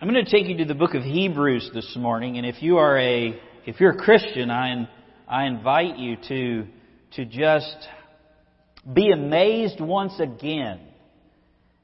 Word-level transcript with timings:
I'm 0.00 0.08
going 0.08 0.24
to 0.24 0.30
take 0.30 0.46
you 0.46 0.58
to 0.58 0.64
the 0.64 0.76
book 0.76 0.94
of 0.94 1.02
Hebrews 1.02 1.72
this 1.74 1.96
morning, 1.98 2.36
and 2.38 2.46
if 2.46 2.62
you 2.62 2.76
are 2.76 2.96
a 2.96 3.36
if 3.66 3.80
you're 3.80 3.90
a 3.90 3.98
Christian, 3.98 4.48
I 4.48 4.88
I 5.26 5.46
invite 5.46 5.98
you 5.98 6.16
to 6.28 6.66
to 7.16 7.24
just 7.24 7.76
be 8.94 9.10
amazed 9.10 9.80
once 9.80 10.12
again 10.20 10.78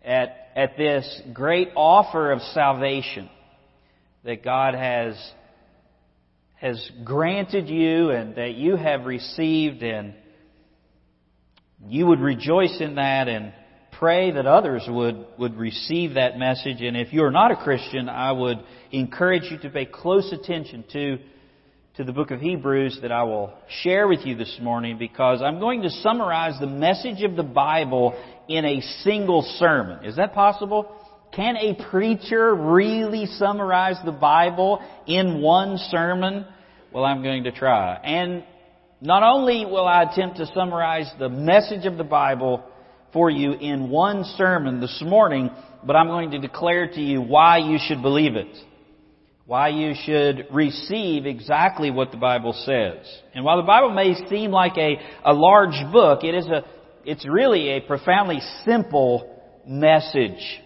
at 0.04 0.28
at 0.54 0.76
this 0.76 1.22
great 1.32 1.70
offer 1.74 2.30
of 2.30 2.40
salvation 2.52 3.28
that 4.22 4.44
God 4.44 4.74
has 4.74 5.16
has 6.54 6.90
granted 7.02 7.68
you 7.68 8.10
and 8.10 8.36
that 8.36 8.54
you 8.54 8.76
have 8.76 9.06
received 9.06 9.82
and 9.82 10.14
you 11.88 12.06
would 12.06 12.20
rejoice 12.20 12.80
in 12.80 12.94
that 12.94 13.26
and 13.26 13.52
pray 13.98 14.32
that 14.32 14.46
others 14.46 14.84
would, 14.88 15.26
would 15.38 15.56
receive 15.56 16.14
that 16.14 16.38
message. 16.38 16.80
And 16.80 16.96
if 16.96 17.12
you're 17.12 17.30
not 17.30 17.50
a 17.50 17.56
Christian, 17.56 18.08
I 18.08 18.32
would 18.32 18.58
encourage 18.92 19.44
you 19.50 19.58
to 19.58 19.70
pay 19.70 19.86
close 19.86 20.32
attention 20.32 20.84
to, 20.92 21.18
to 21.96 22.04
the 22.04 22.12
book 22.12 22.30
of 22.30 22.40
Hebrews 22.40 22.98
that 23.02 23.12
I 23.12 23.22
will 23.24 23.52
share 23.82 24.08
with 24.08 24.26
you 24.26 24.36
this 24.36 24.58
morning 24.60 24.98
because 24.98 25.42
I'm 25.42 25.60
going 25.60 25.82
to 25.82 25.90
summarize 25.90 26.58
the 26.60 26.66
message 26.66 27.22
of 27.22 27.36
the 27.36 27.42
Bible 27.42 28.14
in 28.48 28.64
a 28.64 28.80
single 29.02 29.42
sermon. 29.58 30.04
Is 30.04 30.16
that 30.16 30.34
possible? 30.34 30.94
Can 31.32 31.56
a 31.56 31.74
preacher 31.90 32.54
really 32.54 33.26
summarize 33.26 33.96
the 34.04 34.12
Bible 34.12 34.80
in 35.06 35.40
one 35.40 35.78
sermon? 35.90 36.46
Well, 36.92 37.04
I'm 37.04 37.22
going 37.22 37.44
to 37.44 37.52
try. 37.52 37.94
And 37.96 38.44
not 39.00 39.22
only 39.22 39.64
will 39.66 39.86
I 39.86 40.04
attempt 40.04 40.36
to 40.36 40.46
summarize 40.46 41.10
the 41.18 41.28
message 41.28 41.86
of 41.86 41.96
the 41.96 42.04
Bible 42.04 42.64
for 43.14 43.30
you 43.30 43.52
in 43.52 43.88
one 43.88 44.24
sermon 44.36 44.80
this 44.80 45.02
morning, 45.06 45.48
but 45.86 45.96
I'm 45.96 46.08
going 46.08 46.32
to 46.32 46.38
declare 46.38 46.88
to 46.88 47.00
you 47.00 47.22
why 47.22 47.56
you 47.58 47.78
should 47.80 48.02
believe 48.02 48.36
it. 48.36 48.54
Why 49.46 49.68
you 49.68 49.94
should 50.04 50.48
receive 50.50 51.24
exactly 51.24 51.90
what 51.90 52.10
the 52.10 52.16
Bible 52.18 52.52
says. 52.52 53.06
And 53.34 53.44
while 53.44 53.56
the 53.58 53.66
Bible 53.66 53.90
may 53.90 54.14
seem 54.28 54.50
like 54.50 54.76
a, 54.76 54.96
a 55.24 55.32
large 55.32 55.90
book, 55.92 56.24
it 56.24 56.34
is 56.34 56.46
a, 56.46 56.64
it's 57.04 57.26
really 57.26 57.70
a 57.70 57.80
profoundly 57.80 58.40
simple 58.64 59.42
message. 59.66 60.60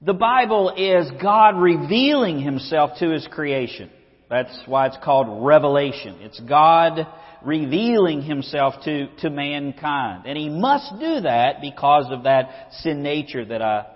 The 0.00 0.14
Bible 0.14 0.74
is 0.76 1.10
God 1.20 1.60
revealing 1.60 2.40
Himself 2.40 2.98
to 3.00 3.10
His 3.10 3.26
creation. 3.30 3.90
That's 4.30 4.56
why 4.66 4.86
it's 4.86 4.96
called 5.02 5.44
revelation. 5.46 6.18
It's 6.20 6.40
God 6.40 7.06
revealing 7.44 8.22
himself 8.22 8.74
to, 8.84 9.08
to 9.18 9.30
mankind. 9.30 10.24
And 10.26 10.36
he 10.36 10.48
must 10.48 10.92
do 10.98 11.20
that 11.20 11.60
because 11.60 12.06
of 12.10 12.24
that 12.24 12.70
sin 12.80 13.02
nature 13.02 13.44
that 13.44 13.60
I, 13.60 13.86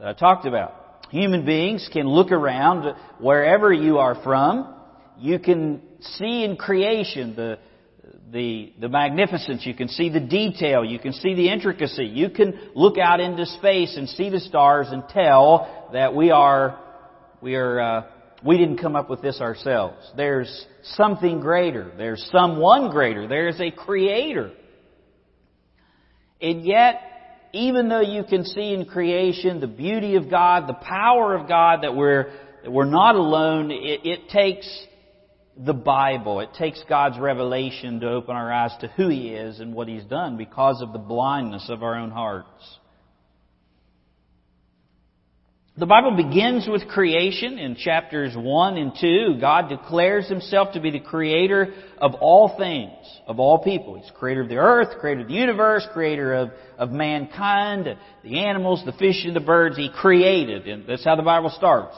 that 0.00 0.08
I 0.08 0.12
talked 0.14 0.46
about. 0.46 0.74
Human 1.10 1.44
beings 1.44 1.88
can 1.92 2.06
look 2.06 2.30
around 2.30 2.94
wherever 3.18 3.72
you 3.72 3.98
are 3.98 4.20
from. 4.22 4.74
You 5.18 5.38
can 5.38 5.82
see 6.00 6.44
in 6.44 6.56
creation 6.56 7.34
the, 7.36 7.58
the, 8.32 8.72
the 8.80 8.88
magnificence. 8.88 9.66
You 9.66 9.74
can 9.74 9.88
see 9.88 10.08
the 10.08 10.20
detail. 10.20 10.84
You 10.84 10.98
can 10.98 11.12
see 11.12 11.34
the 11.34 11.48
intricacy. 11.48 12.06
You 12.06 12.30
can 12.30 12.58
look 12.74 12.96
out 12.98 13.20
into 13.20 13.46
space 13.46 13.96
and 13.96 14.08
see 14.08 14.30
the 14.30 14.40
stars 14.40 14.88
and 14.90 15.04
tell 15.08 15.88
that 15.92 16.14
we 16.14 16.30
are, 16.30 16.78
we 17.40 17.54
are, 17.54 17.80
uh, 17.80 18.02
we 18.44 18.56
didn't 18.58 18.78
come 18.78 18.96
up 18.96 19.10
with 19.10 19.22
this 19.22 19.40
ourselves. 19.40 20.10
There's 20.16 20.66
something 20.82 21.40
greater. 21.40 21.92
There's 21.96 22.26
someone 22.32 22.90
greater. 22.90 23.28
There's 23.28 23.60
a 23.60 23.70
creator. 23.70 24.52
And 26.40 26.64
yet, 26.64 27.02
even 27.52 27.88
though 27.88 28.00
you 28.00 28.24
can 28.24 28.44
see 28.44 28.72
in 28.72 28.86
creation 28.86 29.60
the 29.60 29.66
beauty 29.66 30.16
of 30.16 30.30
God, 30.30 30.68
the 30.68 30.74
power 30.74 31.34
of 31.34 31.48
God, 31.48 31.80
that 31.82 31.94
we're, 31.94 32.32
that 32.62 32.70
we're 32.70 32.84
not 32.84 33.14
alone, 33.14 33.70
it, 33.70 34.00
it 34.04 34.28
takes 34.30 34.66
the 35.56 35.74
Bible, 35.74 36.40
it 36.40 36.54
takes 36.54 36.82
God's 36.88 37.18
revelation 37.18 38.00
to 38.00 38.08
open 38.08 38.34
our 38.36 38.50
eyes 38.50 38.72
to 38.80 38.88
who 38.88 39.08
He 39.08 39.28
is 39.28 39.60
and 39.60 39.74
what 39.74 39.88
He's 39.88 40.04
done 40.04 40.38
because 40.38 40.80
of 40.80 40.92
the 40.92 40.98
blindness 40.98 41.68
of 41.68 41.82
our 41.82 41.96
own 41.96 42.10
hearts. 42.10 42.78
The 45.76 45.86
Bible 45.86 46.16
begins 46.16 46.66
with 46.68 46.88
creation 46.88 47.56
in 47.56 47.76
chapters 47.76 48.34
1 48.36 48.76
and 48.76 48.92
2. 49.00 49.38
God 49.40 49.68
declares 49.68 50.28
Himself 50.28 50.72
to 50.72 50.80
be 50.80 50.90
the 50.90 50.98
creator 50.98 51.72
of 51.98 52.14
all 52.14 52.56
things, 52.58 52.92
of 53.28 53.38
all 53.38 53.62
people. 53.62 53.94
He's 53.94 54.10
creator 54.18 54.40
of 54.40 54.48
the 54.48 54.56
earth, 54.56 54.98
creator 54.98 55.20
of 55.20 55.28
the 55.28 55.34
universe, 55.34 55.86
creator 55.92 56.34
of, 56.34 56.50
of 56.76 56.90
mankind, 56.90 57.86
the 58.24 58.38
animals, 58.40 58.82
the 58.84 58.92
fish 58.92 59.24
and 59.24 59.34
the 59.34 59.40
birds. 59.40 59.76
He 59.76 59.90
created. 59.94 60.66
And 60.66 60.88
that's 60.88 61.04
how 61.04 61.14
the 61.14 61.22
Bible 61.22 61.50
starts. 61.50 61.96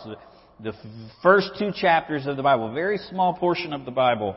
The 0.60 0.74
first 1.22 1.52
two 1.58 1.70
chapters 1.74 2.26
of 2.26 2.36
the 2.36 2.42
Bible, 2.42 2.70
a 2.70 2.74
very 2.74 2.98
small 2.98 3.34
portion 3.34 3.72
of 3.72 3.86
the 3.86 3.90
Bible, 3.90 4.36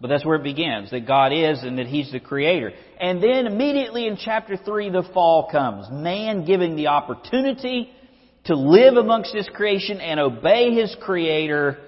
but 0.00 0.08
that's 0.08 0.24
where 0.24 0.36
it 0.36 0.44
begins, 0.44 0.92
that 0.92 1.08
God 1.08 1.32
is 1.32 1.64
and 1.64 1.76
that 1.78 1.86
He's 1.86 2.12
the 2.12 2.20
creator. 2.20 2.72
And 3.00 3.20
then 3.20 3.46
immediately 3.48 4.06
in 4.06 4.16
chapter 4.16 4.56
3, 4.56 4.90
the 4.90 5.02
fall 5.12 5.50
comes. 5.50 5.88
Man 5.90 6.46
giving 6.46 6.76
the 6.76 6.86
opportunity 6.86 7.90
to 8.44 8.56
live 8.56 8.96
amongst 8.96 9.34
His 9.34 9.48
creation 9.48 10.00
and 10.00 10.18
obey 10.18 10.74
His 10.74 10.94
Creator, 11.00 11.78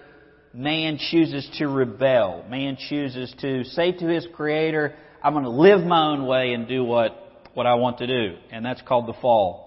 man 0.54 0.98
chooses 1.10 1.48
to 1.58 1.66
rebel. 1.66 2.44
Man 2.48 2.76
chooses 2.88 3.34
to 3.40 3.64
say 3.64 3.92
to 3.92 4.06
his 4.06 4.26
Creator, 4.34 4.94
I'm 5.22 5.32
going 5.32 5.44
to 5.44 5.50
live 5.50 5.80
my 5.80 6.08
own 6.08 6.26
way 6.26 6.52
and 6.52 6.68
do 6.68 6.84
what, 6.84 7.16
what 7.54 7.66
I 7.66 7.74
want 7.74 7.98
to 7.98 8.06
do. 8.06 8.36
And 8.50 8.64
that's 8.64 8.82
called 8.82 9.06
the 9.06 9.14
fall. 9.20 9.62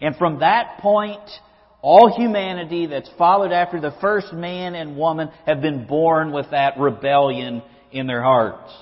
And 0.00 0.16
from 0.16 0.40
that 0.40 0.78
point, 0.80 1.28
all 1.82 2.14
humanity 2.16 2.86
that's 2.86 3.10
followed 3.18 3.52
after 3.52 3.80
the 3.80 3.94
first 4.00 4.32
man 4.32 4.74
and 4.74 4.96
woman 4.96 5.30
have 5.46 5.60
been 5.60 5.86
born 5.86 6.32
with 6.32 6.50
that 6.50 6.78
rebellion 6.78 7.62
in 7.92 8.06
their 8.06 8.22
hearts. 8.22 8.72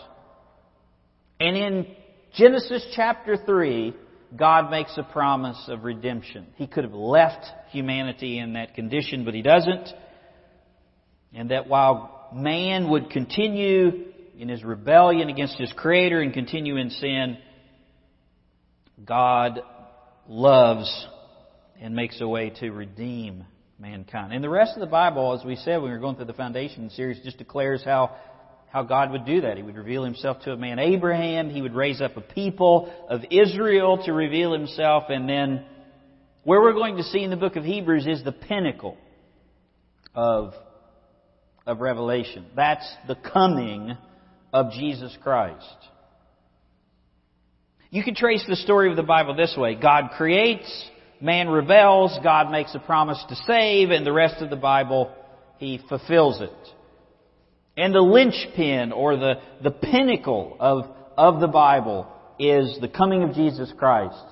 And 1.41 1.56
in 1.56 1.87
Genesis 2.34 2.87
chapter 2.94 3.37
3, 3.37 3.94
God 4.37 4.71
makes 4.71 4.97
a 4.97 5.03
promise 5.03 5.62
of 5.69 5.84
redemption. 5.84 6.47
He 6.56 6.67
could 6.67 6.84
have 6.84 6.95
left 6.95 7.45
humanity 7.71 8.39
in 8.39 8.55
that 8.55 8.75
condition, 8.75 9.25
but 9.25 9.34
He 9.34 9.43
doesn't. 9.43 9.89
And 11.33 11.50
that 11.50 11.69
while 11.69 12.28
man 12.34 12.89
would 12.91 13.11
continue 13.11 14.12
in 14.39 14.49
his 14.49 14.65
rebellion 14.65 15.28
against 15.28 15.56
his 15.56 15.72
Creator 15.72 16.21
and 16.21 16.33
continue 16.33 16.77
in 16.77 16.91
sin, 16.91 17.39
God 19.05 19.61
loves 20.28 21.06
and 21.81 21.95
makes 21.95 22.21
a 22.21 22.28
way 22.28 22.51
to 22.61 22.71
redeem 22.71 23.45
mankind. 23.78 24.33
And 24.33 24.43
the 24.43 24.49
rest 24.49 24.72
of 24.75 24.81
the 24.81 24.87
Bible, 24.87 25.39
as 25.39 25.45
we 25.45 25.56
said 25.56 25.77
when 25.77 25.84
we 25.84 25.91
were 25.91 25.99
going 25.99 26.16
through 26.16 26.27
the 26.27 26.33
foundation 26.33 26.91
series, 26.91 27.22
just 27.25 27.39
declares 27.39 27.83
how 27.84 28.16
how 28.75 28.83
God 28.83 29.12
would 29.12 29.25
do 29.25 29.43
that. 29.43 29.57
He 29.57 29.62
would 29.62 29.77
reveal 29.77 30.03
himself 30.03 30.43
to 30.43 30.53
a 30.53 30.57
man 30.57 30.81
Abraham. 30.81 31.49
He 31.49 31.62
would 31.62 31.77
raise 31.77 32.01
up 32.01 32.17
a 32.17 32.21
people 32.21 32.93
of 33.09 33.21
Israel 33.31 34.03
to 34.05 34.12
reveal 34.12 34.53
himself. 34.53 35.05
And 35.11 35.29
then 35.29 35.65
where 36.43 36.61
we're 36.61 36.73
going 36.73 36.97
to 36.97 37.05
see 37.05 37.23
in 37.23 37.31
the 37.31 37.37
book 37.37 37.55
of 37.55 37.63
Hebrews 37.63 38.05
is 38.05 38.25
the 38.25 38.33
pinnacle 38.33 38.99
of, 40.13 40.55
of 41.65 41.81
Revelation. 41.81 42.47
That's 42.57 42.84
the 43.07 43.15
coming 43.15 43.97
of 44.53 44.73
Jesus 44.73 45.17
Christ. 45.23 45.77
You 47.91 48.03
can 48.03 48.17
trace 48.17 48.45
the 48.49 48.57
story 48.57 48.91
of 48.91 48.97
the 48.97 49.05
Bible 49.05 49.37
this 49.37 49.55
way. 49.57 49.77
God 49.77 50.11
creates, 50.17 50.84
man 51.21 51.49
rebels, 51.49 52.19
God 52.25 52.51
makes 52.51 52.75
a 52.75 52.81
promise 52.81 53.25
to 53.29 53.37
save, 53.47 53.91
and 53.91 54.05
the 54.05 54.13
rest 54.13 54.43
of 54.43 54.51
the 54.51 54.57
Bible, 54.57 55.13
He 55.59 55.81
fulfills 55.89 56.41
it. 56.41 56.74
And 57.77 57.95
the 57.95 58.01
linchpin 58.01 58.93
or 58.93 59.17
the, 59.17 59.35
the 59.62 59.71
pinnacle 59.71 60.57
of, 60.61 60.85
of 61.17 61.41
the 61.41 61.49
Bible 61.49 62.07
is 62.39 62.79
the 62.81 62.89
coming 62.89 63.23
of 63.23 63.35
Jesus 63.35 63.73
Christ. 63.77 64.23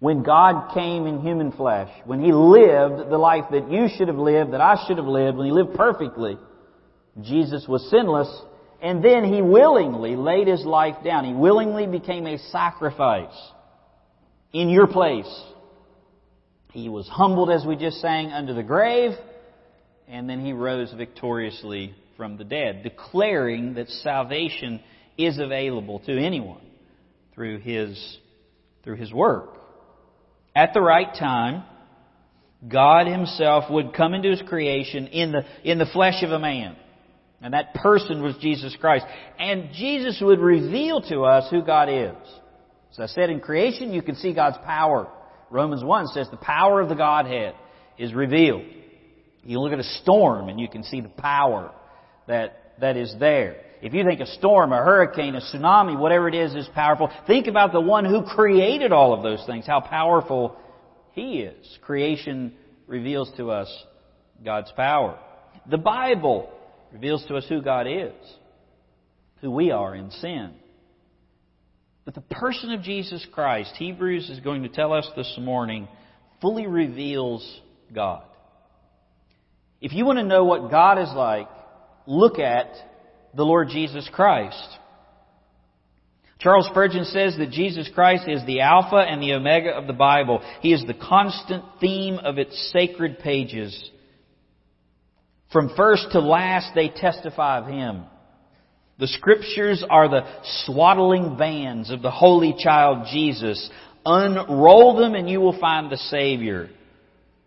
When 0.00 0.22
God 0.22 0.72
came 0.74 1.06
in 1.06 1.20
human 1.20 1.52
flesh, 1.52 1.90
when 2.04 2.22
He 2.22 2.32
lived 2.32 3.10
the 3.10 3.18
life 3.18 3.44
that 3.50 3.70
you 3.70 3.88
should 3.96 4.08
have 4.08 4.18
lived, 4.18 4.52
that 4.52 4.60
I 4.60 4.86
should 4.86 4.96
have 4.96 5.06
lived, 5.06 5.36
when 5.36 5.46
He 5.46 5.52
lived 5.52 5.74
perfectly, 5.74 6.38
Jesus 7.20 7.66
was 7.68 7.88
sinless, 7.90 8.30
and 8.80 9.04
then 9.04 9.24
He 9.24 9.42
willingly 9.42 10.16
laid 10.16 10.46
His 10.46 10.64
life 10.64 10.96
down. 11.04 11.24
He 11.24 11.34
willingly 11.34 11.86
became 11.86 12.26
a 12.26 12.38
sacrifice 12.38 13.36
in 14.52 14.70
your 14.70 14.86
place. 14.86 15.42
He 16.72 16.88
was 16.88 17.06
humbled, 17.08 17.50
as 17.50 17.66
we 17.66 17.76
just 17.76 18.00
sang, 18.00 18.30
under 18.30 18.54
the 18.54 18.62
grave, 18.62 19.12
and 20.08 20.30
then 20.30 20.44
He 20.44 20.52
rose 20.52 20.92
victoriously 20.92 21.94
from 22.20 22.36
the 22.36 22.44
dead, 22.44 22.82
declaring 22.82 23.72
that 23.72 23.88
salvation 23.88 24.78
is 25.16 25.38
available 25.38 26.00
to 26.00 26.12
anyone 26.12 26.60
through 27.34 27.58
his, 27.60 28.18
through 28.84 28.96
his 28.96 29.10
work. 29.10 29.56
At 30.54 30.74
the 30.74 30.82
right 30.82 31.14
time, 31.18 31.64
God 32.68 33.06
himself 33.06 33.70
would 33.70 33.94
come 33.94 34.12
into 34.12 34.28
his 34.28 34.42
creation 34.42 35.06
in 35.06 35.32
the, 35.32 35.46
in 35.64 35.78
the 35.78 35.86
flesh 35.86 36.22
of 36.22 36.30
a 36.30 36.38
man. 36.38 36.76
And 37.40 37.54
that 37.54 37.72
person 37.72 38.22
was 38.22 38.36
Jesus 38.38 38.76
Christ. 38.78 39.06
And 39.38 39.70
Jesus 39.72 40.18
would 40.20 40.40
reveal 40.40 41.00
to 41.08 41.22
us 41.22 41.50
who 41.50 41.62
God 41.62 41.88
is. 41.88 42.28
As 42.90 42.98
I 42.98 43.06
said, 43.06 43.30
in 43.30 43.40
creation, 43.40 43.94
you 43.94 44.02
can 44.02 44.16
see 44.16 44.34
God's 44.34 44.58
power. 44.66 45.08
Romans 45.48 45.82
1 45.82 46.08
says 46.08 46.28
the 46.30 46.36
power 46.36 46.82
of 46.82 46.90
the 46.90 46.96
Godhead 46.96 47.54
is 47.96 48.12
revealed. 48.12 48.64
You 49.42 49.58
look 49.60 49.72
at 49.72 49.78
a 49.78 50.00
storm 50.02 50.50
and 50.50 50.60
you 50.60 50.68
can 50.68 50.82
see 50.82 51.00
the 51.00 51.08
power 51.08 51.72
that, 52.26 52.74
that 52.80 52.96
is 52.96 53.14
there. 53.18 53.56
If 53.82 53.94
you 53.94 54.04
think 54.04 54.20
a 54.20 54.26
storm, 54.26 54.72
a 54.72 54.76
hurricane, 54.76 55.34
a 55.34 55.40
tsunami, 55.40 55.98
whatever 55.98 56.28
it 56.28 56.34
is, 56.34 56.54
is 56.54 56.68
powerful, 56.74 57.10
think 57.26 57.46
about 57.46 57.72
the 57.72 57.80
one 57.80 58.04
who 58.04 58.22
created 58.22 58.92
all 58.92 59.14
of 59.14 59.22
those 59.22 59.42
things, 59.46 59.66
how 59.66 59.80
powerful 59.80 60.56
He 61.12 61.40
is. 61.40 61.78
Creation 61.82 62.52
reveals 62.86 63.30
to 63.38 63.50
us 63.50 63.84
God's 64.44 64.70
power. 64.72 65.18
The 65.68 65.78
Bible 65.78 66.50
reveals 66.92 67.24
to 67.26 67.36
us 67.36 67.46
who 67.48 67.62
God 67.62 67.86
is, 67.86 68.12
who 69.40 69.50
we 69.50 69.70
are 69.70 69.94
in 69.94 70.10
sin. 70.10 70.52
But 72.04 72.14
the 72.14 72.20
person 72.22 72.72
of 72.72 72.82
Jesus 72.82 73.24
Christ, 73.32 73.72
Hebrews 73.76 74.28
is 74.30 74.40
going 74.40 74.62
to 74.62 74.68
tell 74.68 74.92
us 74.92 75.08
this 75.16 75.38
morning, 75.40 75.88
fully 76.40 76.66
reveals 76.66 77.60
God. 77.94 78.24
If 79.80 79.92
you 79.92 80.04
want 80.04 80.18
to 80.18 80.24
know 80.24 80.44
what 80.44 80.70
God 80.70 80.98
is 80.98 81.10
like, 81.14 81.48
look 82.10 82.40
at 82.40 82.72
the 83.34 83.44
Lord 83.44 83.68
Jesus 83.68 84.08
Christ. 84.12 84.78
Charles 86.40 86.66
Spurgeon 86.66 87.04
says 87.04 87.36
that 87.38 87.50
Jesus 87.50 87.88
Christ 87.94 88.24
is 88.26 88.44
the 88.46 88.62
Alpha 88.62 88.96
and 88.96 89.22
the 89.22 89.34
Omega 89.34 89.70
of 89.70 89.86
the 89.86 89.92
Bible. 89.92 90.42
He 90.60 90.72
is 90.72 90.84
the 90.86 90.94
constant 90.94 91.62
theme 91.80 92.18
of 92.18 92.38
its 92.38 92.72
sacred 92.72 93.20
pages. 93.20 93.90
From 95.52 95.70
first 95.76 96.08
to 96.12 96.20
last, 96.20 96.72
they 96.74 96.88
testify 96.88 97.58
of 97.58 97.66
Him. 97.66 98.04
The 98.98 99.06
Scriptures 99.06 99.84
are 99.88 100.08
the 100.08 100.26
swaddling 100.64 101.36
bands 101.36 101.90
of 101.90 102.02
the 102.02 102.10
Holy 102.10 102.54
Child 102.58 103.06
Jesus. 103.12 103.70
Unroll 104.04 104.96
them 104.96 105.14
and 105.14 105.28
you 105.30 105.40
will 105.40 105.58
find 105.60 105.92
the 105.92 105.96
Savior. 105.96 106.70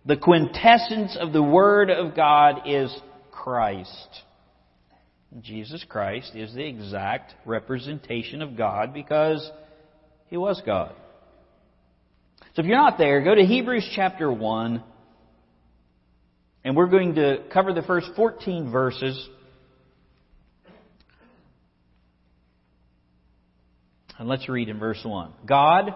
The 0.06 0.18
quintessence 0.18 1.18
of 1.20 1.34
the 1.34 1.44
Word 1.44 1.90
of 1.90 2.16
God 2.16 2.62
is 2.66 2.96
Christ. 3.32 4.24
Jesus 5.42 5.84
Christ 5.90 6.36
is 6.36 6.54
the 6.54 6.66
exact 6.66 7.34
representation 7.46 8.42
of 8.42 8.56
God 8.56 8.94
because 8.94 9.50
He 10.28 10.38
was 10.38 10.62
God. 10.66 10.94
So 12.56 12.62
if 12.62 12.68
you're 12.68 12.78
not 12.78 13.00
there, 13.00 13.24
go 13.24 13.34
to 13.34 13.44
Hebrews 13.44 13.90
chapter 13.96 14.32
1, 14.32 14.84
and 16.64 16.76
we're 16.76 16.88
going 16.88 17.16
to 17.16 17.44
cover 17.52 17.74
the 17.74 17.82
first 17.82 18.12
14 18.16 18.72
verses. 18.72 19.28
And 24.20 24.30
let's 24.30 24.48
read 24.48 24.70
in 24.70 24.78
verse 24.78 25.02
1. 25.04 25.34
God, 25.48 25.96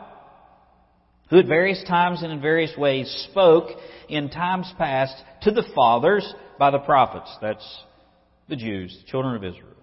who 1.30 1.38
at 1.38 1.46
various 1.46 1.84
times 1.88 2.24
and 2.24 2.32
in 2.32 2.42
various 2.42 2.76
ways 2.76 3.28
spoke 3.30 3.70
in 4.10 4.30
times 4.30 4.72
past 4.80 5.14
to 5.44 5.52
the 5.52 5.64
fathers 5.76 6.34
by 6.58 6.72
the 6.72 6.80
prophets. 6.80 7.30
That's 7.40 7.84
the 8.48 8.56
Jews, 8.56 8.98
the 9.04 9.12
children 9.12 9.36
of 9.36 9.44
Israel. 9.44 9.74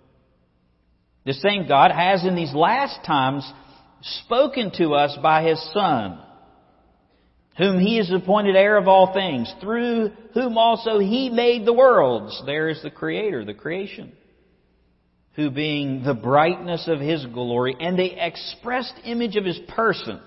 The 1.24 1.34
same 1.34 1.66
God 1.66 1.90
has 1.90 2.24
in 2.24 2.34
these 2.34 2.52
last 2.54 3.04
times 3.06 3.50
spoken 4.24 4.70
to 4.78 4.94
us 4.94 5.16
by 5.22 5.42
His 5.42 5.62
Son, 5.72 6.20
whom 7.56 7.80
He 7.80 7.96
has 7.96 8.10
appointed 8.10 8.56
heir 8.56 8.76
of 8.76 8.88
all 8.88 9.14
things, 9.14 9.52
through 9.60 10.10
whom 10.34 10.58
also 10.58 10.98
He 10.98 11.30
made 11.30 11.66
the 11.66 11.72
worlds. 11.72 12.42
There 12.44 12.68
is 12.68 12.82
the 12.82 12.90
Creator, 12.90 13.46
the 13.46 13.54
creation, 13.54 14.12
who 15.36 15.50
being 15.50 16.02
the 16.04 16.14
brightness 16.14 16.86
of 16.88 17.00
His 17.00 17.24
glory 17.26 17.74
and 17.80 17.98
the 17.98 18.12
expressed 18.26 18.94
image 19.04 19.36
of 19.36 19.44
His 19.44 19.58
person, 19.68 20.20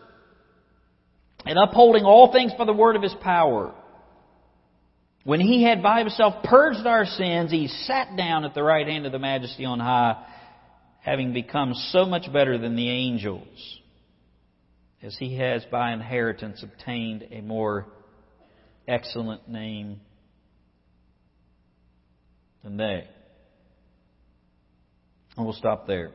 and 1.45 1.59
upholding 1.59 2.03
all 2.03 2.31
things 2.31 2.53
by 2.57 2.65
the 2.65 2.73
word 2.73 2.95
of 2.95 3.03
His 3.03 3.15
power, 3.21 3.73
when 5.27 5.41
he 5.41 5.61
had 5.61 5.83
by 5.83 5.99
himself 5.99 6.41
purged 6.45 6.87
our 6.87 7.03
sins, 7.03 7.51
he 7.51 7.67
sat 7.67 8.15
down 8.15 8.45
at 8.45 8.53
the 8.53 8.63
right 8.63 8.87
hand 8.87 9.05
of 9.05 9.11
the 9.11 9.19
majesty 9.19 9.65
on 9.65 9.77
high, 9.77 10.25
having 11.01 11.33
become 11.33 11.73
so 11.91 12.05
much 12.05 12.31
better 12.31 12.57
than 12.57 12.77
the 12.77 12.89
angels, 12.89 13.81
as 15.03 15.17
he 15.17 15.35
has 15.35 15.65
by 15.69 15.91
inheritance 15.91 16.63
obtained 16.63 17.27
a 17.29 17.41
more 17.41 17.87
excellent 18.87 19.49
name 19.49 19.99
than 22.63 22.77
they. 22.77 23.05
And 25.35 25.45
we'll 25.45 25.55
stop 25.55 25.87
there. 25.87 26.11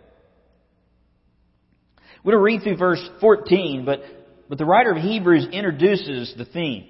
We're 2.24 2.32
going 2.32 2.40
to 2.40 2.44
read 2.44 2.62
through 2.62 2.78
verse 2.78 3.10
14, 3.20 3.84
but, 3.84 4.00
but 4.48 4.56
the 4.56 4.64
writer 4.64 4.92
of 4.92 5.02
Hebrews 5.02 5.48
introduces 5.52 6.32
the 6.34 6.46
theme. 6.46 6.86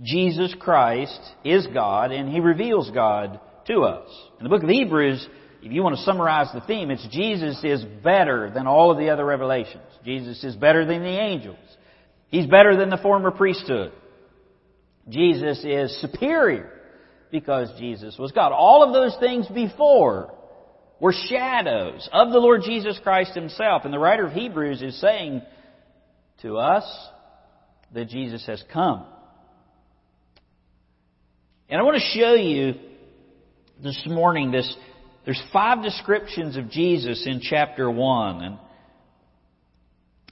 Jesus 0.00 0.54
Christ 0.58 1.20
is 1.44 1.66
God 1.68 2.12
and 2.12 2.28
He 2.28 2.40
reveals 2.40 2.90
God 2.90 3.40
to 3.66 3.80
us. 3.82 4.08
In 4.38 4.44
the 4.44 4.48
book 4.48 4.62
of 4.62 4.68
Hebrews, 4.68 5.26
if 5.62 5.70
you 5.70 5.82
want 5.82 5.96
to 5.96 6.02
summarize 6.02 6.48
the 6.52 6.60
theme, 6.62 6.90
it's 6.90 7.06
Jesus 7.08 7.60
is 7.62 7.84
better 8.02 8.50
than 8.52 8.66
all 8.66 8.90
of 8.90 8.98
the 8.98 9.10
other 9.10 9.24
revelations. 9.24 9.84
Jesus 10.04 10.42
is 10.42 10.56
better 10.56 10.84
than 10.84 11.02
the 11.02 11.20
angels. 11.20 11.58
He's 12.28 12.46
better 12.46 12.76
than 12.76 12.90
the 12.90 12.96
former 12.96 13.30
priesthood. 13.30 13.92
Jesus 15.08 15.62
is 15.64 16.00
superior 16.00 16.70
because 17.30 17.68
Jesus 17.78 18.16
was 18.18 18.32
God. 18.32 18.52
All 18.52 18.82
of 18.82 18.92
those 18.92 19.16
things 19.20 19.46
before 19.48 20.34
were 21.00 21.14
shadows 21.28 22.08
of 22.12 22.30
the 22.30 22.38
Lord 22.38 22.62
Jesus 22.64 22.98
Christ 23.02 23.34
Himself. 23.34 23.82
And 23.84 23.92
the 23.92 23.98
writer 23.98 24.26
of 24.26 24.32
Hebrews 24.32 24.82
is 24.82 25.00
saying 25.00 25.42
to 26.42 26.56
us 26.56 26.84
that 27.92 28.08
Jesus 28.08 28.44
has 28.46 28.62
come. 28.72 29.04
And 31.72 31.80
I 31.80 31.84
want 31.84 31.96
to 31.96 32.20
show 32.20 32.34
you 32.34 32.74
this 33.82 33.98
morning 34.06 34.50
this, 34.50 34.76
there's 35.24 35.42
five 35.54 35.82
descriptions 35.82 36.58
of 36.58 36.68
Jesus 36.68 37.26
in 37.26 37.40
chapter 37.40 37.90
1. 37.90 38.42
And, 38.42 38.58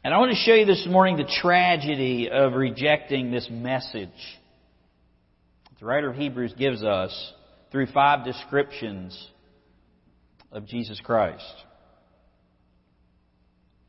and 0.04 0.12
I 0.12 0.18
want 0.18 0.32
to 0.32 0.36
show 0.36 0.52
you 0.52 0.66
this 0.66 0.86
morning 0.86 1.16
the 1.16 1.32
tragedy 1.40 2.28
of 2.30 2.52
rejecting 2.52 3.30
this 3.30 3.48
message. 3.50 4.10
The 5.78 5.86
writer 5.86 6.10
of 6.10 6.16
Hebrews 6.16 6.52
gives 6.58 6.82
us 6.82 7.32
through 7.72 7.86
five 7.86 8.26
descriptions 8.26 9.30
of 10.52 10.66
Jesus 10.66 11.00
Christ. 11.02 11.54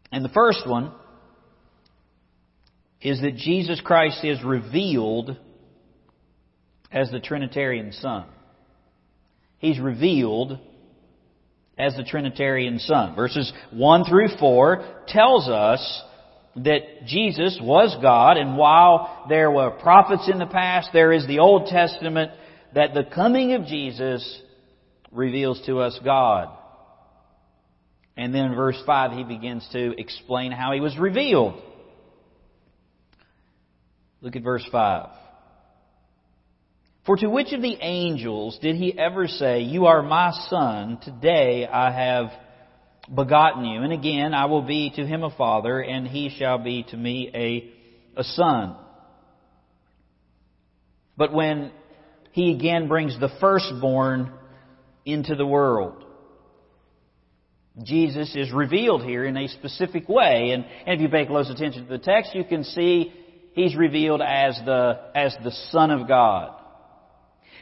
And 0.10 0.24
the 0.24 0.30
first 0.30 0.66
one 0.66 0.94
is 3.02 3.20
that 3.20 3.36
Jesus 3.36 3.82
Christ 3.84 4.24
is 4.24 4.42
revealed 4.42 5.38
as 6.92 7.10
the 7.12 7.20
Trinitarian 7.20 7.92
Son. 7.94 8.26
He's 9.58 9.80
revealed 9.80 10.60
as 11.78 11.96
the 11.96 12.04
Trinitarian 12.04 12.80
Son. 12.80 13.16
Verses 13.16 13.52
1 13.72 14.06
through 14.06 14.30
4 14.40 15.04
tells 15.08 15.48
us 15.48 16.04
that 16.58 17.06
Jesus 17.06 17.60
was 17.62 17.96
God, 18.02 18.38
and 18.38 18.58
while 18.58 19.26
there 19.30 19.50
were 19.50 19.72
prophets 19.72 20.30
in 20.32 20.38
the 20.38 20.46
past, 20.46 20.90
there 20.92 21.14
is 21.14 21.26
the 21.28 21.40
Old 21.40 21.68
Testament, 21.68 22.32
that 22.76 22.94
the 22.94 23.04
coming 23.04 23.54
of 23.54 23.66
Jesus 23.66 24.42
reveals 25.12 25.62
to 25.66 25.80
us 25.80 25.98
God. 26.04 26.50
And 28.18 28.36
then 28.36 28.46
in 28.46 28.56
verse 28.56 28.82
5, 28.86 29.12
he 29.14 29.24
begins 29.24 29.68
to 29.72 29.94
explain 29.98 30.52
how 30.52 30.74
he 30.74 30.82
was 30.82 30.98
revealed. 30.98 31.62
Look 34.22 34.36
at 34.36 34.44
verse 34.44 34.68
5. 34.72 35.10
For 37.06 37.18
to 37.18 37.28
which 37.28 37.52
of 37.52 37.62
the 37.62 37.78
angels 37.82 38.60
did 38.62 38.76
he 38.76 38.98
ever 38.98 39.28
say, 39.28 39.62
You 39.62 39.88
are 39.88 40.04
my 40.04 40.32
son, 40.50 41.00
today 41.02 41.66
I 41.66 41.92
have 41.92 42.32
begotten 43.14 43.66
you? 43.66 43.82
And 43.82 43.92
again, 43.92 44.36
I 44.36 44.46
will 44.46 44.62
be 44.62 44.92
to 44.96 45.06
him 45.06 45.24
a 45.24 45.36
father, 45.36 45.80
and 45.80 46.08
he 46.08 46.30
shall 46.38 46.60
be 46.60 46.84
to 46.84 46.98
me 46.98 47.32
a, 47.34 48.20
a 48.20 48.24
son. 48.24 48.76
But 51.18 51.34
when 51.34 51.72
he 52.34 52.54
again 52.54 52.88
brings 52.88 53.20
the 53.20 53.30
firstborn 53.40 54.32
into 55.04 55.36
the 55.36 55.46
world, 55.46 56.06
Jesus 57.84 58.36
is 58.36 58.52
revealed 58.52 59.02
here 59.04 59.26
in 59.26 59.38
a 59.38 59.48
specific 59.48 60.08
way. 60.08 60.52
And, 60.52 60.66
and 60.86 60.96
if 60.96 61.02
you 61.02 61.10
pay 61.10 61.26
close 61.26 61.50
attention 61.50 61.84
to 61.84 61.90
the 61.90 61.98
text, 61.98 62.36
you 62.36 62.44
can 62.44 62.64
see 62.64 63.12
he's 63.54 63.76
revealed 63.76 64.22
as 64.22 64.60
the, 64.66 65.00
as 65.16 65.36
the 65.44 65.52
Son 65.72 65.90
of 65.90 66.08
God. 66.08 66.61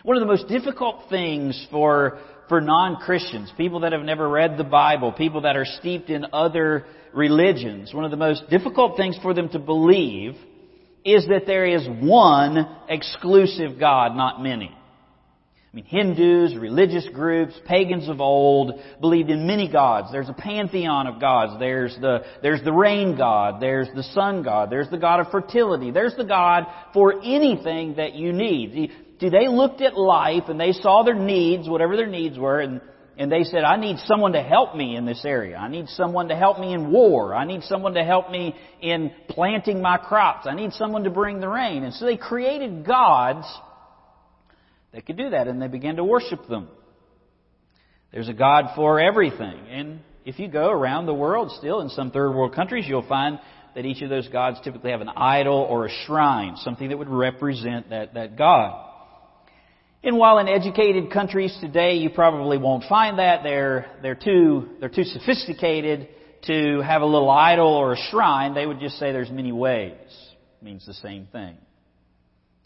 One 0.04 0.16
of 0.16 0.22
the 0.22 0.28
most 0.28 0.48
difficult 0.48 1.10
things 1.10 1.68
for, 1.70 2.20
for 2.48 2.62
non-Christians, 2.62 3.52
people 3.58 3.82
that 3.82 3.92
have 3.92 4.02
never 4.02 4.30
read 4.30 4.58
the 4.58 4.64
Bible, 4.64 5.12
people 5.12 5.42
that 5.42 5.58
are 5.58 5.66
steeped 5.66 6.10
in 6.10 6.28
other 6.32 6.86
religions, 7.14 7.94
one 7.94 8.06
of 8.06 8.12
the 8.12 8.18
most 8.18 8.50
difficult 8.50 8.96
things 8.96 9.18
for 9.22 9.34
them 9.34 9.50
to 9.50 9.60
believe 9.60 10.36
is 11.04 11.28
that 11.28 11.46
there 11.46 11.66
is 11.66 11.86
one 12.02 12.66
exclusive 12.88 13.80
God, 13.80 14.16
not 14.16 14.42
many. 14.42 14.76
I 15.72 15.76
mean, 15.76 15.86
Hindus, 15.86 16.56
religious 16.56 17.08
groups, 17.14 17.54
pagans 17.66 18.10
of 18.10 18.22
old 18.22 18.82
believed 19.00 19.30
in 19.30 19.46
many 19.46 19.72
gods. 19.72 20.12
There's 20.12 20.28
a 20.28 20.34
pantheon 20.34 21.06
of 21.06 21.22
gods. 21.22 21.60
There's 21.60 21.96
the, 22.02 22.24
there's 22.42 22.64
the 22.64 22.74
rain 22.74 23.16
god. 23.16 23.62
There's 23.62 23.88
the 23.94 24.02
sun 24.02 24.42
god. 24.42 24.72
There's 24.72 24.90
the 24.90 24.98
god 24.98 25.20
of 25.20 25.28
fertility. 25.30 25.92
There's 25.92 26.16
the 26.16 26.26
god 26.26 26.66
for 26.92 27.22
anything 27.22 27.98
that 27.98 28.16
you 28.16 28.34
need. 28.34 28.92
See, 29.20 29.30
they 29.30 29.48
looked 29.48 29.82
at 29.82 29.96
life 29.96 30.46
and 30.48 30.60
they 30.60 30.72
saw 30.72 31.04
their 31.04 31.14
needs, 31.14 31.70
whatever 31.70 31.96
their 31.96 32.08
needs 32.08 32.36
were, 32.40 32.62
and, 32.62 32.82
and 33.16 33.32
they 33.32 33.44
said, 33.44 33.64
I 33.64 33.76
need 33.76 34.00
someone 34.06 34.32
to 34.34 34.42
help 34.42 34.76
me 34.76 34.96
in 34.96 35.06
this 35.06 35.24
area. 35.24 35.56
I 35.56 35.68
need 35.68 35.88
someone 35.90 36.30
to 36.30 36.36
help 36.36 36.58
me 36.58 36.74
in 36.74 36.90
war. 36.90 37.36
I 37.36 37.46
need 37.46 37.62
someone 37.62 37.94
to 37.94 38.04
help 38.04 38.32
me 38.32 38.56
in 38.82 39.12
planting 39.28 39.84
my 39.84 39.98
crops. 39.98 40.48
I 40.50 40.56
need 40.56 40.74
someone 40.74 41.04
to 41.04 41.12
bring 41.12 41.40
the 41.40 41.50
rain. 41.50 41.84
And 41.84 41.94
so 41.94 42.06
they 42.06 42.18
created 42.18 42.88
gods 42.88 43.46
they 44.92 45.02
could 45.02 45.18
do 45.18 45.30
that, 45.32 45.48
and 45.48 45.62
they 45.62 45.68
began 45.68 45.98
to 45.98 46.04
worship 46.04 46.48
them. 46.48 46.68
There's 48.12 48.30
a 48.30 48.34
God 48.34 48.72
for 48.76 49.00
everything. 49.00 49.68
And 49.70 50.00
if 50.26 50.40
you 50.40 50.48
go 50.48 50.70
around 50.70 51.06
the 51.06 51.14
world 51.14 51.52
still 51.58 51.82
in 51.82 51.90
some 51.90 52.12
third 52.12 52.32
world 52.32 52.56
countries, 52.56 52.86
you'll 52.88 53.08
find 53.08 53.40
that 53.76 53.86
each 53.86 54.02
of 54.02 54.10
those 54.10 54.28
gods 54.30 54.60
typically 54.64 54.92
have 54.92 55.02
an 55.02 55.10
idol 55.10 55.56
or 55.56 55.86
a 55.86 55.90
shrine, 56.06 56.56
something 56.58 56.90
that 56.90 56.98
would 56.98 57.10
represent 57.10 57.92
that, 57.92 58.16
that 58.16 58.36
God. 58.36 58.88
And 60.04 60.18
while 60.18 60.40
in 60.40 60.48
educated 60.48 61.12
countries 61.12 61.56
today 61.62 61.96
you 61.98 62.10
probably 62.10 62.58
won't 62.58 62.86
find 62.88 63.20
that, 63.20 63.44
they're, 63.44 63.86
they're 64.02 64.16
too, 64.16 64.70
they're 64.80 64.90
too 64.90 65.04
sophisticated 65.04 66.08
to 66.48 66.82
have 66.82 67.02
a 67.02 67.06
little 67.06 67.30
idol 67.30 67.68
or 67.68 67.94
a 67.94 67.98
shrine, 68.10 68.54
they 68.54 68.66
would 68.66 68.80
just 68.80 68.98
say 68.98 69.12
there's 69.12 69.30
many 69.30 69.52
ways. 69.52 69.98
It 70.62 70.64
means 70.64 70.86
the 70.86 70.94
same 70.94 71.28
thing. 71.32 71.58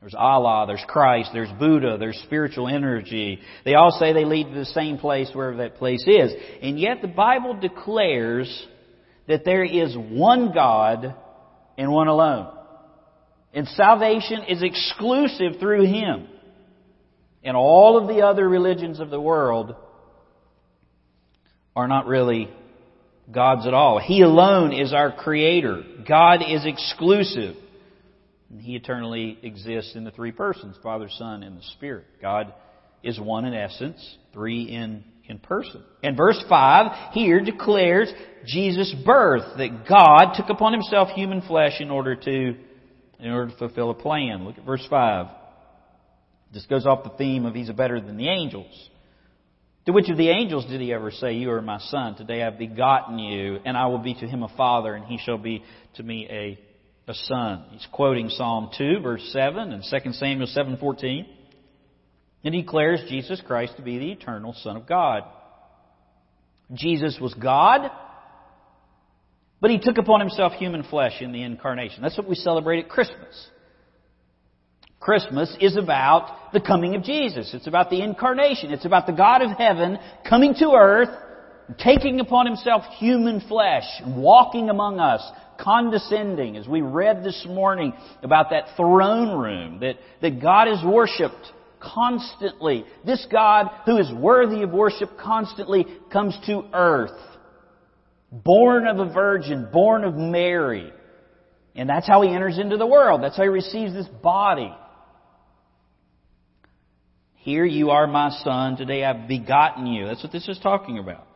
There's 0.04 0.16
Allah, 0.18 0.66
there's 0.68 0.84
Christ, 0.86 1.30
there's 1.32 1.52
Buddha, 1.58 1.96
there's 1.98 2.22
spiritual 2.26 2.68
energy. 2.68 3.40
They 3.64 3.76
all 3.76 3.96
say 3.98 4.12
they 4.12 4.26
lead 4.26 4.50
to 4.50 4.54
the 4.54 4.66
same 4.66 4.98
place 4.98 5.30
wherever 5.34 5.56
that 5.60 5.78
place 5.78 6.04
is. 6.06 6.34
And 6.62 6.78
yet 6.78 7.02
the 7.02 7.08
Bible 7.08 7.54
declares 7.54 8.68
that 9.30 9.46
there 9.46 9.64
is 9.64 9.96
one 9.96 10.52
God 10.54 11.16
and 11.78 11.90
one 11.90 12.10
alone. 12.10 12.54
And 13.54 13.66
salvation 13.66 14.44
is 14.50 14.62
exclusive 14.62 15.62
through 15.62 15.86
Him. 15.86 16.28
And 17.42 17.56
all 17.56 17.98
of 17.98 18.10
the 18.10 18.24
other 18.26 18.50
religions 18.50 19.00
of 19.00 19.10
the 19.10 19.22
world 19.22 19.74
are 21.78 21.88
not 21.88 22.08
really 22.08 22.50
gods 23.32 23.66
at 23.66 23.74
all. 23.74 24.00
He 24.00 24.22
alone 24.22 24.74
is 24.74 24.92
our 24.92 25.14
creator. 25.14 25.82
God 26.06 26.42
is 26.46 26.66
exclusive. 26.66 27.56
He 28.60 28.76
eternally 28.76 29.38
exists 29.42 29.96
in 29.96 30.04
the 30.04 30.12
three 30.12 30.32
persons, 30.32 30.78
Father, 30.84 31.10
Son, 31.10 31.44
and 31.44 31.58
the 31.58 31.64
Spirit. 31.76 32.06
God 32.22 32.54
is 33.04 33.20
one 33.20 33.46
in 33.46 33.54
essence, 33.54 34.18
three 34.34 34.64
in, 34.64 35.04
in 35.28 35.40
person. 35.40 35.84
And 36.02 36.16
verse 36.16 36.42
5 36.48 37.14
here 37.14 37.44
declares 37.44 38.12
Jesus' 38.46 38.94
birth, 39.06 39.58
that 39.58 39.88
God 39.88 40.34
took 40.36 40.50
upon 40.50 40.74
Himself 40.74 41.10
human 41.10 41.42
flesh 41.42 41.80
in 41.80 41.92
order 41.92 42.16
to, 42.16 42.56
in 43.20 43.32
order 43.32 43.52
to 43.52 43.58
fulfill 43.58 43.90
a 43.90 43.96
plan. 43.96 44.46
Look 44.46 44.58
at 44.58 44.66
verse 44.66 44.86
5. 44.90 45.28
This 46.54 46.66
goes 46.68 46.86
off 46.86 47.04
the 47.04 47.18
theme 47.18 47.46
of 47.46 47.56
He's 47.56 47.72
better 47.72 48.00
than 48.00 48.18
the 48.18 48.30
angels. 48.30 48.90
To 49.86 49.92
which 49.92 50.10
of 50.10 50.16
the 50.16 50.30
angels 50.30 50.66
did 50.66 50.80
he 50.80 50.94
ever 50.94 51.12
say, 51.12 51.34
You 51.34 51.52
are 51.52 51.62
my 51.62 51.80
son, 51.80 52.16
today 52.16 52.42
I 52.42 52.46
have 52.46 52.58
begotten 52.58 53.20
you, 53.20 53.60
and 53.66 53.76
I 53.76 53.88
will 53.88 54.00
be 54.00 54.14
to 54.14 54.28
him 54.28 54.44
a 54.44 54.56
father, 54.56 54.94
and 54.94 55.06
he 55.06 55.18
shall 55.18 55.38
be 55.38 55.62
to 55.96 56.04
me 56.04 56.26
a 56.30 56.58
a 57.08 57.14
son. 57.14 57.66
He's 57.72 57.88
quoting 57.92 58.30
Psalm 58.30 58.70
2 58.78 59.00
verse 59.02 59.28
7 59.32 59.72
and 59.72 59.84
2 59.84 60.14
Samuel 60.14 60.48
7:14. 60.48 61.26
And 62.44 62.54
he 62.54 62.62
declares 62.62 63.02
Jesus 63.08 63.42
Christ 63.42 63.78
to 63.78 63.82
be 63.82 64.00
the 64.00 64.12
eternal 64.12 64.54
son 64.54 64.76
of 64.76 64.86
God. 64.86 65.24
Jesus 66.74 67.18
was 67.20 67.34
God, 67.34 67.90
but 69.62 69.72
he 69.72 69.80
took 69.80 69.98
upon 69.98 70.20
himself 70.20 70.54
human 70.54 70.84
flesh 70.84 71.22
in 71.22 71.32
the 71.32 71.44
incarnation. 71.44 72.02
That's 72.02 72.18
what 72.18 72.28
we 72.28 72.36
celebrate 72.36 72.80
at 72.80 72.90
Christmas. 72.90 73.50
Christmas 75.00 75.56
is 75.60 75.76
about 75.76 76.54
the 76.54 76.62
coming 76.62 76.96
of 76.96 77.04
Jesus. 77.04 77.54
It's 77.54 77.68
about 77.68 77.90
the 77.90 78.02
incarnation. 78.02 78.72
It's 78.72 78.86
about 78.86 79.06
the 79.06 79.14
God 79.14 79.42
of 79.42 79.52
heaven 79.58 80.00
coming 80.28 80.54
to 80.56 80.72
earth, 80.72 81.10
taking 81.78 82.22
upon 82.22 82.46
himself 82.46 82.84
human 83.00 83.42
flesh, 83.42 83.84
walking 84.06 84.70
among 84.70 85.00
us, 85.00 85.22
condescending, 85.60 86.58
as 86.58 86.68
we 86.68 86.82
read 86.82 87.24
this 87.24 87.46
morning 87.48 87.94
about 88.22 88.50
that 88.52 88.76
throne 88.76 89.40
room, 89.40 89.80
that, 89.80 89.98
that 90.22 90.42
God 90.42 90.68
is 90.68 90.80
worshiped 90.84 91.52
constantly. 91.80 92.86
This 93.06 93.26
God 93.32 93.70
who 93.86 93.98
is 93.98 94.12
worthy 94.12 94.64
of 94.64 94.72
worship 94.72 95.10
constantly 95.22 95.86
comes 96.12 96.38
to 96.46 96.66
earth. 96.74 97.20
Born 98.32 98.88
of 98.88 99.00
a 99.00 99.14
virgin, 99.14 99.68
born 99.72 100.04
of 100.04 100.16
Mary. 100.16 100.92
And 101.76 101.90
that's 101.90 102.08
how 102.08 102.22
he 102.22 102.30
enters 102.30 102.58
into 102.58 102.78
the 102.78 102.88
world. 102.88 103.22
That's 103.22 103.38
how 103.38 103.44
he 103.44 103.50
receives 103.50 103.94
this 103.94 104.08
body. 104.08 104.74
Here 107.36 107.66
you 107.66 107.90
are 107.90 108.08
my 108.08 108.30
son, 108.44 108.78
today 108.78 109.04
I've 109.04 109.28
begotten 109.28 109.86
you. 109.86 110.06
That's 110.06 110.24
what 110.24 110.32
this 110.32 110.48
is 110.48 110.58
talking 110.64 110.98
about. 110.98 111.28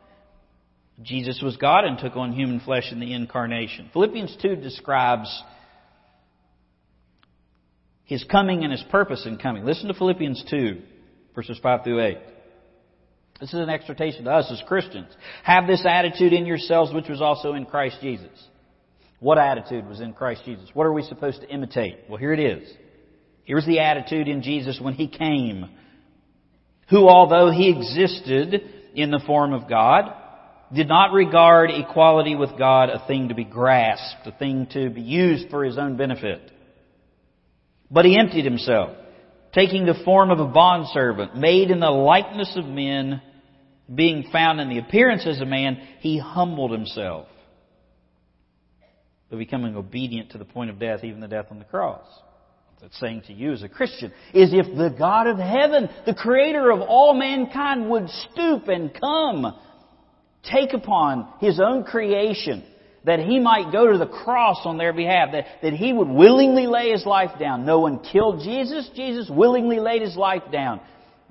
Jesus 1.02 1.42
was 1.44 1.58
God 1.58 1.86
and 1.86 2.00
took 2.00 2.16
on 2.16 2.32
human 2.32 2.60
flesh 2.60 2.92
in 2.92 3.00
the 3.00 3.14
incarnation. 3.14 3.90
Philippians 3.94 4.36
2 4.42 4.56
describes 4.56 5.44
his 8.06 8.24
coming 8.24 8.64
and 8.64 8.72
his 8.72 8.84
purpose 8.90 9.26
in 9.26 9.38
coming. 9.38 9.64
Listen 9.64 9.90
to 9.90 9.94
Philippians 9.94 10.44
2, 10.50 10.82
verses 11.36 11.60
5 11.62 11.84
through 11.84 12.04
8. 12.04 12.18
This 13.40 13.54
is 13.54 13.60
an 13.60 13.70
exhortation 13.70 14.26
to 14.26 14.32
us 14.32 14.52
as 14.52 14.62
Christians. 14.68 15.10
Have 15.44 15.68
this 15.68 15.86
attitude 15.86 16.34
in 16.34 16.48
yourselves 16.48 16.92
which 16.92 17.10
was 17.10 17.22
also 17.22 17.54
in 17.54 17.66
Christ 17.66 17.98
Jesus. 18.02 18.32
What 19.20 19.38
attitude 19.38 19.88
was 19.88 20.00
in 20.00 20.14
Christ 20.14 20.42
Jesus? 20.46 20.70
What 20.74 20.86
are 20.86 20.94
we 20.94 21.04
supposed 21.04 21.42
to 21.42 21.50
imitate? 21.50 21.98
Well, 22.10 22.18
here 22.18 22.34
it 22.34 22.40
is. 22.40 22.68
Here's 23.44 23.66
the 23.66 23.80
attitude 23.80 24.28
in 24.28 24.42
Jesus 24.42 24.80
when 24.82 24.96
He 24.96 25.08
came. 25.08 25.70
Who, 26.90 27.08
although 27.08 27.52
He 27.52 27.70
existed 27.70 28.62
in 28.96 29.12
the 29.12 29.22
form 29.26 29.54
of 29.54 29.70
God, 29.70 30.12
did 30.74 30.88
not 30.88 31.14
regard 31.14 31.72
equality 31.72 32.36
with 32.36 32.58
God 32.58 32.90
a 32.90 33.06
thing 33.08 33.30
to 33.30 33.36
be 33.36 33.46
grasped, 33.46 34.26
a 34.28 34.32
thing 34.32 34.68
to 34.72 34.90
be 34.90 35.02
used 35.02 35.50
for 35.50 35.64
his 35.64 35.78
own 35.78 35.98
benefit. 35.98 36.52
But 37.90 38.06
he 38.06 38.20
emptied 38.20 38.44
himself, 38.44 38.98
taking 39.54 39.86
the 39.86 40.02
form 40.04 40.30
of 40.30 40.40
a 40.40 40.48
bondservant, 40.48 41.36
made 41.36 41.72
in 41.72 41.80
the 41.80 41.90
likeness 41.90 42.54
of 42.58 42.66
men, 42.66 43.22
being 43.94 44.28
found 44.32 44.60
in 44.60 44.70
the 44.70 44.80
appearance 44.80 45.26
as 45.26 45.40
a 45.40 45.46
man, 45.46 45.78
he 46.00 46.18
humbled 46.18 46.72
himself, 46.72 47.28
becoming 49.30 49.76
obedient 49.78 50.32
to 50.32 50.38
the 50.38 50.46
point 50.46 50.70
of 50.70 50.80
death, 50.80 51.04
even 51.04 51.22
the 51.22 51.28
death 51.28 51.48
on 51.52 51.60
the 51.60 51.66
cross. 51.66 52.06
That's 52.82 53.00
saying 53.00 53.24
to 53.28 53.34
you 53.34 53.54
as 53.54 53.64
a 53.64 53.70
Christian 53.70 54.12
is 54.34 54.54
if 54.54 54.66
the 54.78 54.94
God 54.96 55.26
of 55.26 55.38
heaven, 55.38 55.90
the 56.06 56.14
creator 56.14 56.70
of 56.70 56.82
all 56.82 57.16
mankind, 57.16 57.90
would 57.90 58.08
stoop 58.10 58.68
and 58.68 58.94
come 58.94 59.58
take 60.52 60.74
upon 60.74 61.28
his 61.40 61.60
own 61.60 61.84
creation 61.84 62.64
that 63.08 63.20
he 63.20 63.40
might 63.40 63.72
go 63.72 63.92
to 63.92 63.98
the 63.98 64.06
cross 64.06 64.60
on 64.66 64.78
their 64.78 64.92
behalf, 64.92 65.30
that, 65.32 65.46
that 65.62 65.74
he 65.74 65.94
would 65.94 66.10
willingly 66.10 66.68
lay 66.68 66.92
his 66.92 67.06
life 67.06 67.40
down. 67.40 67.66
No 67.66 67.80
one 67.80 68.00
killed 68.00 68.42
Jesus. 68.42 68.90
Jesus 68.96 69.30
willingly 69.30 69.80
laid 69.80 70.02
his 70.02 70.18
life 70.18 70.44
down. 70.52 70.82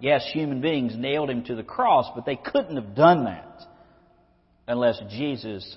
Yes, 0.00 0.26
human 0.32 0.62
beings 0.62 0.94
nailed 0.96 1.28
him 1.28 1.44
to 1.44 1.54
the 1.54 1.62
cross, 1.62 2.06
but 2.14 2.24
they 2.24 2.36
couldn't 2.36 2.76
have 2.76 2.94
done 2.94 3.24
that 3.24 3.62
unless 4.66 5.00
Jesus 5.10 5.76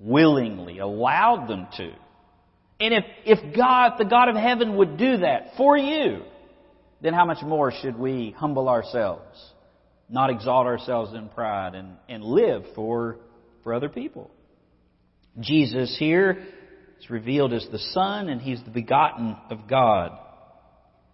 willingly 0.00 0.78
allowed 0.78 1.48
them 1.48 1.68
to. 1.76 1.92
And 2.80 2.92
if, 2.92 3.04
if 3.24 3.56
God, 3.56 3.94
the 3.98 4.04
God 4.04 4.28
of 4.28 4.36
heaven 4.36 4.76
would 4.76 4.98
do 4.98 5.18
that 5.18 5.52
for 5.56 5.78
you, 5.78 6.22
then 7.00 7.14
how 7.14 7.24
much 7.24 7.42
more 7.42 7.72
should 7.72 7.96
we 7.96 8.34
humble 8.36 8.68
ourselves? 8.68 9.52
Not 10.08 10.30
exalt 10.30 10.66
ourselves 10.66 11.12
in 11.14 11.28
pride 11.28 11.74
and, 11.74 11.96
and 12.08 12.22
live 12.22 12.64
for, 12.74 13.16
for 13.62 13.74
other 13.74 13.88
people. 13.88 14.30
Jesus 15.40 15.96
here 15.98 16.44
is 17.00 17.10
revealed 17.10 17.52
as 17.52 17.66
the 17.70 17.78
Son 17.78 18.28
and 18.28 18.40
He's 18.40 18.62
the 18.64 18.70
begotten 18.70 19.36
of 19.50 19.68
God. 19.68 20.12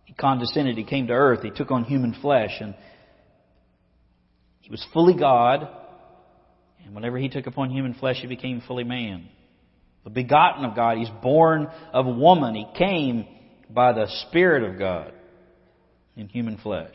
He 0.05 0.13
condescended, 0.13 0.77
He 0.77 0.85
came 0.85 1.07
to 1.07 1.13
earth, 1.13 1.43
He 1.43 1.51
took 1.51 1.71
on 1.71 1.85
human 1.85 2.15
flesh 2.21 2.53
and 2.61 2.75
He 4.61 4.71
was 4.71 4.85
fully 4.93 5.15
God 5.19 5.69
and 6.85 6.95
whenever 6.95 7.19
He 7.19 7.29
took 7.29 7.47
upon 7.47 7.71
human 7.71 7.95
flesh 7.95 8.17
He 8.21 8.27
became 8.27 8.63
fully 8.67 8.85
man. 8.85 9.29
The 10.05 10.11
begotten 10.11 10.65
of 10.65 10.77
God, 10.77 10.99
He's 10.99 11.11
born 11.23 11.69
of 11.93 12.07
woman. 12.07 12.55
He 12.55 12.67
came 12.77 13.27
by 13.71 13.93
the 13.93 14.07
Spirit 14.29 14.71
of 14.71 14.79
God 14.79 15.13
in 16.17 16.29
human 16.29 16.59
flesh. 16.59 16.95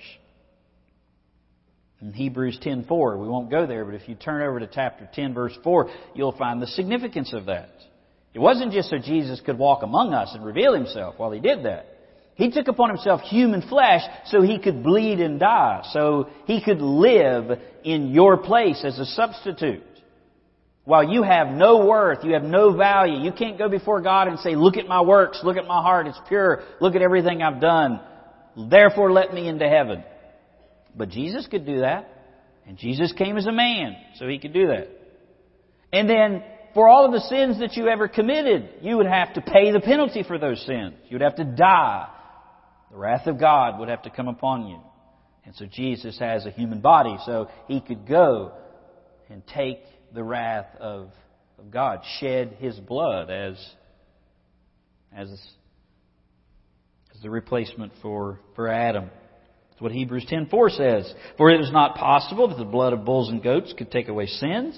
In 2.01 2.13
Hebrews 2.13 2.59
10:4, 2.63 3.17
we 3.17 3.27
won't 3.27 3.49
go 3.49 3.65
there, 3.65 3.83
but 3.83 3.95
if 3.95 4.07
you 4.07 4.15
turn 4.15 4.43
over 4.43 4.59
to 4.59 4.67
chapter 4.67 5.09
10 5.13 5.33
verse 5.33 5.57
4, 5.63 5.89
you'll 6.13 6.37
find 6.37 6.61
the 6.61 6.67
significance 6.67 7.33
of 7.33 7.45
that. 7.47 7.69
It 8.33 8.39
wasn't 8.39 8.71
just 8.71 8.89
so 8.89 8.99
Jesus 8.99 9.41
could 9.41 9.57
walk 9.57 9.81
among 9.81 10.13
us 10.13 10.31
and 10.35 10.45
reveal 10.45 10.73
himself 10.73 11.15
while 11.17 11.31
he 11.31 11.39
did 11.39 11.65
that. 11.65 11.87
He 12.35 12.51
took 12.51 12.67
upon 12.67 12.89
himself 12.89 13.21
human 13.21 13.63
flesh 13.63 14.03
so 14.27 14.43
he 14.43 14.59
could 14.59 14.83
bleed 14.83 15.19
and 15.19 15.39
die, 15.39 15.81
so 15.91 16.29
he 16.45 16.61
could 16.61 16.81
live 16.81 17.59
in 17.83 18.09
your 18.09 18.37
place 18.37 18.83
as 18.85 18.99
a 18.99 19.05
substitute. 19.05 19.81
While 20.83 21.11
you 21.11 21.23
have 21.23 21.47
no 21.47 21.85
worth, 21.85 22.23
you 22.23 22.33
have 22.33 22.43
no 22.43 22.77
value, 22.77 23.19
you 23.19 23.31
can't 23.31 23.57
go 23.57 23.67
before 23.69 24.01
God 24.01 24.27
and 24.27 24.37
say, 24.39 24.55
look 24.55 24.77
at 24.77 24.87
my 24.87 25.01
works, 25.01 25.41
look 25.43 25.57
at 25.57 25.65
my 25.65 25.81
heart, 25.81 26.05
it's 26.05 26.19
pure, 26.27 26.61
look 26.79 26.95
at 26.95 27.01
everything 27.01 27.41
I've 27.41 27.59
done, 27.59 27.99
therefore 28.69 29.11
let 29.11 29.33
me 29.33 29.47
into 29.47 29.67
heaven. 29.67 30.03
But 30.97 31.09
Jesus 31.09 31.47
could 31.47 31.65
do 31.65 31.81
that. 31.81 32.13
And 32.67 32.77
Jesus 32.77 33.13
came 33.13 33.37
as 33.37 33.45
a 33.45 33.51
man, 33.51 33.95
so 34.15 34.27
he 34.27 34.39
could 34.39 34.51
do 34.51 34.67
that. 34.67 34.89
And 35.93 36.09
then, 36.09 36.43
for 36.73 36.89
all 36.89 37.05
of 37.05 37.13
the 37.13 37.21
sins 37.21 37.59
that 37.59 37.77
you 37.77 37.87
ever 37.87 38.09
committed, 38.09 38.69
you 38.81 38.97
would 38.97 39.05
have 39.05 39.33
to 39.35 39.41
pay 39.41 39.71
the 39.71 39.79
penalty 39.79 40.23
for 40.23 40.37
those 40.37 40.59
sins. 40.65 40.95
You 41.07 41.15
would 41.15 41.21
have 41.21 41.37
to 41.37 41.45
die. 41.45 42.09
The 42.91 42.97
wrath 42.97 43.25
of 43.27 43.39
God 43.39 43.79
would 43.79 43.87
have 43.87 44.01
to 44.03 44.09
come 44.09 44.27
upon 44.27 44.67
you. 44.67 44.79
And 45.45 45.55
so 45.55 45.65
Jesus 45.65 46.19
has 46.19 46.45
a 46.45 46.51
human 46.51 46.81
body, 46.81 47.15
so 47.25 47.47
he 47.69 47.79
could 47.79 48.05
go 48.05 48.51
and 49.29 49.41
take 49.47 49.79
the 50.13 50.23
wrath 50.23 50.67
of, 50.77 51.09
of 51.57 51.71
God, 51.71 52.01
shed 52.19 52.57
his 52.59 52.77
blood 52.77 53.29
as, 53.29 53.55
as, 55.15 55.29
as 55.29 57.21
the 57.21 57.29
replacement 57.29 57.93
for, 58.01 58.41
for 58.55 58.67
Adam. 58.67 59.09
That's 59.77 59.83
what 59.83 59.91
Hebrews 59.91 60.25
10:4 60.25 60.71
says. 60.71 61.13
For 61.37 61.51
it 61.51 61.61
is 61.61 61.71
not 61.71 61.97
possible 61.97 62.47
that 62.47 62.57
the 62.57 62.65
blood 62.65 62.93
of 62.93 63.05
bulls 63.05 63.29
and 63.29 63.43
goats 63.43 63.73
could 63.73 63.91
take 63.91 64.07
away 64.07 64.25
sins. 64.25 64.75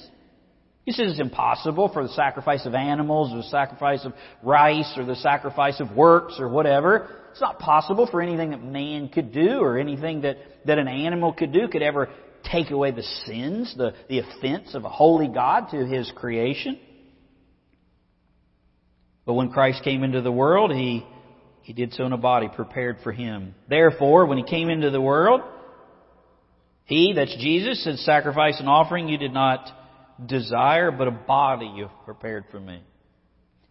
He 0.84 0.92
says 0.92 1.12
it's 1.12 1.22
impossible 1.22 1.88
for 1.88 2.04
the 2.04 2.10
sacrifice 2.10 2.66
of 2.66 2.76
animals 2.76 3.32
or 3.32 3.38
the 3.38 3.44
sacrifice 3.44 4.04
of 4.04 4.12
rice 4.44 4.92
or 4.98 5.06
the 5.06 5.16
sacrifice 5.16 5.80
of 5.80 5.96
works 5.96 6.36
or 6.38 6.50
whatever. 6.50 7.08
It's 7.32 7.40
not 7.40 7.60
possible 7.60 8.08
for 8.08 8.22
anything 8.22 8.50
that 8.50 8.62
man 8.62 9.08
could 9.08 9.32
do 9.32 9.62
or 9.62 9.78
anything 9.78 10.22
that, 10.22 10.36
that 10.66 10.80
an 10.80 10.90
animal 10.90 11.32
could 11.32 11.54
do 11.54 11.70
could 11.70 11.82
ever 11.82 12.10
take 12.44 12.70
away 12.70 12.92
the 12.92 13.04
sins, 13.26 13.74
the, 13.78 13.94
the 14.10 14.20
offense 14.20 14.76
of 14.76 14.84
a 14.84 14.90
holy 14.90 15.30
God 15.30 15.70
to 15.72 15.86
his 15.86 16.12
creation. 16.14 16.78
But 19.26 19.36
when 19.36 19.50
Christ 19.52 19.84
came 19.84 20.04
into 20.04 20.22
the 20.22 20.32
world, 20.32 20.74
he 20.74 21.06
he 21.70 21.74
did 21.74 21.94
so 21.94 22.04
in 22.04 22.14
a 22.14 22.18
body 22.18 22.50
prepared 22.52 22.98
for 23.04 23.12
him. 23.12 23.54
Therefore, 23.70 24.26
when 24.26 24.40
he 24.40 24.44
came 24.44 24.72
into 24.72 24.90
the 24.90 25.00
world, 25.00 25.42
he, 26.86 27.14
that's 27.16 27.36
Jesus, 27.38 27.84
said, 27.84 27.98
Sacrifice 27.98 28.56
and 28.60 28.68
offering 28.68 29.08
you 29.08 29.20
did 29.20 29.32
not 29.32 29.70
desire, 30.26 30.90
but 30.90 31.08
a 31.08 31.12
body 31.12 31.72
you 31.76 31.84
have 31.84 32.06
prepared 32.06 32.46
for 32.50 32.60
me. 32.60 32.82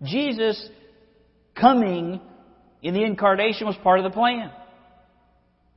Jesus 0.04 0.64
coming 1.60 2.20
in 2.82 2.94
the 2.94 3.02
incarnation 3.02 3.66
was 3.66 3.74
part 3.82 3.98
of 3.98 4.04
the 4.04 4.14
plan. 4.14 4.52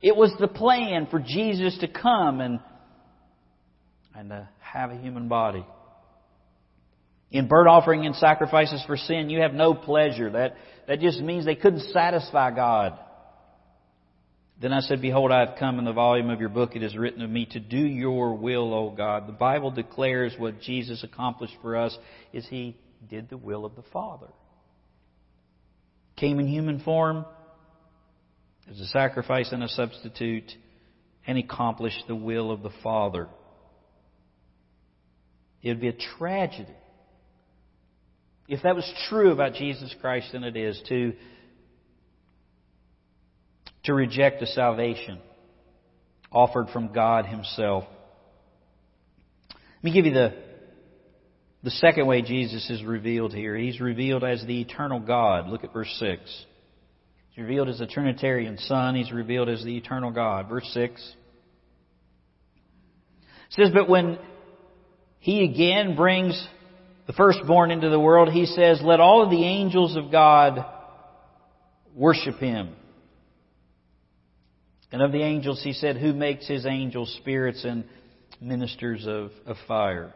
It 0.00 0.14
was 0.14 0.32
the 0.38 0.46
plan 0.46 1.08
for 1.10 1.18
Jesus 1.18 1.76
to 1.80 1.88
come 1.88 2.40
and, 2.40 2.60
and 4.14 4.28
to 4.28 4.48
have 4.60 4.92
a 4.92 4.96
human 4.96 5.26
body. 5.26 5.66
In 7.32 7.48
burnt 7.48 7.68
offering 7.68 8.04
and 8.04 8.14
sacrifices 8.14 8.84
for 8.86 8.96
sin, 8.96 9.30
you 9.30 9.40
have 9.40 9.54
no 9.54 9.72
pleasure. 9.74 10.30
That 10.30 10.54
that 10.86 11.00
just 11.00 11.20
means 11.20 11.44
they 11.44 11.54
couldn't 11.54 11.92
satisfy 11.92 12.54
God. 12.54 12.98
Then 14.60 14.72
I 14.72 14.80
said, 14.80 15.00
Behold, 15.00 15.32
I 15.32 15.40
have 15.40 15.58
come 15.58 15.78
in 15.78 15.84
the 15.84 15.92
volume 15.92 16.30
of 16.30 16.38
your 16.38 16.48
book. 16.48 16.76
It 16.76 16.82
is 16.82 16.96
written 16.96 17.22
of 17.22 17.30
me 17.30 17.46
to 17.46 17.58
do 17.58 17.78
your 17.78 18.34
will, 18.34 18.72
O 18.72 18.90
God. 18.90 19.26
The 19.26 19.32
Bible 19.32 19.70
declares 19.70 20.34
what 20.38 20.60
Jesus 20.60 21.02
accomplished 21.02 21.56
for 21.62 21.76
us 21.76 21.96
is 22.32 22.46
he 22.48 22.76
did 23.08 23.28
the 23.28 23.36
will 23.36 23.64
of 23.64 23.74
the 23.74 23.82
Father. 23.92 24.28
Came 26.16 26.38
in 26.38 26.46
human 26.46 26.80
form 26.80 27.24
as 28.70 28.78
a 28.78 28.86
sacrifice 28.86 29.50
and 29.50 29.64
a 29.64 29.68
substitute 29.68 30.52
and 31.26 31.38
accomplished 31.38 32.04
the 32.06 32.14
will 32.14 32.52
of 32.52 32.62
the 32.62 32.70
Father. 32.82 33.28
It 35.62 35.70
would 35.70 35.80
be 35.80 35.88
a 35.88 36.18
tragedy 36.18 36.74
if 38.52 38.62
that 38.64 38.76
was 38.76 38.92
true 39.08 39.32
about 39.32 39.54
Jesus 39.54 39.94
Christ, 40.02 40.28
then 40.32 40.44
it 40.44 40.58
is 40.58 40.78
to, 40.90 41.14
to 43.84 43.94
reject 43.94 44.40
the 44.40 44.46
salvation 44.46 45.18
offered 46.30 46.68
from 46.68 46.92
God 46.92 47.24
Himself. 47.24 47.84
Let 49.48 49.84
me 49.84 49.92
give 49.94 50.04
you 50.04 50.12
the, 50.12 50.34
the 51.62 51.70
second 51.70 52.06
way 52.06 52.20
Jesus 52.20 52.68
is 52.68 52.84
revealed 52.84 53.32
here. 53.32 53.56
He's 53.56 53.80
revealed 53.80 54.22
as 54.22 54.44
the 54.46 54.60
eternal 54.60 55.00
God. 55.00 55.48
Look 55.48 55.64
at 55.64 55.72
verse 55.72 55.94
6. 55.98 56.20
He's 57.30 57.42
revealed 57.42 57.70
as 57.70 57.78
the 57.78 57.86
Trinitarian 57.86 58.58
Son. 58.58 58.94
He's 58.94 59.12
revealed 59.12 59.48
as 59.48 59.64
the 59.64 59.78
eternal 59.78 60.10
God. 60.10 60.50
Verse 60.50 60.68
6. 60.74 61.14
It 63.48 63.52
says, 63.52 63.70
But 63.72 63.88
when 63.88 64.18
He 65.20 65.42
again 65.42 65.96
brings 65.96 66.46
the 67.06 67.12
firstborn 67.12 67.70
into 67.70 67.90
the 67.90 67.98
world, 67.98 68.28
he 68.28 68.46
says, 68.46 68.80
Let 68.82 69.00
all 69.00 69.22
of 69.22 69.30
the 69.30 69.44
angels 69.44 69.96
of 69.96 70.10
God 70.12 70.64
worship 71.94 72.36
him. 72.36 72.74
And 74.92 75.02
of 75.02 75.10
the 75.10 75.22
angels, 75.22 75.62
he 75.62 75.72
said, 75.72 75.96
Who 75.96 76.12
makes 76.12 76.46
his 76.46 76.66
angels 76.66 77.14
spirits 77.20 77.64
and 77.64 77.84
ministers 78.40 79.06
of, 79.06 79.30
of 79.46 79.56
fire? 79.66 80.14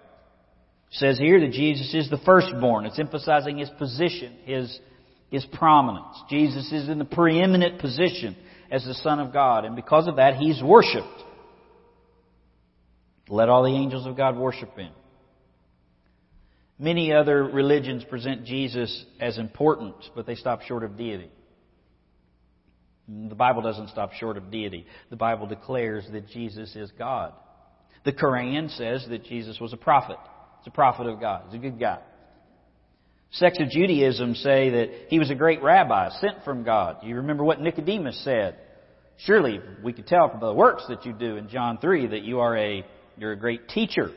It 0.90 0.94
says 0.94 1.18
here 1.18 1.40
that 1.40 1.52
Jesus 1.52 1.92
is 1.94 2.08
the 2.10 2.20
firstborn. 2.24 2.86
It's 2.86 2.98
emphasizing 2.98 3.58
his 3.58 3.70
position, 3.78 4.36
his, 4.44 4.78
his 5.30 5.44
prominence. 5.46 6.16
Jesus 6.30 6.70
is 6.72 6.88
in 6.88 6.98
the 6.98 7.04
preeminent 7.04 7.80
position 7.80 8.36
as 8.70 8.84
the 8.84 8.94
Son 8.94 9.18
of 9.18 9.32
God, 9.32 9.64
and 9.64 9.76
because 9.76 10.06
of 10.08 10.16
that, 10.16 10.36
he's 10.36 10.62
worshiped. 10.62 11.06
Let 13.28 13.48
all 13.48 13.64
the 13.64 13.74
angels 13.74 14.06
of 14.06 14.16
God 14.16 14.36
worship 14.36 14.76
him. 14.76 14.92
Many 16.78 17.12
other 17.12 17.44
religions 17.44 18.04
present 18.04 18.44
Jesus 18.44 19.04
as 19.18 19.38
important, 19.38 19.94
but 20.14 20.26
they 20.26 20.34
stop 20.34 20.62
short 20.62 20.84
of 20.84 20.96
deity. 20.96 21.30
The 23.08 23.34
Bible 23.34 23.62
doesn't 23.62 23.88
stop 23.88 24.12
short 24.14 24.36
of 24.36 24.50
deity. 24.50 24.86
The 25.10 25.16
Bible 25.16 25.46
declares 25.46 26.04
that 26.12 26.28
Jesus 26.28 26.74
is 26.76 26.90
God. 26.98 27.32
The 28.04 28.12
Quran 28.12 28.76
says 28.76 29.06
that 29.08 29.24
Jesus 29.24 29.58
was 29.60 29.72
a 29.72 29.76
prophet. 29.76 30.18
He's 30.60 30.66
a 30.66 30.70
prophet 30.74 31.06
of 31.06 31.20
God. 31.20 31.44
He's 31.46 31.54
a 31.54 31.62
good 31.62 31.78
guy. 31.78 32.00
Sects 33.32 33.60
of 33.60 33.70
Judaism 33.70 34.34
say 34.34 34.70
that 34.70 34.90
he 35.08 35.18
was 35.18 35.30
a 35.30 35.34
great 35.34 35.62
rabbi 35.62 36.10
sent 36.20 36.44
from 36.44 36.62
God. 36.62 36.98
You 37.02 37.16
remember 37.16 37.44
what 37.44 37.60
Nicodemus 37.60 38.22
said? 38.22 38.56
Surely 39.24 39.60
we 39.82 39.92
could 39.92 40.06
tell 40.06 40.30
from 40.30 40.40
the 40.40 40.52
works 40.52 40.84
that 40.88 41.06
you 41.06 41.12
do 41.12 41.36
in 41.36 41.48
John 41.48 41.78
3 41.78 42.08
that 42.08 42.22
you 42.22 42.40
are 42.40 42.56
a, 42.56 42.84
you're 43.16 43.32
a 43.32 43.38
great 43.38 43.68
teacher. 43.68 44.10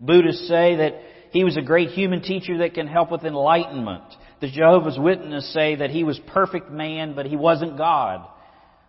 Buddhists 0.00 0.46
say 0.46 0.76
that 0.76 0.94
he 1.30 1.44
was 1.44 1.56
a 1.56 1.62
great 1.62 1.90
human 1.90 2.22
teacher 2.22 2.58
that 2.58 2.74
can 2.74 2.86
help 2.86 3.10
with 3.10 3.24
enlightenment. 3.24 4.04
The 4.40 4.50
Jehovah's 4.50 4.98
Witnesses 4.98 5.52
say 5.52 5.76
that 5.76 5.90
he 5.90 6.04
was 6.04 6.20
perfect 6.28 6.70
man, 6.70 7.14
but 7.14 7.26
he 7.26 7.36
wasn't 7.36 7.76
God. 7.76 8.26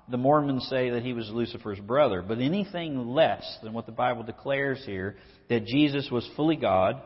The 0.07 0.17
Mormons 0.17 0.67
say 0.69 0.91
that 0.91 1.03
he 1.03 1.13
was 1.13 1.29
Lucifer's 1.29 1.79
brother. 1.79 2.21
But 2.21 2.39
anything 2.39 3.09
less 3.09 3.43
than 3.61 3.73
what 3.73 3.85
the 3.85 3.91
Bible 3.91 4.23
declares 4.23 4.81
here, 4.85 5.15
that 5.49 5.65
Jesus 5.65 6.09
was 6.11 6.27
fully 6.35 6.55
God, 6.55 7.01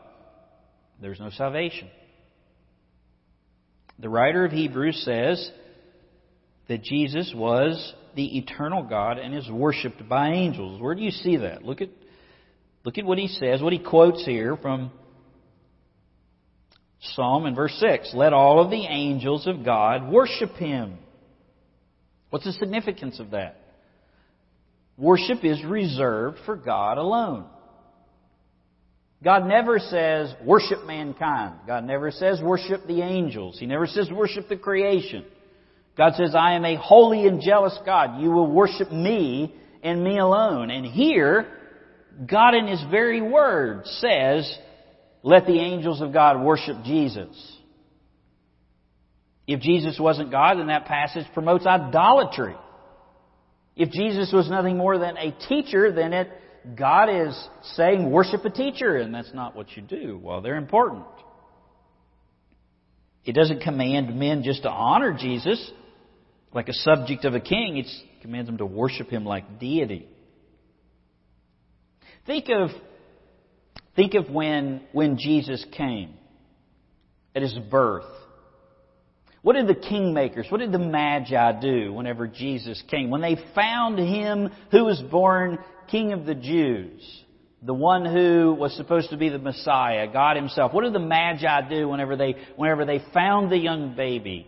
there's 1.00 1.20
no 1.20 1.30
salvation. 1.30 1.88
The 3.98 4.08
writer 4.08 4.44
of 4.44 4.52
Hebrews 4.52 5.02
says 5.04 5.50
that 6.68 6.82
Jesus 6.82 7.32
was 7.34 7.94
the 8.16 8.38
eternal 8.38 8.82
God 8.82 9.18
and 9.18 9.34
is 9.34 9.48
worshipped 9.50 10.08
by 10.08 10.30
angels. 10.30 10.80
Where 10.80 10.94
do 10.94 11.02
you 11.02 11.10
see 11.10 11.38
that? 11.38 11.64
Look 11.64 11.80
at, 11.80 11.90
look 12.84 12.98
at 12.98 13.04
what 13.04 13.18
he 13.18 13.28
says, 13.28 13.60
what 13.60 13.72
he 13.72 13.78
quotes 13.78 14.24
here 14.24 14.56
from 14.56 14.90
Psalm 17.12 17.46
in 17.46 17.54
verse 17.54 17.76
6 17.80 18.12
Let 18.14 18.32
all 18.32 18.62
of 18.62 18.70
the 18.70 18.86
angels 18.86 19.46
of 19.46 19.64
God 19.64 20.10
worship 20.10 20.52
him. 20.56 20.98
What's 22.30 22.46
the 22.46 22.52
significance 22.52 23.20
of 23.20 23.30
that? 23.30 23.60
Worship 24.96 25.44
is 25.44 25.62
reserved 25.64 26.38
for 26.46 26.56
God 26.56 26.98
alone. 26.98 27.46
God 29.22 29.46
never 29.46 29.78
says 29.78 30.34
worship 30.44 30.84
mankind. 30.84 31.60
God 31.66 31.84
never 31.84 32.10
says 32.10 32.40
worship 32.42 32.86
the 32.86 33.00
angels. 33.00 33.58
He 33.58 33.66
never 33.66 33.86
says 33.86 34.10
worship 34.10 34.48
the 34.48 34.56
creation. 34.56 35.24
God 35.96 36.14
says, 36.16 36.34
I 36.34 36.54
am 36.54 36.64
a 36.64 36.76
holy 36.76 37.26
and 37.26 37.40
jealous 37.40 37.76
God. 37.86 38.20
You 38.20 38.30
will 38.30 38.50
worship 38.50 38.90
me 38.92 39.54
and 39.82 40.02
me 40.02 40.18
alone. 40.18 40.70
And 40.70 40.84
here, 40.84 41.46
God 42.26 42.54
in 42.54 42.66
His 42.66 42.82
very 42.90 43.22
word 43.22 43.86
says 43.86 44.58
let 45.24 45.46
the 45.46 45.58
angels 45.58 46.02
of 46.02 46.12
God 46.12 46.44
worship 46.44 46.76
Jesus. 46.84 47.34
If 49.46 49.60
Jesus 49.60 49.98
wasn't 49.98 50.30
God, 50.30 50.58
then 50.58 50.66
that 50.66 50.84
passage 50.84 51.24
promotes 51.32 51.66
idolatry. 51.66 52.54
If 53.74 53.90
Jesus 53.90 54.30
was 54.32 54.48
nothing 54.50 54.76
more 54.76 54.98
than 54.98 55.16
a 55.16 55.32
teacher, 55.48 55.90
then 55.92 56.12
it, 56.12 56.28
God 56.76 57.06
is 57.06 57.48
saying 57.74 58.10
worship 58.10 58.44
a 58.44 58.50
teacher, 58.50 58.96
and 58.96 59.14
that's 59.14 59.32
not 59.32 59.56
what 59.56 59.74
you 59.74 59.82
do. 59.82 60.20
Well, 60.22 60.42
they're 60.42 60.56
important. 60.56 61.04
It 63.24 63.32
doesn't 63.32 63.62
command 63.62 64.14
men 64.18 64.42
just 64.42 64.62
to 64.64 64.70
honor 64.70 65.16
Jesus 65.18 65.72
like 66.52 66.68
a 66.68 66.74
subject 66.74 67.24
of 67.24 67.34
a 67.34 67.40
king. 67.40 67.78
It 67.78 67.86
commands 68.20 68.48
them 68.48 68.58
to 68.58 68.66
worship 68.66 69.08
him 69.08 69.24
like 69.24 69.58
deity. 69.58 70.06
Think 72.26 72.50
of, 72.50 72.68
think 73.96 74.14
of 74.14 74.30
when, 74.30 74.82
when 74.92 75.18
Jesus 75.18 75.64
came 75.76 76.14
at 77.34 77.42
his 77.42 77.56
birth. 77.70 78.04
What 79.42 79.56
did 79.56 79.66
the 79.66 79.74
kingmakers, 79.74 80.50
what 80.50 80.60
did 80.60 80.72
the 80.72 80.78
magi 80.78 81.60
do 81.60 81.92
whenever 81.92 82.26
Jesus 82.26 82.82
came? 82.88 83.10
When 83.10 83.20
they 83.20 83.36
found 83.54 83.98
him 83.98 84.50
who 84.70 84.84
was 84.86 85.00
born 85.10 85.58
king 85.90 86.14
of 86.14 86.24
the 86.24 86.34
Jews, 86.34 87.02
the 87.60 87.74
one 87.74 88.06
who 88.06 88.56
was 88.58 88.74
supposed 88.76 89.10
to 89.10 89.18
be 89.18 89.28
the 89.28 89.38
Messiah, 89.38 90.10
God 90.10 90.36
himself, 90.36 90.72
what 90.72 90.84
did 90.84 90.94
the 90.94 90.98
magi 90.98 91.68
do 91.68 91.88
whenever 91.88 92.16
they, 92.16 92.36
whenever 92.56 92.86
they 92.86 93.02
found 93.12 93.50
the 93.50 93.58
young 93.58 93.94
baby 93.94 94.46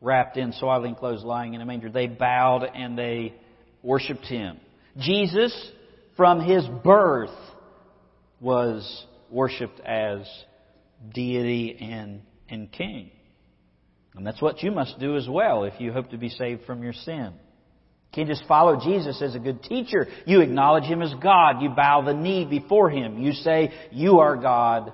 wrapped 0.00 0.36
in 0.36 0.52
swaddling 0.52 0.94
clothes 0.94 1.24
lying 1.24 1.54
in 1.54 1.62
a 1.62 1.66
manger? 1.66 1.90
They 1.90 2.08
bowed 2.08 2.64
and 2.64 2.98
they 2.98 3.34
worshiped 3.82 4.26
him. 4.26 4.58
Jesus, 4.98 5.54
from 6.16 6.40
his 6.40 6.66
birth, 6.84 7.30
was 8.40 9.06
worshiped 9.30 9.80
as 9.80 10.28
deity 11.14 11.76
and, 11.80 12.22
and 12.48 12.70
king. 12.72 13.10
And 14.14 14.26
that's 14.26 14.42
what 14.42 14.62
you 14.62 14.70
must 14.70 14.98
do 14.98 15.16
as 15.16 15.28
well 15.28 15.64
if 15.64 15.80
you 15.80 15.92
hope 15.92 16.10
to 16.10 16.18
be 16.18 16.28
saved 16.28 16.64
from 16.64 16.82
your 16.82 16.92
sin. 16.92 17.32
You 17.34 18.14
can't 18.14 18.28
just 18.28 18.44
follow 18.48 18.80
Jesus 18.82 19.20
as 19.22 19.34
a 19.34 19.38
good 19.38 19.62
teacher. 19.62 20.08
You 20.26 20.40
acknowledge 20.40 20.84
Him 20.84 21.02
as 21.02 21.12
God. 21.22 21.62
You 21.62 21.70
bow 21.70 22.02
the 22.02 22.14
knee 22.14 22.44
before 22.44 22.90
Him. 22.90 23.22
You 23.22 23.32
say, 23.32 23.72
You 23.92 24.18
are 24.20 24.36
God, 24.36 24.92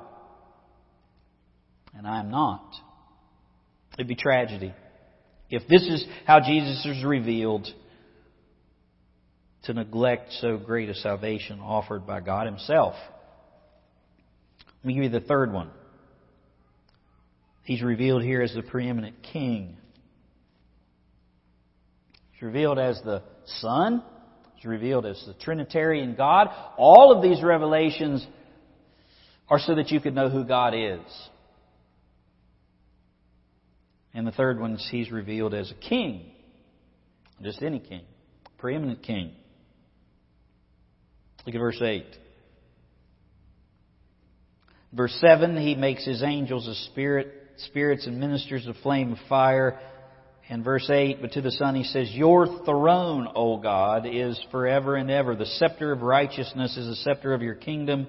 and 1.97 2.07
I 2.07 2.21
am 2.21 2.31
not. 2.31 2.75
It'd 3.95 4.09
be 4.09 4.17
tragedy 4.17 4.75
if 5.49 5.69
this 5.69 5.83
is 5.83 6.05
how 6.27 6.41
Jesus 6.41 6.85
is 6.85 7.05
revealed 7.05 7.67
to 9.65 9.73
neglect 9.73 10.33
so 10.41 10.57
great 10.57 10.89
a 10.89 10.95
salvation 10.95 11.61
offered 11.61 12.07
by 12.07 12.21
God 12.21 12.47
Himself. 12.47 12.95
Let 14.85 14.89
me 14.89 14.95
give 14.97 15.05
you 15.05 15.19
the 15.19 15.27
third 15.27 15.51
one. 15.51 15.71
He's 17.63 17.81
revealed 17.81 18.23
here 18.23 18.43
as 18.43 18.53
the 18.53 18.61
preeminent 18.61 19.23
king. 19.33 19.79
He's 22.33 22.43
revealed 22.43 22.79
as 22.79 23.01
the 23.03 23.23
Son. 23.47 24.03
He's 24.57 24.67
revealed 24.67 25.07
as 25.07 25.25
the 25.27 25.33
Trinitarian 25.33 26.15
God. 26.15 26.49
All 26.77 27.17
of 27.17 27.23
these 27.23 27.43
revelations 27.43 28.27
are 29.49 29.59
so 29.59 29.75
that 29.75 29.91
you 29.91 30.01
could 30.01 30.15
know 30.15 30.29
who 30.29 30.45
God 30.45 30.75
is. 30.75 31.01
And 34.13 34.27
the 34.27 34.33
third 34.33 34.61
one 34.61 34.75
is 34.75 34.87
he's 34.91 35.11
revealed 35.11 35.55
as 35.55 35.71
a 35.71 35.89
king. 35.89 36.31
Just 37.43 37.63
any 37.63 37.79
king. 37.79 38.03
Preeminent 38.59 39.03
king. 39.03 39.33
Look 41.47 41.55
at 41.55 41.59
verse 41.59 41.81
8. 41.81 42.05
Verse 44.95 45.17
7, 45.21 45.57
he 45.57 45.75
makes 45.75 46.05
his 46.05 46.23
angels 46.23 46.69
a 46.69 46.75
spirit 46.91 47.33
spirits 47.59 48.07
and 48.07 48.19
ministers 48.19 48.67
of 48.67 48.77
flame 48.83 49.13
of 49.13 49.19
fire. 49.29 49.81
And 50.49 50.63
verse 50.63 50.89
8, 50.91 51.23
but 51.23 51.33
to 51.33 51.41
the 51.41 51.51
Son 51.51 51.75
he 51.75 51.85
says, 51.85 52.11
Your 52.13 52.47
throne, 52.65 53.29
O 53.35 53.57
God, 53.57 54.07
is 54.07 54.39
forever 54.51 54.95
and 54.95 55.11
ever. 55.11 55.35
The 55.35 55.47
scepter 55.47 55.91
of 55.91 56.03
righteousness 56.03 56.77
is 56.77 56.87
the 56.87 56.97
scepter 56.97 57.33
of 57.33 57.41
your 57.41 57.55
kingdom. 57.55 58.07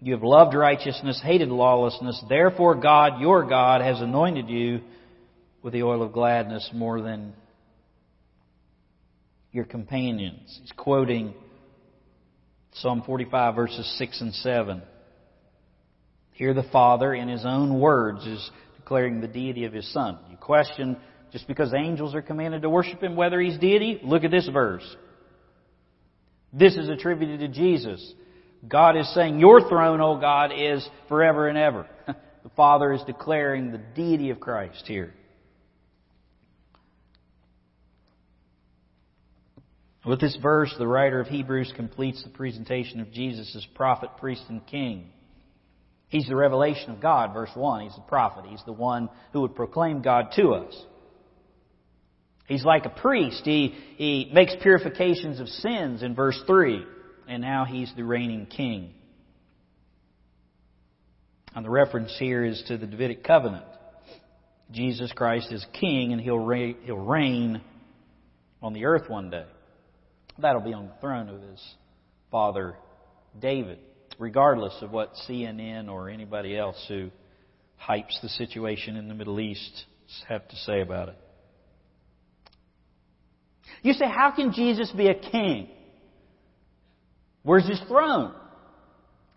You 0.00 0.14
have 0.14 0.24
loved 0.24 0.54
righteousness, 0.54 1.20
hated 1.22 1.48
lawlessness. 1.48 2.22
Therefore 2.28 2.74
God, 2.74 3.20
your 3.20 3.48
God, 3.48 3.82
has 3.82 4.00
anointed 4.00 4.48
you 4.48 4.80
with 5.62 5.72
the 5.72 5.84
oil 5.84 6.02
of 6.02 6.12
gladness 6.12 6.68
more 6.74 7.00
than 7.02 7.34
your 9.52 9.64
companions. 9.64 10.58
He's 10.60 10.72
quoting 10.72 11.34
Psalm 12.72 13.02
45 13.06 13.54
verses 13.54 13.94
6 13.98 14.20
and 14.22 14.34
7. 14.34 14.82
Here 16.40 16.54
the 16.54 16.62
Father, 16.72 17.12
in 17.12 17.28
His 17.28 17.44
own 17.44 17.78
words, 17.78 18.24
is 18.24 18.50
declaring 18.76 19.20
the 19.20 19.28
deity 19.28 19.66
of 19.66 19.74
his 19.74 19.86
Son. 19.92 20.16
You 20.30 20.38
question 20.38 20.96
just 21.32 21.46
because 21.46 21.74
angels 21.74 22.14
are 22.14 22.22
commanded 22.22 22.62
to 22.62 22.70
worship 22.70 23.02
him 23.02 23.14
whether 23.14 23.38
he's 23.38 23.58
deity? 23.58 24.00
Look 24.02 24.24
at 24.24 24.30
this 24.30 24.48
verse. 24.48 24.96
This 26.50 26.78
is 26.78 26.88
attributed 26.88 27.40
to 27.40 27.48
Jesus. 27.48 28.14
God 28.66 28.96
is 28.96 29.12
saying, 29.12 29.38
Your 29.38 29.68
throne, 29.68 30.00
O 30.00 30.18
God, 30.18 30.50
is 30.56 30.88
forever 31.08 31.46
and 31.46 31.58
ever. 31.58 31.86
the 32.06 32.50
Father 32.56 32.94
is 32.94 33.02
declaring 33.02 33.70
the 33.70 33.82
deity 33.94 34.30
of 34.30 34.40
Christ 34.40 34.84
here. 34.86 35.12
With 40.06 40.22
this 40.22 40.38
verse, 40.40 40.74
the 40.78 40.86
writer 40.86 41.20
of 41.20 41.26
Hebrews 41.26 41.74
completes 41.76 42.24
the 42.24 42.30
presentation 42.30 43.00
of 43.00 43.12
Jesus 43.12 43.54
as 43.54 43.66
prophet, 43.74 44.08
priest, 44.16 44.44
and 44.48 44.66
king. 44.66 45.10
He's 46.10 46.26
the 46.26 46.34
revelation 46.34 46.90
of 46.90 47.00
God, 47.00 47.32
verse 47.32 47.50
1. 47.54 47.82
He's 47.82 47.94
the 47.94 48.02
prophet. 48.02 48.44
He's 48.48 48.62
the 48.66 48.72
one 48.72 49.08
who 49.32 49.42
would 49.42 49.54
proclaim 49.54 50.02
God 50.02 50.32
to 50.34 50.50
us. 50.50 50.74
He's 52.46 52.64
like 52.64 52.84
a 52.84 52.90
priest. 52.90 53.42
He, 53.44 53.76
he 53.96 54.28
makes 54.34 54.52
purifications 54.60 55.38
of 55.38 55.46
sins 55.48 56.02
in 56.02 56.16
verse 56.16 56.38
3. 56.48 56.84
And 57.28 57.40
now 57.40 57.64
he's 57.64 57.92
the 57.94 58.02
reigning 58.02 58.46
king. 58.46 58.90
And 61.54 61.64
the 61.64 61.70
reference 61.70 62.14
here 62.18 62.44
is 62.44 62.60
to 62.66 62.76
the 62.76 62.88
Davidic 62.88 63.22
covenant. 63.22 63.64
Jesus 64.72 65.12
Christ 65.12 65.52
is 65.52 65.64
king 65.78 66.12
and 66.12 66.20
he'll 66.20 66.38
reign, 66.38 66.76
he'll 66.82 66.96
reign 66.96 67.60
on 68.60 68.72
the 68.72 68.84
earth 68.84 69.08
one 69.08 69.30
day. 69.30 69.46
That'll 70.38 70.60
be 70.60 70.74
on 70.74 70.86
the 70.86 70.94
throne 71.00 71.28
of 71.28 71.40
his 71.40 71.64
father 72.32 72.74
David 73.40 73.78
regardless 74.20 74.76
of 74.82 74.92
what 74.92 75.14
CNN 75.26 75.88
or 75.88 76.10
anybody 76.10 76.56
else 76.56 76.76
who 76.86 77.10
hypes 77.82 78.20
the 78.22 78.28
situation 78.28 78.96
in 78.96 79.08
the 79.08 79.14
Middle 79.14 79.40
East 79.40 79.86
have 80.28 80.46
to 80.46 80.56
say 80.56 80.82
about 80.82 81.08
it. 81.08 81.16
You 83.82 83.94
say, 83.94 84.04
how 84.04 84.30
can 84.30 84.52
Jesus 84.52 84.90
be 84.90 85.08
a 85.08 85.14
king? 85.14 85.70
Where's 87.42 87.66
his 87.66 87.80
throne? 87.88 88.34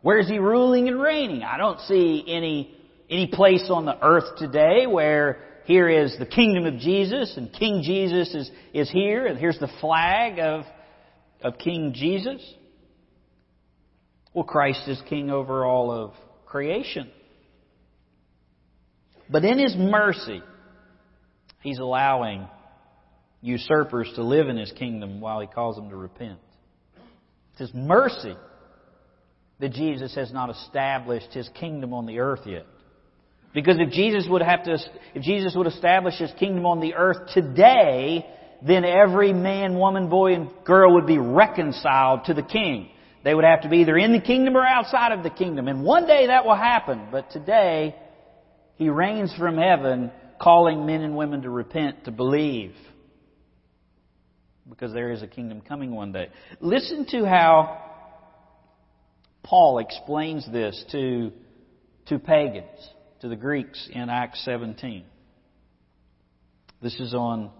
Where 0.01 0.19
is 0.19 0.27
he 0.27 0.37
ruling 0.37 0.89
and 0.89 1.01
reigning? 1.01 1.43
I 1.43 1.57
don't 1.57 1.79
see 1.81 2.25
any, 2.27 2.75
any 3.09 3.27
place 3.27 3.69
on 3.69 3.85
the 3.85 3.97
earth 4.05 4.37
today 4.37 4.85
where 4.85 5.39
here 5.63 5.87
is 5.87 6.13
the 6.19 6.25
kingdom 6.25 6.65
of 6.65 6.77
Jesus 6.79 7.37
and 7.37 7.53
King 7.53 7.83
Jesus 7.85 8.35
is, 8.35 8.51
is 8.73 8.91
here 8.91 9.27
and 9.27 9.39
here's 9.39 9.59
the 9.59 9.71
flag 9.79 10.39
of, 10.39 10.65
of 11.41 11.57
King 11.57 11.93
Jesus. 11.95 12.41
Well, 14.33 14.43
Christ 14.45 14.87
is 14.87 15.01
king 15.09 15.29
over 15.29 15.65
all 15.65 15.91
of 15.91 16.11
creation. 16.45 17.09
But 19.29 19.45
in 19.45 19.59
His 19.59 19.75
mercy, 19.75 20.41
He's 21.61 21.79
allowing 21.79 22.47
usurpers 23.41 24.11
to 24.15 24.23
live 24.23 24.49
in 24.49 24.57
His 24.57 24.71
kingdom 24.71 25.21
while 25.21 25.39
He 25.39 25.47
calls 25.47 25.75
them 25.75 25.89
to 25.89 25.95
repent. 25.95 26.39
It's 27.51 27.61
His 27.61 27.73
mercy 27.73 28.35
that 29.59 29.71
Jesus 29.71 30.15
has 30.15 30.31
not 30.33 30.49
established 30.49 31.31
His 31.31 31.49
kingdom 31.59 31.93
on 31.93 32.05
the 32.05 32.19
earth 32.19 32.41
yet. 32.45 32.65
Because 33.53 33.77
if 33.79 33.91
Jesus 33.91 34.25
would 34.27 34.41
have 34.41 34.63
to, 34.63 34.77
if 35.13 35.21
Jesus 35.21 35.53
would 35.55 35.67
establish 35.67 36.15
His 36.17 36.31
kingdom 36.39 36.65
on 36.65 36.79
the 36.79 36.95
earth 36.95 37.29
today, 37.33 38.25
then 38.65 38.83
every 38.83 39.31
man, 39.31 39.77
woman, 39.77 40.09
boy, 40.09 40.33
and 40.33 40.49
girl 40.65 40.95
would 40.95 41.05
be 41.05 41.19
reconciled 41.19 42.25
to 42.25 42.33
the 42.33 42.41
King. 42.41 42.89
They 43.23 43.33
would 43.33 43.45
have 43.45 43.61
to 43.61 43.69
be 43.69 43.77
either 43.77 43.97
in 43.97 44.11
the 44.11 44.19
kingdom 44.19 44.57
or 44.57 44.65
outside 44.65 45.13
of 45.13 45.23
the 45.23 45.29
kingdom. 45.29 45.67
And 45.67 45.83
one 45.83 46.05
day 46.05 46.27
that 46.27 46.45
will 46.45 46.55
happen. 46.55 47.07
But 47.11 47.31
today, 47.31 47.95
He 48.75 48.89
reigns 48.89 49.33
from 49.37 49.57
heaven, 49.57 50.11
calling 50.41 50.85
men 50.85 51.01
and 51.01 51.15
women 51.15 51.43
to 51.43 51.49
repent, 51.49 52.05
to 52.05 52.11
believe. 52.11 52.75
Because 54.69 54.93
there 54.93 55.11
is 55.11 55.21
a 55.21 55.27
kingdom 55.27 55.61
coming 55.61 55.91
one 55.95 56.11
day. 56.11 56.29
Listen 56.59 57.05
to 57.11 57.25
how 57.25 57.81
Paul 59.43 59.79
explains 59.79 60.49
this 60.51 60.83
to, 60.91 61.31
to 62.07 62.19
pagans, 62.19 62.89
to 63.21 63.29
the 63.29 63.35
Greeks 63.35 63.89
in 63.91 64.09
Acts 64.09 64.43
17. 64.43 65.05
This 66.81 66.99
is 66.99 67.13
on 67.13 67.51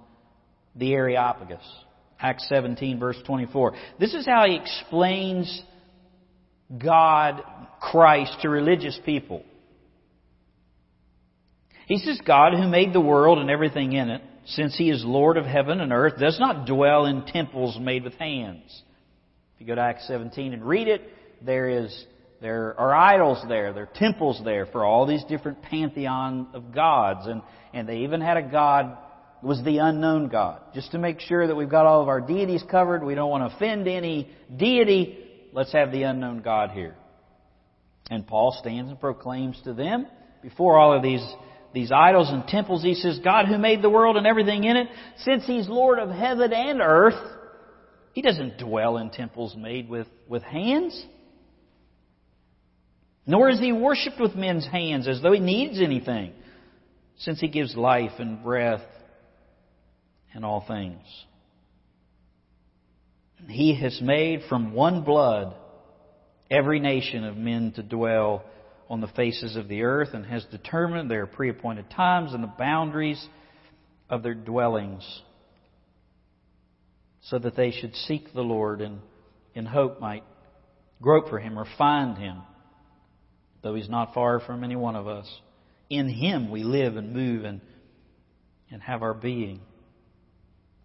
the 0.75 0.93
Areopagus. 0.93 1.63
Acts 2.23 2.47
17, 2.47 2.99
verse 2.99 3.17
24. 3.27 3.73
This 3.99 4.13
is 4.13 4.25
how 4.25 4.45
he 4.47 4.55
explains 4.55 5.61
God, 6.75 7.43
Christ, 7.81 8.37
to 8.41 8.49
religious 8.49 8.97
people. 9.05 9.43
He 11.85 11.97
says, 11.97 12.19
God 12.25 12.53
who 12.53 12.67
made 12.69 12.93
the 12.93 13.01
world 13.01 13.39
and 13.39 13.49
everything 13.49 13.91
in 13.91 14.09
it, 14.09 14.21
since 14.45 14.77
he 14.77 14.89
is 14.89 15.03
Lord 15.05 15.35
of 15.35 15.45
heaven 15.45 15.81
and 15.81 15.91
earth, 15.91 16.17
does 16.17 16.39
not 16.39 16.65
dwell 16.65 17.05
in 17.05 17.25
temples 17.25 17.77
made 17.79 18.05
with 18.05 18.13
hands. 18.13 18.81
If 19.55 19.61
you 19.61 19.67
go 19.67 19.75
to 19.75 19.81
Acts 19.81 20.07
17 20.07 20.53
and 20.53 20.63
read 20.65 20.87
it, 20.87 21.01
there 21.41 21.67
is 21.67 22.05
there 22.41 22.77
are 22.77 22.93
idols 22.93 23.41
there, 23.47 23.71
there 23.71 23.83
are 23.83 23.89
temples 23.95 24.41
there 24.43 24.65
for 24.65 24.83
all 24.83 25.05
these 25.05 25.23
different 25.25 25.61
pantheon 25.61 26.47
of 26.53 26.73
gods, 26.73 27.25
and, 27.25 27.41
and 27.73 27.87
they 27.87 27.99
even 27.99 28.19
had 28.19 28.35
a 28.35 28.41
god 28.41 28.97
was 29.43 29.61
the 29.63 29.79
unknown 29.79 30.29
God. 30.29 30.61
Just 30.73 30.91
to 30.91 30.97
make 30.97 31.19
sure 31.19 31.45
that 31.45 31.55
we've 31.55 31.69
got 31.69 31.85
all 31.85 32.01
of 32.01 32.07
our 32.07 32.21
deities 32.21 32.63
covered, 32.69 33.03
we 33.03 33.13
don't 33.13 33.29
want 33.29 33.49
to 33.49 33.55
offend 33.55 33.87
any 33.87 34.29
deity, 34.55 35.19
let's 35.51 35.73
have 35.73 35.91
the 35.91 36.03
unknown 36.03 36.41
God 36.41 36.71
here. 36.71 36.95
And 38.09 38.25
Paul 38.25 38.55
stands 38.59 38.89
and 38.89 38.99
proclaims 38.99 39.59
to 39.65 39.73
them, 39.73 40.07
before 40.41 40.77
all 40.77 40.93
of 40.93 41.03
these, 41.03 41.23
these 41.73 41.91
idols 41.91 42.29
and 42.29 42.47
temples, 42.47 42.83
he 42.83 42.95
says, 42.95 43.19
God 43.23 43.47
who 43.47 43.57
made 43.57 43.81
the 43.81 43.89
world 43.89 44.17
and 44.17 44.25
everything 44.25 44.63
in 44.63 44.77
it, 44.77 44.87
since 45.17 45.45
He's 45.45 45.67
Lord 45.67 45.99
of 45.99 46.09
heaven 46.09 46.53
and 46.53 46.81
earth, 46.81 47.19
He 48.13 48.21
doesn't 48.21 48.57
dwell 48.59 48.97
in 48.97 49.09
temples 49.09 49.55
made 49.57 49.89
with, 49.89 50.07
with 50.27 50.43
hands. 50.43 51.05
Nor 53.25 53.49
is 53.49 53.59
He 53.59 53.71
worshipped 53.71 54.19
with 54.19 54.35
men's 54.35 54.67
hands 54.67 55.07
as 55.07 55.21
though 55.21 55.33
He 55.33 55.39
needs 55.39 55.81
anything, 55.81 56.33
since 57.17 57.39
He 57.39 57.47
gives 57.47 57.75
life 57.75 58.11
and 58.19 58.43
breath 58.43 58.81
and 60.33 60.43
all 60.43 60.65
things. 60.67 61.01
He 63.47 63.75
has 63.81 63.99
made 64.01 64.41
from 64.47 64.73
one 64.73 65.03
blood 65.03 65.55
every 66.49 66.79
nation 66.79 67.23
of 67.23 67.35
men 67.35 67.73
to 67.75 67.83
dwell 67.83 68.43
on 68.89 69.01
the 69.01 69.07
faces 69.07 69.55
of 69.55 69.67
the 69.67 69.83
earth 69.83 70.09
and 70.13 70.25
has 70.25 70.45
determined 70.45 71.09
their 71.09 71.25
preappointed 71.25 71.89
times 71.89 72.33
and 72.33 72.43
the 72.43 72.53
boundaries 72.57 73.23
of 74.09 74.23
their 74.23 74.33
dwellings 74.33 75.03
so 77.23 77.39
that 77.39 77.55
they 77.55 77.71
should 77.71 77.95
seek 77.95 78.33
the 78.33 78.41
Lord 78.41 78.81
and 78.81 78.99
in 79.55 79.65
hope 79.65 79.99
might 79.99 80.23
grope 81.01 81.29
for 81.29 81.39
him 81.39 81.57
or 81.57 81.65
find 81.77 82.17
him, 82.17 82.41
though 83.61 83.75
he's 83.75 83.89
not 83.89 84.13
far 84.13 84.39
from 84.39 84.63
any 84.63 84.75
one 84.75 84.95
of 84.95 85.07
us. 85.07 85.27
In 85.89 86.09
him 86.09 86.51
we 86.51 86.63
live 86.63 86.95
and 86.97 87.13
move 87.13 87.45
and, 87.45 87.61
and 88.71 88.81
have 88.81 89.01
our 89.03 89.13
being. 89.13 89.61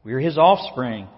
We 0.04 0.12
are 0.14 0.20
his 0.20 0.38
offspring. 0.38 1.08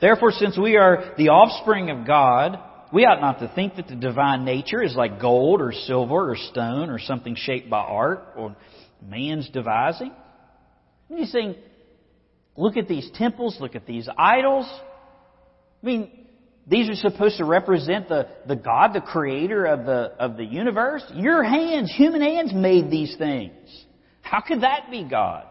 Therefore, 0.00 0.32
since 0.32 0.58
we 0.58 0.76
are 0.76 1.14
the 1.16 1.28
offspring 1.28 1.90
of 1.90 2.06
God, 2.06 2.58
we 2.92 3.04
ought 3.04 3.20
not 3.20 3.40
to 3.40 3.50
think 3.54 3.76
that 3.76 3.88
the 3.88 3.96
divine 3.96 4.44
nature 4.44 4.82
is 4.82 4.94
like 4.94 5.20
gold 5.20 5.60
or 5.60 5.72
silver 5.72 6.30
or 6.30 6.36
stone 6.36 6.90
or 6.90 6.98
something 6.98 7.34
shaped 7.36 7.70
by 7.70 7.80
art 7.80 8.22
or 8.36 8.54
man's 9.02 9.48
devising. 9.50 10.12
And 11.08 11.18
he's 11.18 11.32
saying, 11.32 11.56
look 12.56 12.76
at 12.76 12.88
these 12.88 13.10
temples, 13.14 13.56
look 13.60 13.74
at 13.74 13.86
these 13.86 14.08
idols. 14.18 14.66
I 15.82 15.86
mean, 15.86 16.10
these 16.66 16.88
are 16.88 16.94
supposed 16.94 17.38
to 17.38 17.44
represent 17.44 18.08
the, 18.08 18.28
the 18.46 18.56
God, 18.56 18.92
the 18.92 19.00
creator 19.00 19.64
of 19.66 19.86
the, 19.86 20.12
of 20.18 20.36
the 20.36 20.44
universe. 20.44 21.04
Your 21.14 21.42
hands, 21.42 21.92
human 21.94 22.20
hands, 22.20 22.52
made 22.52 22.90
these 22.90 23.16
things. 23.16 23.52
How 24.22 24.40
could 24.40 24.62
that 24.62 24.90
be 24.90 25.04
God? 25.04 25.44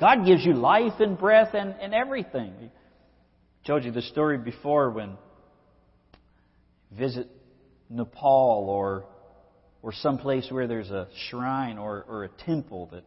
God 0.00 0.24
gives 0.24 0.44
you 0.44 0.54
life 0.54 0.98
and 0.98 1.18
breath 1.18 1.54
and, 1.54 1.74
and 1.80 1.94
everything. 1.94 2.54
I 2.58 3.66
told 3.66 3.84
you 3.84 3.92
the 3.92 4.02
story 4.02 4.38
before 4.38 4.90
when 4.90 5.18
visit 6.90 7.28
Nepal 7.90 8.66
or 8.68 9.04
or 9.82 9.92
someplace 9.92 10.46
where 10.50 10.66
there's 10.66 10.90
a 10.90 11.08
shrine 11.28 11.78
or, 11.78 12.04
or 12.08 12.24
a 12.24 12.28
temple 12.46 12.88
that 12.92 13.04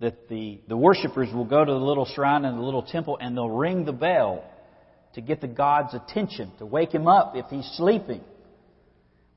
that 0.00 0.28
the, 0.28 0.60
the 0.68 0.76
worshippers 0.76 1.32
will 1.34 1.44
go 1.44 1.64
to 1.64 1.72
the 1.72 1.78
little 1.78 2.06
shrine 2.14 2.44
and 2.44 2.58
the 2.58 2.62
little 2.62 2.82
temple 2.82 3.18
and 3.20 3.36
they'll 3.36 3.50
ring 3.50 3.84
the 3.84 3.92
bell 3.92 4.44
to 5.14 5.20
get 5.20 5.40
the 5.40 5.48
God's 5.48 5.94
attention, 5.94 6.52
to 6.58 6.66
wake 6.66 6.92
him 6.92 7.08
up 7.08 7.32
if 7.34 7.46
he's 7.46 7.68
sleeping. 7.76 8.20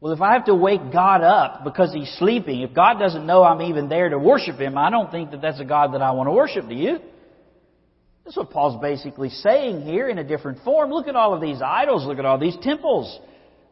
Well, 0.01 0.13
if 0.13 0.21
I 0.21 0.33
have 0.33 0.45
to 0.45 0.55
wake 0.55 0.91
God 0.91 1.21
up 1.21 1.63
because 1.63 1.93
he's 1.93 2.11
sleeping, 2.17 2.61
if 2.61 2.73
God 2.73 2.97
doesn't 2.97 3.25
know 3.27 3.43
I'm 3.43 3.61
even 3.61 3.87
there 3.87 4.09
to 4.09 4.17
worship 4.17 4.57
him, 4.57 4.75
I 4.75 4.89
don't 4.89 5.11
think 5.11 5.29
that 5.29 5.41
that's 5.43 5.59
a 5.59 5.65
God 5.65 5.93
that 5.93 6.01
I 6.01 6.09
want 6.11 6.27
to 6.27 6.31
worship, 6.31 6.67
do 6.67 6.73
you? 6.73 6.97
That's 8.25 8.35
what 8.35 8.49
Paul's 8.49 8.81
basically 8.81 9.29
saying 9.29 9.83
here 9.83 10.09
in 10.09 10.17
a 10.17 10.23
different 10.23 10.63
form. 10.63 10.89
Look 10.89 11.07
at 11.07 11.15
all 11.15 11.35
of 11.35 11.41
these 11.41 11.61
idols, 11.61 12.03
look 12.05 12.17
at 12.17 12.25
all 12.25 12.39
these 12.39 12.57
temples. 12.63 13.19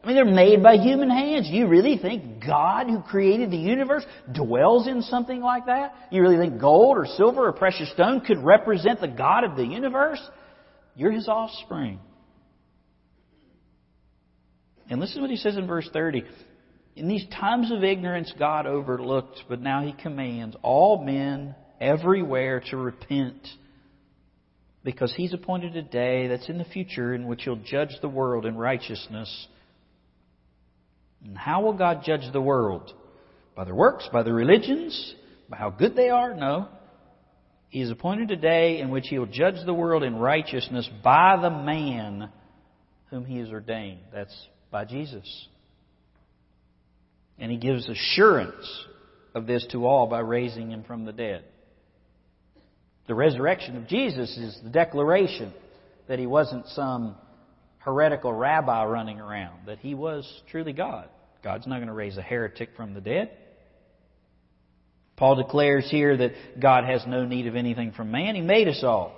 I 0.04 0.06
mean, 0.06 0.16
they're 0.16 0.24
made 0.24 0.62
by 0.62 0.76
human 0.76 1.10
hands. 1.10 1.48
You 1.48 1.66
really 1.66 1.98
think 1.98 2.44
God, 2.46 2.86
who 2.86 3.02
created 3.02 3.50
the 3.50 3.58
universe, 3.58 4.04
dwells 4.32 4.86
in 4.86 5.02
something 5.02 5.40
like 5.40 5.66
that? 5.66 5.94
You 6.12 6.22
really 6.22 6.38
think 6.38 6.60
gold 6.60 6.96
or 6.96 7.06
silver 7.06 7.48
or 7.48 7.52
precious 7.52 7.90
stone 7.92 8.20
could 8.20 8.38
represent 8.38 9.00
the 9.00 9.08
God 9.08 9.42
of 9.42 9.56
the 9.56 9.64
universe? 9.64 10.20
You're 10.94 11.10
His 11.10 11.28
offspring. 11.28 11.98
And 14.90 15.00
listen 15.00 15.16
to 15.16 15.22
what 15.22 15.30
He 15.30 15.36
says 15.36 15.56
in 15.56 15.66
verse 15.66 15.88
30. 15.92 16.24
In 16.96 17.08
these 17.08 17.24
times 17.28 17.72
of 17.72 17.82
ignorance, 17.82 18.32
God 18.38 18.66
overlooked, 18.66 19.44
but 19.48 19.62
now 19.62 19.82
He 19.82 19.92
commands 19.92 20.56
all 20.62 21.02
men 21.02 21.54
everywhere 21.80 22.62
to 22.70 22.76
repent 22.76 23.48
because 24.84 25.14
He's 25.16 25.32
appointed 25.32 25.76
a 25.76 25.82
day 25.82 26.26
that's 26.26 26.50
in 26.50 26.58
the 26.58 26.64
future 26.64 27.14
in 27.14 27.26
which 27.26 27.44
He'll 27.44 27.56
judge 27.56 27.94
the 28.02 28.08
world 28.08 28.44
in 28.44 28.56
righteousness 28.56 29.48
and 31.24 31.36
how 31.36 31.62
will 31.62 31.74
God 31.74 32.02
judge 32.04 32.32
the 32.32 32.40
world? 32.40 32.92
By 33.54 33.64
their 33.64 33.74
works? 33.74 34.08
By 34.12 34.22
their 34.22 34.34
religions? 34.34 35.14
By 35.48 35.56
how 35.56 35.70
good 35.70 35.94
they 35.94 36.08
are? 36.08 36.34
No. 36.34 36.68
He 37.68 37.80
has 37.80 37.90
appointed 37.90 38.30
a 38.30 38.36
day 38.36 38.80
in 38.80 38.90
which 38.90 39.08
He 39.08 39.18
will 39.18 39.26
judge 39.26 39.64
the 39.64 39.74
world 39.74 40.02
in 40.02 40.16
righteousness 40.16 40.88
by 41.04 41.38
the 41.40 41.50
man 41.50 42.30
whom 43.10 43.24
He 43.24 43.38
has 43.38 43.50
ordained. 43.50 44.00
That's 44.12 44.34
by 44.70 44.84
Jesus. 44.84 45.48
And 47.38 47.50
He 47.50 47.58
gives 47.58 47.88
assurance 47.88 48.84
of 49.34 49.46
this 49.46 49.66
to 49.72 49.86
all 49.86 50.06
by 50.06 50.20
raising 50.20 50.70
Him 50.70 50.84
from 50.84 51.04
the 51.04 51.12
dead. 51.12 51.44
The 53.06 53.14
resurrection 53.14 53.76
of 53.76 53.88
Jesus 53.88 54.36
is 54.36 54.58
the 54.62 54.70
declaration 54.70 55.52
that 56.06 56.18
He 56.18 56.26
wasn't 56.26 56.66
some 56.68 57.16
heretical 57.80 58.32
rabbi 58.32 58.84
running 58.84 59.20
around, 59.20 59.66
that 59.66 59.78
he 59.78 59.94
was 59.94 60.30
truly 60.50 60.72
God. 60.72 61.08
God's 61.42 61.66
not 61.66 61.76
going 61.76 61.88
to 61.88 61.94
raise 61.94 62.16
a 62.16 62.22
heretic 62.22 62.70
from 62.76 62.94
the 62.94 63.00
dead. 63.00 63.30
Paul 65.16 65.36
declares 65.36 65.88
here 65.90 66.16
that 66.16 66.60
God 66.60 66.84
has 66.84 67.02
no 67.06 67.24
need 67.24 67.46
of 67.46 67.56
anything 67.56 67.92
from 67.92 68.10
man. 68.10 68.34
He 68.34 68.40
made 68.42 68.68
us 68.68 68.82
all. 68.82 69.14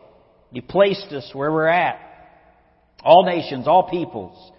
He 0.51 0.61
placed 0.61 1.13
us 1.13 1.29
where 1.33 1.51
we're 1.51 1.67
at. 1.67 2.01
All 3.05 3.25
nations, 3.25 3.67
all 3.67 3.89
peoples. 3.89 4.52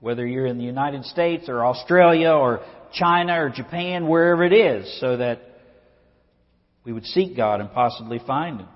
Whether 0.00 0.26
you're 0.26 0.46
in 0.46 0.58
the 0.58 0.64
United 0.64 1.04
States 1.04 1.48
or 1.48 1.64
Australia 1.64 2.30
or 2.30 2.60
China 2.92 3.44
or 3.44 3.50
Japan, 3.50 4.08
wherever 4.08 4.44
it 4.44 4.52
is, 4.52 5.00
so 5.00 5.18
that 5.18 5.40
we 6.84 6.92
would 6.92 7.04
seek 7.04 7.36
God 7.36 7.60
and 7.60 7.70
possibly 7.72 8.18
find 8.26 8.60
Him. 8.60 8.68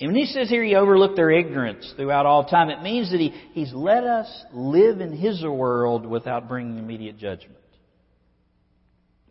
And 0.00 0.12
when 0.12 0.16
he 0.16 0.26
says 0.26 0.48
here 0.48 0.64
he 0.64 0.74
overlooked 0.74 1.14
their 1.14 1.30
ignorance 1.30 1.92
throughout 1.96 2.26
all 2.26 2.44
time, 2.44 2.68
it 2.68 2.82
means 2.82 3.10
that 3.12 3.20
he, 3.20 3.30
he's 3.52 3.72
let 3.72 4.04
us 4.04 4.28
live 4.52 5.00
in 5.00 5.12
his 5.12 5.42
world 5.42 6.04
without 6.04 6.48
bringing 6.48 6.78
immediate 6.78 7.16
judgment. 7.16 7.58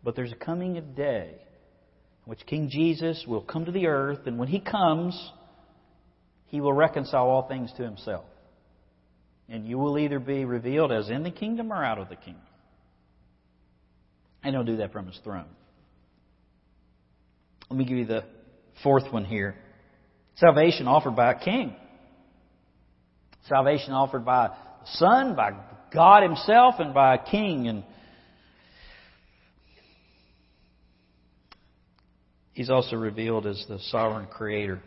But 0.02 0.16
there's 0.16 0.32
a 0.32 0.36
coming 0.36 0.78
of 0.78 0.96
day 0.96 1.30
in 1.30 2.30
which 2.30 2.46
King 2.46 2.70
Jesus 2.70 3.24
will 3.28 3.42
come 3.42 3.66
to 3.66 3.72
the 3.72 3.86
earth, 3.86 4.20
and 4.26 4.38
when 4.38 4.48
he 4.48 4.58
comes, 4.58 5.30
he 6.46 6.62
will 6.62 6.72
reconcile 6.72 7.28
all 7.28 7.46
things 7.46 7.70
to 7.76 7.82
himself. 7.82 8.24
And 9.48 9.66
you 9.66 9.78
will 9.78 9.98
either 9.98 10.18
be 10.18 10.44
revealed 10.44 10.90
as 10.90 11.10
in 11.10 11.22
the 11.22 11.30
kingdom 11.30 11.72
or 11.72 11.84
out 11.84 11.98
of 11.98 12.08
the 12.08 12.16
kingdom. 12.16 12.42
And 14.42 14.54
he'll 14.54 14.64
do 14.64 14.78
that 14.78 14.92
from 14.92 15.06
his 15.06 15.18
throne. 15.22 15.46
Let 17.70 17.78
me 17.78 17.84
give 17.84 17.98
you 17.98 18.06
the 18.06 18.24
fourth 18.82 19.12
one 19.12 19.24
here. 19.24 19.54
Salvation 20.36 20.86
offered 20.86 21.16
by 21.16 21.32
a 21.32 21.38
king. 21.38 21.74
Salvation 23.48 23.92
offered 23.92 24.24
by 24.24 24.48
the 24.48 24.86
Son, 24.94 25.34
by 25.36 25.52
God 25.92 26.22
Himself, 26.22 26.76
and 26.78 26.92
by 26.94 27.14
a 27.14 27.24
king. 27.30 27.68
And 27.68 27.84
He's 32.52 32.70
also 32.70 32.96
revealed 32.96 33.46
as 33.46 33.64
the 33.68 33.78
sovereign 33.90 34.26
creator. 34.26 34.80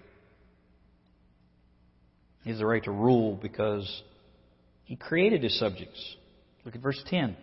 He 2.43 2.50
has 2.50 2.60
the 2.60 2.65
right 2.65 2.84
to 2.86 2.91
rule 2.91 3.36
because 3.36 4.04
He 4.88 4.95
created 4.95 5.43
His 5.43 5.58
subjects. 5.60 6.15
Look 6.65 6.76
at 6.76 6.82
verse 6.82 7.02
10. 7.08 7.38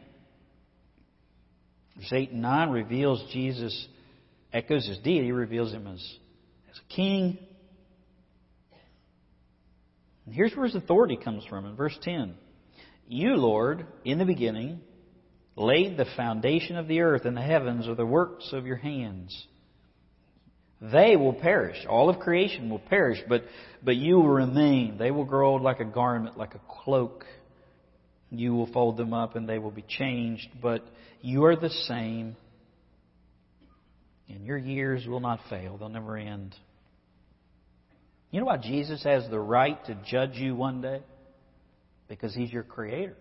Verse 1.96 2.12
8 2.12 2.32
and 2.32 2.42
9 2.42 2.70
reveals 2.70 3.24
Jesus, 3.32 3.86
echoes 4.52 4.86
His 4.86 4.98
deity, 4.98 5.30
reveals 5.30 5.72
Him 5.72 5.86
as, 5.86 6.00
as 6.70 6.78
a 6.78 6.94
king, 6.94 7.38
and 10.26 10.34
here's 10.34 10.54
where 10.54 10.66
his 10.66 10.74
authority 10.74 11.16
comes 11.16 11.44
from 11.46 11.66
in 11.66 11.76
verse 11.76 11.96
10. 12.02 12.34
You, 13.06 13.36
Lord, 13.36 13.86
in 14.04 14.18
the 14.18 14.24
beginning, 14.24 14.80
laid 15.56 15.96
the 15.96 16.06
foundation 16.16 16.76
of 16.76 16.88
the 16.88 17.00
earth, 17.00 17.26
and 17.26 17.36
the 17.36 17.42
heavens 17.42 17.86
are 17.86 17.94
the 17.94 18.06
works 18.06 18.48
of 18.52 18.66
your 18.66 18.76
hands. 18.76 19.46
They 20.92 21.16
will 21.16 21.32
perish. 21.32 21.78
All 21.88 22.10
of 22.10 22.18
creation 22.18 22.68
will 22.68 22.78
perish, 22.78 23.18
but, 23.28 23.44
but 23.82 23.96
you 23.96 24.16
will 24.16 24.28
remain. 24.28 24.98
They 24.98 25.10
will 25.10 25.24
grow 25.24 25.52
old 25.52 25.62
like 25.62 25.80
a 25.80 25.84
garment, 25.84 26.36
like 26.36 26.54
a 26.54 26.60
cloak. 26.68 27.24
You 28.30 28.54
will 28.54 28.66
fold 28.66 28.96
them 28.96 29.14
up 29.14 29.34
and 29.36 29.48
they 29.48 29.58
will 29.58 29.70
be 29.70 29.84
changed, 29.88 30.48
but 30.60 30.84
you 31.22 31.44
are 31.44 31.56
the 31.56 31.70
same. 31.70 32.36
And 34.28 34.44
your 34.44 34.58
years 34.58 35.06
will 35.06 35.20
not 35.20 35.40
fail, 35.48 35.78
they'll 35.78 35.88
never 35.88 36.16
end. 36.16 36.54
You 38.30 38.40
know 38.40 38.46
why 38.46 38.56
Jesus 38.56 39.04
has 39.04 39.28
the 39.30 39.38
right 39.38 39.82
to 39.86 39.96
judge 40.10 40.34
you 40.34 40.56
one 40.56 40.82
day? 40.82 41.00
Because 42.08 42.34
He's 42.34 42.52
your 42.52 42.64
Creator. 42.64 43.16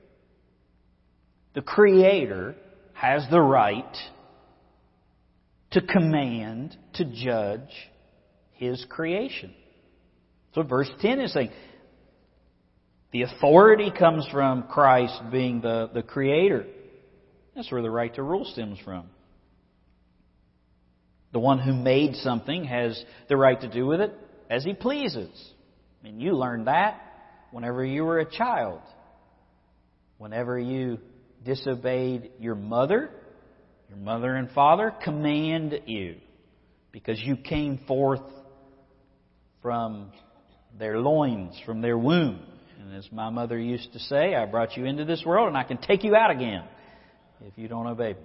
The 1.54 1.62
Creator 1.62 2.56
has 2.93 3.23
the 3.30 3.39
right 3.39 3.95
to 5.73 5.81
command, 5.81 6.75
to 6.93 7.05
judge 7.05 7.69
His 8.53 8.83
creation. 8.89 9.53
So 10.55 10.63
verse 10.63 10.89
10 11.01 11.19
is 11.19 11.33
saying, 11.33 11.51
the 13.12 13.23
authority 13.23 13.91
comes 13.91 14.27
from 14.31 14.63
Christ 14.63 15.21
being 15.31 15.62
the, 15.62 15.89
the 15.93 16.01
Creator. 16.01 16.65
That's 17.55 17.71
where 17.71 17.83
the 17.83 17.91
right 17.91 18.13
to 18.15 18.23
rule 18.23 18.45
stems 18.45 18.79
from. 18.83 19.05
The 21.31 21.39
one 21.39 21.59
who 21.59 21.73
made 21.73 22.15
something 22.15 22.63
has 22.65 23.01
the 23.29 23.38
right 23.38 23.59
to 23.62 23.69
do 23.69 23.86
with 23.86 24.01
it 24.01 24.13
as 24.49 24.63
he 24.63 24.73
pleases. 24.73 25.29
I 25.99 26.05
mean, 26.05 26.19
you 26.19 26.33
learned 26.33 26.67
that 26.67 26.99
whenever 27.51 27.86
you 27.86 28.03
were 28.03 28.19
a 28.19 28.29
child. 28.29 28.81
Whenever 30.17 30.57
you 30.59 30.99
disobeyed 31.45 32.31
your 32.39 32.55
mother, 32.55 33.12
your 33.93 34.03
mother 34.03 34.36
and 34.36 34.49
father 34.51 34.93
command 35.03 35.79
you 35.86 36.15
because 36.91 37.19
you 37.19 37.36
came 37.36 37.79
forth 37.88 38.21
from 39.62 40.12
their 40.77 40.99
loins, 40.99 41.60
from 41.65 41.82
their 41.82 41.97
womb. 41.97 42.39
And 42.79 42.95
as 42.95 43.08
my 43.12 43.29
mother 43.29 43.58
used 43.58 43.93
to 43.93 43.99
say, 43.99 44.36
I 44.36 44.45
brought 44.45 44.75
you 44.75 44.86
into 44.86 45.06
this 45.06 45.23
world 45.25 45.47
and 45.47 45.58
I 45.58 45.63
can 45.63 45.77
take 45.77 46.03
you 46.03 46.15
out 46.15 46.32
again 46.32 46.63
if 47.45 47.58
you 47.58 47.67
don't 47.67 47.88
obey 47.88 48.13
me. 48.13 48.19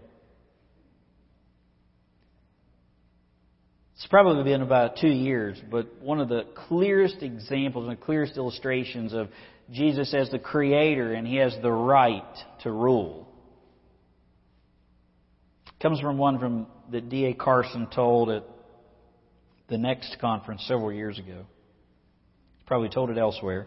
It's 3.97 4.07
probably 4.07 4.45
been 4.45 4.63
about 4.63 4.97
two 5.01 5.09
years, 5.09 5.61
but 5.71 6.01
one 6.01 6.21
of 6.21 6.29
the 6.29 6.45
clearest 6.69 7.23
examples 7.23 7.89
and 7.89 8.01
clearest 8.01 8.37
illustrations 8.37 9.13
of 9.13 9.29
Jesus 9.73 10.15
as 10.15 10.31
the 10.31 10.39
Creator 10.39 11.15
and 11.15 11.27
He 11.27 11.37
has 11.37 11.57
the 11.63 11.73
right 11.73 12.23
to 12.63 12.71
rule 12.71 13.28
comes 15.81 16.01
from 16.01 16.19
one 16.19 16.39
from 16.39 16.67
that 16.91 17.09
D.A. 17.09 17.35
Carson 17.35 17.87
told 17.95 18.31
at 18.31 18.45
the 19.69 19.79
next 19.79 20.17
conference 20.21 20.65
several 20.67 20.93
years 20.93 21.19
ago. 21.19 21.45
Probably 22.67 22.89
told 22.89 23.11
it 23.11 23.19
elsewhere. 23.19 23.67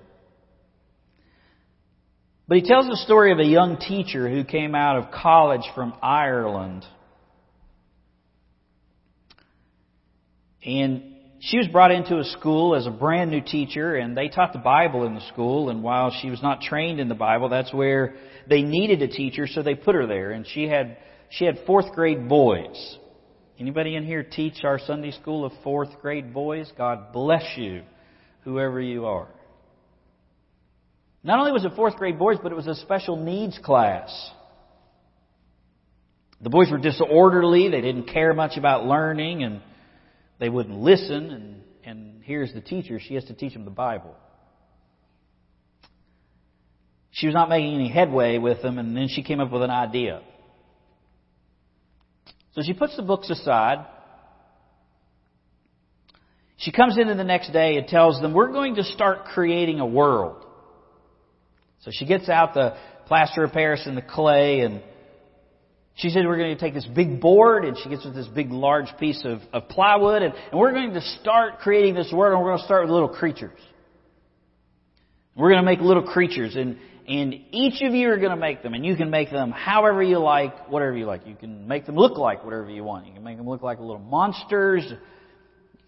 But 2.47 2.57
he 2.57 2.63
tells 2.63 2.87
the 2.87 2.97
story 2.97 3.31
of 3.31 3.39
a 3.39 3.45
young 3.45 3.77
teacher 3.77 4.29
who 4.29 4.43
came 4.43 4.75
out 4.75 4.97
of 4.97 5.11
college 5.11 5.61
from 5.73 5.93
Ireland. 6.01 6.83
And 10.65 11.03
she 11.39 11.57
was 11.57 11.67
brought 11.67 11.91
into 11.91 12.19
a 12.19 12.23
school 12.25 12.75
as 12.75 12.85
a 12.85 12.91
brand 12.91 13.31
new 13.31 13.41
teacher, 13.41 13.95
and 13.95 14.17
they 14.17 14.27
taught 14.27 14.53
the 14.53 14.59
Bible 14.59 15.05
in 15.05 15.15
the 15.15 15.25
school. 15.31 15.69
And 15.69 15.81
while 15.81 16.13
she 16.21 16.29
was 16.29 16.41
not 16.43 16.61
trained 16.61 16.99
in 16.99 17.07
the 17.07 17.15
Bible, 17.15 17.49
that's 17.49 17.73
where 17.73 18.15
they 18.49 18.61
needed 18.61 19.01
a 19.01 19.07
teacher, 19.07 19.47
so 19.47 19.63
they 19.63 19.75
put 19.75 19.95
her 19.95 20.05
there. 20.05 20.31
And 20.31 20.45
she 20.45 20.67
had 20.67 20.97
she 21.31 21.45
had 21.45 21.59
fourth 21.65 21.93
grade 21.93 22.27
boys. 22.27 22.97
Anybody 23.57 23.95
in 23.95 24.05
here 24.05 24.23
teach 24.23 24.63
our 24.63 24.79
Sunday 24.79 25.11
school 25.11 25.45
of 25.45 25.53
fourth 25.63 25.89
grade 26.01 26.33
boys? 26.33 26.71
God 26.77 27.13
bless 27.13 27.57
you, 27.57 27.83
whoever 28.43 28.81
you 28.81 29.05
are. 29.05 29.29
Not 31.23 31.39
only 31.39 31.51
was 31.51 31.63
it 31.63 31.71
fourth 31.75 31.95
grade 31.95 32.19
boys, 32.19 32.37
but 32.41 32.51
it 32.51 32.55
was 32.55 32.67
a 32.67 32.75
special 32.75 33.15
needs 33.15 33.57
class. 33.63 34.09
The 36.41 36.49
boys 36.49 36.69
were 36.69 36.79
disorderly, 36.79 37.69
they 37.69 37.81
didn't 37.81 38.07
care 38.11 38.33
much 38.33 38.57
about 38.57 38.85
learning, 38.85 39.43
and 39.43 39.61
they 40.39 40.49
wouldn't 40.49 40.79
listen. 40.79 41.29
And, 41.29 41.61
and 41.85 42.23
here's 42.23 42.51
the 42.51 42.61
teacher, 42.61 42.99
she 42.99 43.13
has 43.13 43.23
to 43.25 43.33
teach 43.33 43.53
them 43.53 43.63
the 43.63 43.71
Bible. 43.71 44.15
She 47.11 47.27
was 47.27 47.35
not 47.35 47.47
making 47.47 47.75
any 47.75 47.89
headway 47.89 48.37
with 48.37 48.61
them, 48.61 48.79
and 48.79 48.97
then 48.97 49.07
she 49.07 49.21
came 49.21 49.39
up 49.39 49.51
with 49.51 49.61
an 49.61 49.69
idea. 49.69 50.23
So 52.53 52.61
she 52.63 52.73
puts 52.73 52.95
the 52.95 53.03
books 53.03 53.29
aside. 53.29 53.85
She 56.57 56.71
comes 56.71 56.97
in 56.97 57.07
the 57.07 57.23
next 57.23 57.51
day 57.51 57.77
and 57.77 57.87
tells 57.87 58.21
them, 58.21 58.33
We're 58.33 58.51
going 58.51 58.75
to 58.75 58.83
start 58.83 59.25
creating 59.25 59.79
a 59.79 59.85
world. 59.85 60.45
So 61.81 61.91
she 61.91 62.05
gets 62.05 62.29
out 62.29 62.53
the 62.53 62.75
plaster 63.07 63.43
of 63.43 63.51
Paris 63.51 63.83
and 63.85 63.97
the 63.97 64.03
clay 64.03 64.61
and 64.61 64.81
she 65.95 66.09
said, 66.09 66.25
we're 66.25 66.37
going 66.37 66.55
to 66.55 66.59
take 66.59 66.73
this 66.73 66.85
big 66.85 67.19
board 67.19 67.65
and 67.65 67.77
she 67.77 67.89
gets 67.89 68.05
with 68.05 68.15
this 68.15 68.27
big 68.27 68.51
large 68.51 68.87
piece 68.99 69.21
of, 69.25 69.39
of 69.51 69.67
plywood 69.67 70.21
and, 70.21 70.33
and 70.33 70.59
we're 70.59 70.71
going 70.71 70.93
to 70.93 71.01
start 71.19 71.59
creating 71.59 71.95
this 71.95 72.11
world 72.13 72.33
and 72.33 72.41
we're 72.41 72.49
going 72.51 72.59
to 72.59 72.65
start 72.65 72.83
with 72.83 72.91
little 72.91 73.09
creatures. 73.09 73.59
We're 75.35 75.49
going 75.49 75.63
to 75.63 75.69
make 75.69 75.79
little 75.79 76.03
creatures 76.03 76.55
and, 76.55 76.77
and 77.11 77.33
each 77.51 77.81
of 77.81 77.93
you 77.93 78.09
are 78.09 78.15
going 78.15 78.29
to 78.29 78.37
make 78.37 78.63
them 78.63 78.73
and 78.73 78.85
you 78.85 78.95
can 78.95 79.09
make 79.09 79.29
them 79.31 79.51
however 79.51 80.01
you 80.01 80.17
like, 80.17 80.69
whatever 80.69 80.95
you 80.95 81.05
like. 81.05 81.27
You 81.27 81.35
can 81.35 81.67
make 81.67 81.85
them 81.85 81.97
look 81.97 82.17
like 82.17 82.45
whatever 82.45 82.69
you 82.69 82.85
want. 82.85 83.05
You 83.05 83.13
can 83.13 83.23
make 83.23 83.35
them 83.35 83.49
look 83.49 83.61
like 83.61 83.79
little 83.79 83.99
monsters 83.99 84.85
You 84.89 84.97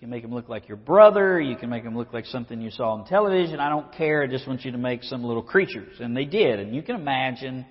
can 0.02 0.10
make 0.10 0.24
them 0.24 0.34
look 0.34 0.50
like 0.50 0.68
your 0.68 0.76
brother. 0.76 1.40
You 1.40 1.56
can 1.56 1.70
make 1.70 1.86
them 1.86 1.96
look 1.96 2.12
like 2.12 2.26
something 2.26 2.62
you 2.62 2.72
saw 2.72 2.96
on 2.96 3.06
television. 3.06 3.62
I 3.62 3.70
don't 3.70 3.90
care. 3.94 4.24
I 4.24 4.28
just 4.28 4.46
want 4.48 4.66
you 4.66 4.74
to 4.74 4.78
make 4.78 5.04
some 5.04 5.24
little 5.24 5.44
creatures. 5.44 5.98
And 6.02 6.16
they 6.18 6.26
did. 6.26 6.60
And 6.60 6.76
you 6.76 6.82
can 6.82 6.98
imagine 6.98 7.66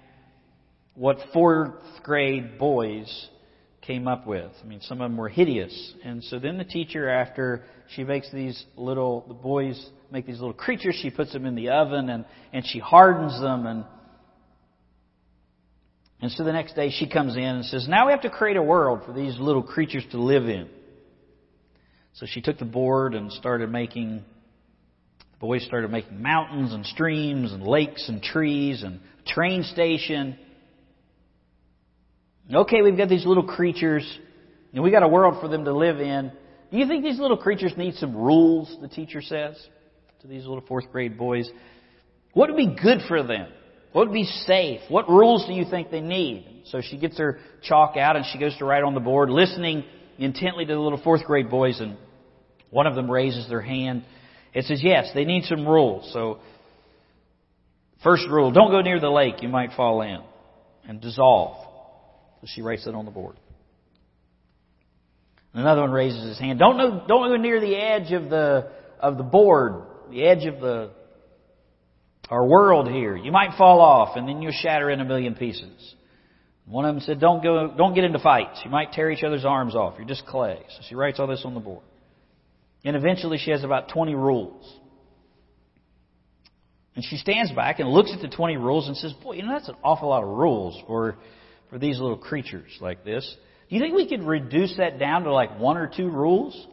what 0.94 1.18
fourth 1.34 1.74
grade 2.02 2.58
boys 2.58 3.28
came 3.82 4.08
up 4.08 4.26
with. 4.26 4.50
I 4.62 4.66
mean, 4.66 4.80
some 4.80 5.02
of 5.02 5.10
them 5.10 5.18
were 5.18 5.28
hideous. 5.28 5.94
And 6.02 6.24
so 6.24 6.38
then 6.38 6.56
the 6.56 6.64
teacher, 6.64 7.06
after 7.06 7.64
she 7.94 8.02
makes 8.02 8.32
these 8.32 8.64
little, 8.76 9.24
the 9.28 9.34
boys 9.34 9.90
make 10.12 10.26
these 10.26 10.40
little 10.40 10.52
creatures, 10.52 10.98
she 11.00 11.10
puts 11.10 11.32
them 11.32 11.46
in 11.46 11.54
the 11.54 11.70
oven 11.70 12.10
and, 12.10 12.24
and 12.52 12.66
she 12.66 12.78
hardens 12.78 13.40
them 13.40 13.66
and 13.66 13.84
and 16.20 16.30
so 16.30 16.44
the 16.44 16.52
next 16.52 16.76
day 16.76 16.90
she 16.90 17.08
comes 17.08 17.34
in 17.34 17.42
and 17.42 17.64
says, 17.64 17.88
Now 17.88 18.06
we 18.06 18.12
have 18.12 18.20
to 18.20 18.30
create 18.30 18.56
a 18.56 18.62
world 18.62 19.00
for 19.04 19.12
these 19.12 19.36
little 19.40 19.62
creatures 19.62 20.04
to 20.12 20.22
live 20.22 20.44
in. 20.44 20.68
So 22.12 22.26
she 22.28 22.40
took 22.40 22.58
the 22.58 22.64
board 22.64 23.16
and 23.16 23.32
started 23.32 23.72
making, 23.72 24.22
the 25.32 25.38
boys 25.40 25.64
started 25.64 25.90
making 25.90 26.22
mountains 26.22 26.72
and 26.72 26.86
streams 26.86 27.52
and 27.52 27.64
lakes 27.64 28.08
and 28.08 28.22
trees 28.22 28.84
and 28.84 29.00
a 29.26 29.28
train 29.28 29.64
station. 29.64 30.38
Okay, 32.54 32.82
we've 32.82 32.96
got 32.96 33.08
these 33.08 33.26
little 33.26 33.42
creatures 33.42 34.06
and 34.72 34.84
we 34.84 34.92
got 34.92 35.02
a 35.02 35.08
world 35.08 35.40
for 35.40 35.48
them 35.48 35.64
to 35.64 35.72
live 35.76 36.00
in. 36.00 36.30
Do 36.70 36.78
you 36.78 36.86
think 36.86 37.02
these 37.02 37.18
little 37.18 37.36
creatures 37.36 37.72
need 37.76 37.96
some 37.96 38.16
rules, 38.16 38.76
the 38.80 38.86
teacher 38.86 39.22
says 39.22 39.56
to 40.22 40.28
these 40.28 40.46
little 40.46 40.62
fourth 40.68 40.90
grade 40.92 41.18
boys? 41.18 41.50
What 42.32 42.48
would 42.48 42.56
be 42.56 42.76
good 42.80 43.00
for 43.08 43.24
them? 43.24 43.48
What 43.90 44.06
would 44.06 44.14
be 44.14 44.24
safe? 44.24 44.80
What 44.88 45.08
rules 45.08 45.46
do 45.46 45.52
you 45.52 45.64
think 45.68 45.90
they 45.90 46.00
need? 46.00 46.62
So 46.66 46.80
she 46.80 46.96
gets 46.96 47.18
her 47.18 47.40
chalk 47.62 47.96
out 47.96 48.14
and 48.14 48.24
she 48.32 48.38
goes 48.38 48.56
to 48.58 48.64
write 48.64 48.84
on 48.84 48.94
the 48.94 49.00
board, 49.00 49.30
listening 49.30 49.84
intently 50.18 50.64
to 50.64 50.72
the 50.72 50.78
little 50.78 51.02
fourth 51.02 51.24
grade 51.24 51.50
boys, 51.50 51.80
and 51.80 51.96
one 52.70 52.86
of 52.86 52.94
them 52.94 53.10
raises 53.10 53.48
their 53.48 53.60
hand. 53.60 54.04
It 54.54 54.64
says, 54.66 54.80
yes, 54.82 55.10
they 55.12 55.24
need 55.24 55.44
some 55.44 55.66
rules. 55.66 56.08
So, 56.12 56.38
first 58.04 58.22
rule, 58.30 58.52
don't 58.52 58.70
go 58.70 58.80
near 58.80 59.00
the 59.00 59.10
lake. 59.10 59.42
You 59.42 59.48
might 59.48 59.72
fall 59.72 60.02
in 60.02 60.20
and 60.88 61.00
dissolve. 61.00 61.56
So 62.40 62.46
she 62.46 62.62
writes 62.62 62.86
it 62.86 62.94
on 62.94 63.06
the 63.06 63.10
board. 63.10 63.36
Another 65.52 65.80
one 65.80 65.90
raises 65.90 66.22
his 66.22 66.38
hand. 66.38 66.60
Don't, 66.60 66.76
know, 66.76 67.04
don't 67.08 67.28
go 67.28 67.36
near 67.36 67.60
the 67.60 67.74
edge 67.74 68.12
of 68.12 68.30
the, 68.30 68.70
of 69.00 69.18
the 69.18 69.24
board, 69.24 69.82
the 70.10 70.24
edge 70.24 70.46
of 70.46 70.60
the, 70.60 70.90
our 72.28 72.46
world 72.46 72.88
here. 72.88 73.16
You 73.16 73.32
might 73.32 73.56
fall 73.56 73.80
off 73.80 74.16
and 74.16 74.28
then 74.28 74.42
you'll 74.42 74.52
shatter 74.52 74.90
in 74.90 75.00
a 75.00 75.04
million 75.04 75.34
pieces. 75.34 75.94
One 76.66 76.84
of 76.84 76.94
them 76.94 77.02
said, 77.02 77.20
don't 77.20 77.42
go, 77.42 77.74
don't 77.76 77.94
get 77.94 78.04
into 78.04 78.18
fights. 78.18 78.60
You 78.64 78.70
might 78.70 78.92
tear 78.92 79.10
each 79.10 79.24
other's 79.24 79.44
arms 79.44 79.74
off. 79.74 79.94
You're 79.98 80.06
just 80.06 80.26
clay. 80.26 80.60
So 80.68 80.82
she 80.88 80.94
writes 80.94 81.18
all 81.18 81.26
this 81.26 81.42
on 81.44 81.54
the 81.54 81.60
board. 81.60 81.82
And 82.84 82.96
eventually 82.96 83.38
she 83.38 83.50
has 83.50 83.64
about 83.64 83.88
20 83.88 84.14
rules. 84.14 84.78
And 86.94 87.04
she 87.04 87.16
stands 87.16 87.50
back 87.52 87.78
and 87.78 87.88
looks 87.88 88.12
at 88.14 88.20
the 88.20 88.28
20 88.28 88.56
rules 88.56 88.86
and 88.86 88.96
says, 88.96 89.12
boy, 89.22 89.34
you 89.34 89.42
know, 89.42 89.52
that's 89.52 89.68
an 89.68 89.76
awful 89.82 90.10
lot 90.10 90.22
of 90.22 90.28
rules 90.28 90.80
for, 90.86 91.16
for 91.70 91.78
these 91.78 91.98
little 91.98 92.18
creatures 92.18 92.70
like 92.80 93.04
this. 93.04 93.36
Do 93.68 93.76
you 93.76 93.80
think 93.80 93.94
we 93.94 94.08
could 94.08 94.22
reduce 94.22 94.76
that 94.76 94.98
down 94.98 95.24
to 95.24 95.32
like 95.32 95.58
one 95.58 95.78
or 95.78 95.90
two 95.94 96.10
rules? 96.10 96.66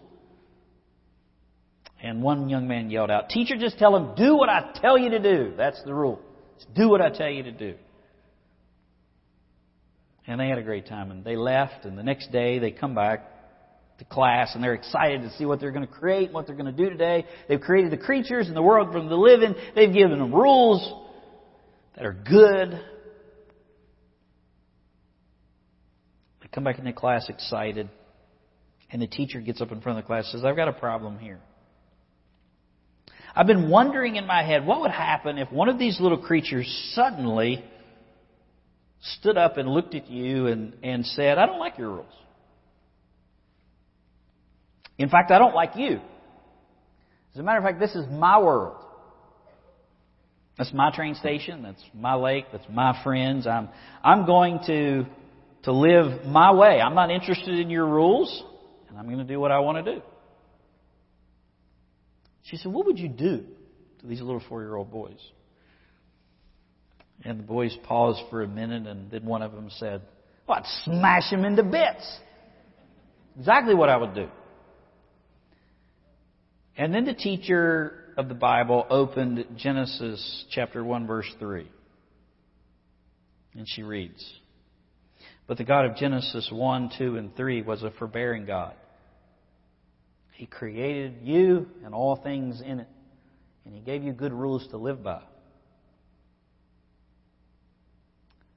And 2.01 2.23
one 2.23 2.47
young 2.47 2.67
man 2.67 2.89
yelled 2.89 3.11
out, 3.11 3.29
teacher, 3.29 3.55
just 3.57 3.77
tell 3.77 3.95
him, 3.95 4.15
do 4.15 4.35
what 4.35 4.47
I 4.47 4.71
tell 4.75 4.97
you 4.97 5.09
to 5.09 5.19
do. 5.19 5.53
That's 5.57 5.81
the 5.83 5.93
rule. 5.93 6.21
Just 6.57 6.73
do 6.73 6.89
what 6.89 7.01
I 7.01 7.09
tell 7.09 7.29
you 7.29 7.43
to 7.43 7.51
do. 7.51 7.75
And 10.25 10.39
they 10.39 10.47
had 10.47 10.57
a 10.57 10.63
great 10.63 10.87
time. 10.87 11.11
And 11.11 11.25
they 11.25 11.35
left, 11.35 11.85
and 11.85 11.97
the 11.97 12.03
next 12.03 12.31
day 12.31 12.59
they 12.59 12.71
come 12.71 12.95
back 12.95 13.25
to 13.97 14.05
class, 14.05 14.55
and 14.55 14.63
they're 14.63 14.75
excited 14.75 15.23
to 15.23 15.31
see 15.31 15.45
what 15.45 15.59
they're 15.59 15.71
going 15.71 15.85
to 15.85 15.91
create, 15.91 16.31
what 16.31 16.47
they're 16.47 16.55
going 16.55 16.73
to 16.73 16.83
do 16.83 16.89
today. 16.89 17.25
They've 17.49 17.59
created 17.59 17.91
the 17.91 17.97
creatures 17.97 18.47
and 18.47 18.55
the 18.55 18.61
world 18.61 18.93
for 18.93 18.99
them 18.99 19.09
to 19.09 19.17
live 19.17 19.41
in. 19.41 19.55
They've 19.75 19.91
given 19.91 20.19
them 20.19 20.33
rules 20.33 20.93
that 21.95 22.05
are 22.05 22.13
good. 22.13 22.79
They 26.41 26.47
come 26.53 26.63
back 26.63 26.79
into 26.79 26.93
class 26.93 27.27
excited. 27.27 27.89
And 28.89 29.01
the 29.01 29.07
teacher 29.07 29.41
gets 29.41 29.59
up 29.59 29.73
in 29.73 29.81
front 29.81 29.99
of 29.99 30.05
the 30.05 30.07
class 30.07 30.29
and 30.31 30.39
says, 30.39 30.45
I've 30.45 30.55
got 30.55 30.69
a 30.69 30.73
problem 30.73 31.19
here. 31.19 31.39
I've 33.35 33.47
been 33.47 33.69
wondering 33.69 34.15
in 34.15 34.25
my 34.25 34.43
head 34.43 34.65
what 34.65 34.81
would 34.81 34.91
happen 34.91 35.37
if 35.37 35.51
one 35.51 35.69
of 35.69 35.77
these 35.77 35.99
little 35.99 36.17
creatures 36.17 36.67
suddenly 36.93 37.63
stood 39.01 39.37
up 39.37 39.57
and 39.57 39.69
looked 39.69 39.95
at 39.95 40.09
you 40.09 40.47
and, 40.47 40.73
and 40.83 41.05
said, 41.05 41.37
I 41.37 41.45
don't 41.45 41.59
like 41.59 41.77
your 41.77 41.89
rules. 41.89 42.13
In 44.97 45.09
fact, 45.09 45.31
I 45.31 45.39
don't 45.39 45.55
like 45.55 45.75
you. 45.75 46.01
As 47.33 47.39
a 47.39 47.43
matter 47.43 47.59
of 47.59 47.63
fact, 47.63 47.79
this 47.79 47.95
is 47.95 48.05
my 48.09 48.39
world. 48.39 48.75
That's 50.57 50.73
my 50.73 50.93
train 50.93 51.15
station. 51.15 51.63
That's 51.63 51.81
my 51.93 52.15
lake. 52.15 52.45
That's 52.51 52.65
my 52.69 53.01
friends. 53.01 53.47
I'm, 53.47 53.69
I'm 54.03 54.25
going 54.25 54.59
to, 54.67 55.05
to 55.63 55.71
live 55.71 56.25
my 56.25 56.51
way. 56.53 56.81
I'm 56.81 56.95
not 56.95 57.11
interested 57.11 57.57
in 57.57 57.69
your 57.69 57.85
rules, 57.85 58.43
and 58.89 58.97
I'm 58.97 59.05
going 59.05 59.19
to 59.19 59.23
do 59.23 59.39
what 59.39 59.51
I 59.51 59.59
want 59.59 59.85
to 59.85 59.95
do. 59.95 60.01
She 62.43 62.57
said, 62.57 62.71
What 62.71 62.85
would 62.85 62.99
you 62.99 63.09
do 63.09 63.43
to 64.01 64.07
these 64.07 64.21
little 64.21 64.41
four 64.47 64.61
year 64.61 64.75
old 64.75 64.91
boys? 64.91 65.19
And 67.23 67.39
the 67.39 67.43
boys 67.43 67.77
paused 67.83 68.21
for 68.29 68.43
a 68.43 68.47
minute, 68.47 68.87
and 68.87 69.11
then 69.11 69.25
one 69.25 69.41
of 69.41 69.51
them 69.51 69.69
said, 69.77 70.01
Well, 70.47 70.57
I'd 70.57 70.65
smash 70.85 71.29
them 71.29 71.43
into 71.43 71.63
bits. 71.63 72.19
Exactly 73.37 73.73
what 73.73 73.89
I 73.89 73.97
would 73.97 74.15
do. 74.15 74.29
And 76.77 76.93
then 76.93 77.05
the 77.05 77.13
teacher 77.13 78.13
of 78.17 78.29
the 78.29 78.35
Bible 78.35 78.85
opened 78.89 79.45
Genesis 79.57 80.45
chapter 80.51 80.83
1 80.83 81.07
verse 81.07 81.29
3. 81.39 81.69
And 83.55 83.67
she 83.67 83.83
reads, 83.83 84.23
But 85.45 85.57
the 85.57 85.65
God 85.65 85.85
of 85.85 85.97
Genesis 85.97 86.49
1, 86.51 86.91
2, 86.97 87.17
and 87.17 87.35
3 87.35 87.63
was 87.63 87.83
a 87.83 87.91
forbearing 87.91 88.45
God. 88.45 88.75
He 90.39 90.45
created 90.45 91.15
you 91.23 91.67
and 91.83 91.93
all 91.93 92.15
things 92.15 92.61
in 92.61 92.79
it, 92.79 92.87
and 93.65 93.75
He 93.75 93.81
gave 93.81 94.03
you 94.03 94.13
good 94.13 94.31
rules 94.31 94.65
to 94.69 94.77
live 94.77 95.03
by. 95.03 95.21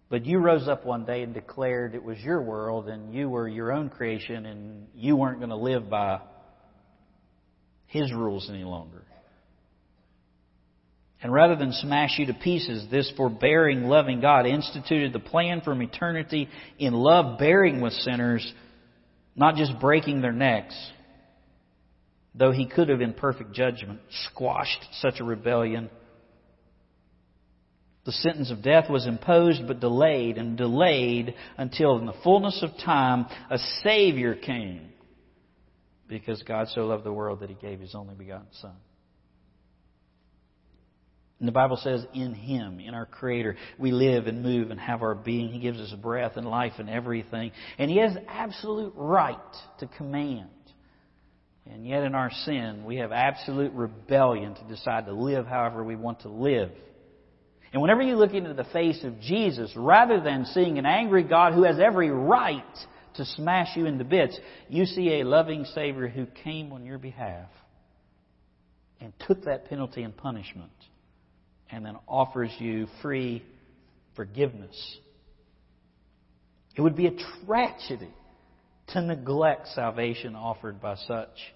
But 0.08 0.24
you 0.24 0.38
rose 0.38 0.68
up 0.68 0.86
one 0.86 1.04
day 1.06 1.22
and 1.22 1.34
declared 1.34 1.96
it 1.96 2.04
was 2.04 2.18
your 2.20 2.40
world 2.40 2.88
and 2.88 3.12
you 3.12 3.28
were 3.28 3.48
your 3.48 3.72
own 3.72 3.90
creation 3.90 4.46
and 4.46 4.86
you 4.94 5.16
weren't 5.16 5.38
going 5.38 5.50
to 5.50 5.56
live 5.56 5.90
by 5.90 6.20
His 7.86 8.12
rules 8.12 8.48
any 8.48 8.62
longer. 8.62 9.02
And 11.20 11.32
rather 11.32 11.56
than 11.56 11.72
smash 11.72 12.16
you 12.16 12.26
to 12.26 12.34
pieces, 12.34 12.86
this 12.92 13.12
forbearing, 13.16 13.86
loving 13.86 14.20
God 14.20 14.46
instituted 14.46 15.12
the 15.12 15.18
plan 15.18 15.62
from 15.62 15.82
eternity 15.82 16.48
in 16.78 16.94
love, 16.94 17.40
bearing 17.40 17.80
with 17.80 17.92
sinners, 17.94 18.48
not 19.34 19.56
just 19.56 19.80
breaking 19.80 20.20
their 20.20 20.30
necks. 20.30 20.76
Though 22.34 22.52
he 22.52 22.66
could 22.66 22.88
have, 22.88 23.00
in 23.00 23.12
perfect 23.12 23.52
judgment, 23.52 24.00
squashed 24.26 24.86
such 25.00 25.20
a 25.20 25.24
rebellion. 25.24 25.90
The 28.04 28.12
sentence 28.12 28.50
of 28.50 28.62
death 28.62 28.88
was 28.88 29.06
imposed 29.06 29.66
but 29.66 29.80
delayed 29.80 30.38
and 30.38 30.56
delayed 30.56 31.34
until 31.56 31.98
in 31.98 32.06
the 32.06 32.14
fullness 32.24 32.62
of 32.62 32.70
time 32.84 33.26
a 33.50 33.58
Savior 33.84 34.34
came. 34.34 34.88
Because 36.08 36.42
God 36.42 36.68
so 36.68 36.86
loved 36.86 37.04
the 37.04 37.12
world 37.12 37.40
that 37.40 37.50
he 37.50 37.56
gave 37.56 37.80
his 37.80 37.94
only 37.94 38.14
begotten 38.14 38.48
Son. 38.60 38.74
And 41.42 41.48
the 41.48 41.52
Bible 41.52 41.76
says, 41.76 42.06
in 42.14 42.34
Him, 42.34 42.78
in 42.78 42.94
our 42.94 43.04
Creator, 43.04 43.56
we 43.76 43.90
live 43.90 44.28
and 44.28 44.44
move 44.44 44.70
and 44.70 44.78
have 44.78 45.02
our 45.02 45.16
being. 45.16 45.48
He 45.48 45.58
gives 45.58 45.80
us 45.80 45.92
breath 46.00 46.36
and 46.36 46.46
life 46.46 46.74
and 46.78 46.88
everything. 46.88 47.50
And 47.78 47.90
He 47.90 47.96
has 47.96 48.16
absolute 48.28 48.92
right 48.94 49.36
to 49.80 49.88
command. 49.88 50.50
And 51.70 51.86
yet 51.86 52.02
in 52.02 52.14
our 52.14 52.30
sin, 52.44 52.84
we 52.84 52.96
have 52.96 53.12
absolute 53.12 53.72
rebellion 53.72 54.54
to 54.54 54.64
decide 54.64 55.06
to 55.06 55.12
live 55.12 55.46
however 55.46 55.84
we 55.84 55.96
want 55.96 56.20
to 56.20 56.28
live. 56.28 56.70
And 57.72 57.80
whenever 57.80 58.02
you 58.02 58.16
look 58.16 58.34
into 58.34 58.52
the 58.52 58.64
face 58.64 59.02
of 59.04 59.20
Jesus, 59.20 59.72
rather 59.76 60.20
than 60.20 60.44
seeing 60.46 60.78
an 60.78 60.86
angry 60.86 61.22
God 61.22 61.54
who 61.54 61.62
has 61.62 61.78
every 61.78 62.10
right 62.10 62.62
to 63.14 63.24
smash 63.24 63.76
you 63.76 63.86
into 63.86 64.04
bits, 64.04 64.38
you 64.68 64.84
see 64.84 65.20
a 65.20 65.24
loving 65.24 65.64
Savior 65.66 66.08
who 66.08 66.26
came 66.44 66.72
on 66.72 66.84
your 66.84 66.98
behalf 66.98 67.48
and 69.00 69.12
took 69.26 69.44
that 69.44 69.66
penalty 69.68 70.02
and 70.02 70.16
punishment 70.16 70.72
and 71.70 71.84
then 71.84 71.96
offers 72.06 72.50
you 72.58 72.86
free 73.00 73.42
forgiveness. 74.16 74.98
It 76.76 76.82
would 76.82 76.96
be 76.96 77.06
a 77.06 77.12
tragedy 77.46 78.12
to 78.88 79.00
neglect 79.00 79.68
salvation 79.68 80.34
offered 80.34 80.80
by 80.80 80.96
such 80.96 81.54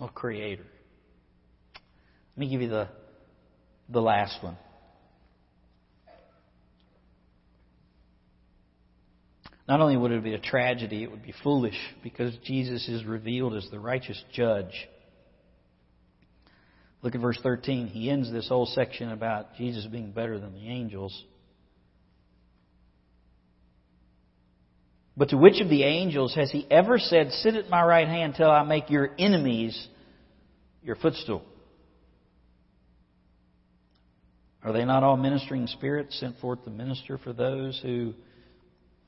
a 0.00 0.08
Creator. 0.08 0.66
Let 2.36 2.40
me 2.40 2.50
give 2.50 2.60
you 2.60 2.68
the, 2.68 2.88
the 3.88 4.00
last 4.00 4.42
one. 4.42 4.56
Not 9.68 9.80
only 9.80 9.96
would 9.96 10.12
it 10.12 10.22
be 10.22 10.34
a 10.34 10.38
tragedy, 10.38 11.02
it 11.02 11.10
would 11.10 11.24
be 11.24 11.34
foolish 11.42 11.78
because 12.02 12.36
Jesus 12.44 12.88
is 12.88 13.04
revealed 13.04 13.54
as 13.54 13.66
the 13.70 13.80
righteous 13.80 14.22
judge. 14.32 14.88
Look 17.02 17.14
at 17.14 17.20
verse 17.20 17.38
13. 17.42 17.88
He 17.88 18.10
ends 18.10 18.30
this 18.30 18.48
whole 18.48 18.66
section 18.66 19.10
about 19.10 19.56
Jesus 19.56 19.86
being 19.86 20.12
better 20.12 20.38
than 20.38 20.52
the 20.54 20.68
angels. 20.68 21.24
But 25.16 25.30
to 25.30 25.38
which 25.38 25.60
of 25.60 25.70
the 25.70 25.82
angels 25.82 26.34
has 26.34 26.50
he 26.50 26.66
ever 26.70 26.98
said, 26.98 27.32
Sit 27.32 27.54
at 27.54 27.70
my 27.70 27.82
right 27.82 28.06
hand 28.06 28.34
till 28.36 28.50
I 28.50 28.64
make 28.64 28.90
your 28.90 29.10
enemies 29.18 29.88
your 30.82 30.96
footstool? 30.96 31.42
Are 34.62 34.72
they 34.72 34.84
not 34.84 35.04
all 35.04 35.16
ministering 35.16 35.68
spirits 35.68 36.18
sent 36.18 36.38
forth 36.38 36.64
to 36.64 36.70
minister 36.70 37.18
for 37.18 37.32
those 37.32 37.80
who 37.82 38.14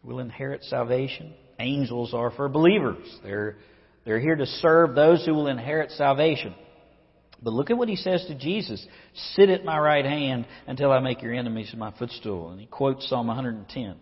will 0.02 0.20
inherit 0.20 0.62
salvation? 0.64 1.34
Angels 1.58 2.14
are 2.14 2.30
for 2.30 2.48
believers. 2.48 3.04
They're, 3.22 3.56
they're 4.04 4.20
here 4.20 4.36
to 4.36 4.46
serve 4.46 4.94
those 4.94 5.26
who 5.26 5.34
will 5.34 5.48
inherit 5.48 5.90
salvation. 5.90 6.54
But 7.42 7.52
look 7.52 7.70
at 7.70 7.76
what 7.76 7.88
he 7.88 7.96
says 7.96 8.24
to 8.28 8.34
Jesus 8.34 8.84
Sit 9.34 9.50
at 9.50 9.64
my 9.64 9.78
right 9.78 10.04
hand 10.04 10.46
until 10.66 10.90
I 10.90 11.00
make 11.00 11.22
your 11.22 11.34
enemies 11.34 11.74
my 11.76 11.92
footstool. 11.98 12.50
And 12.50 12.60
he 12.60 12.66
quotes 12.66 13.08
Psalm 13.08 13.26
110. 13.26 13.96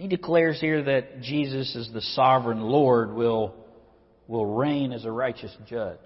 He 0.00 0.08
declares 0.08 0.58
here 0.58 0.82
that 0.84 1.20
Jesus, 1.20 1.76
as 1.76 1.92
the 1.92 2.00
sovereign 2.00 2.62
Lord, 2.62 3.12
will, 3.12 3.54
will 4.26 4.46
reign 4.46 4.92
as 4.92 5.04
a 5.04 5.12
righteous 5.12 5.54
judge. 5.68 5.98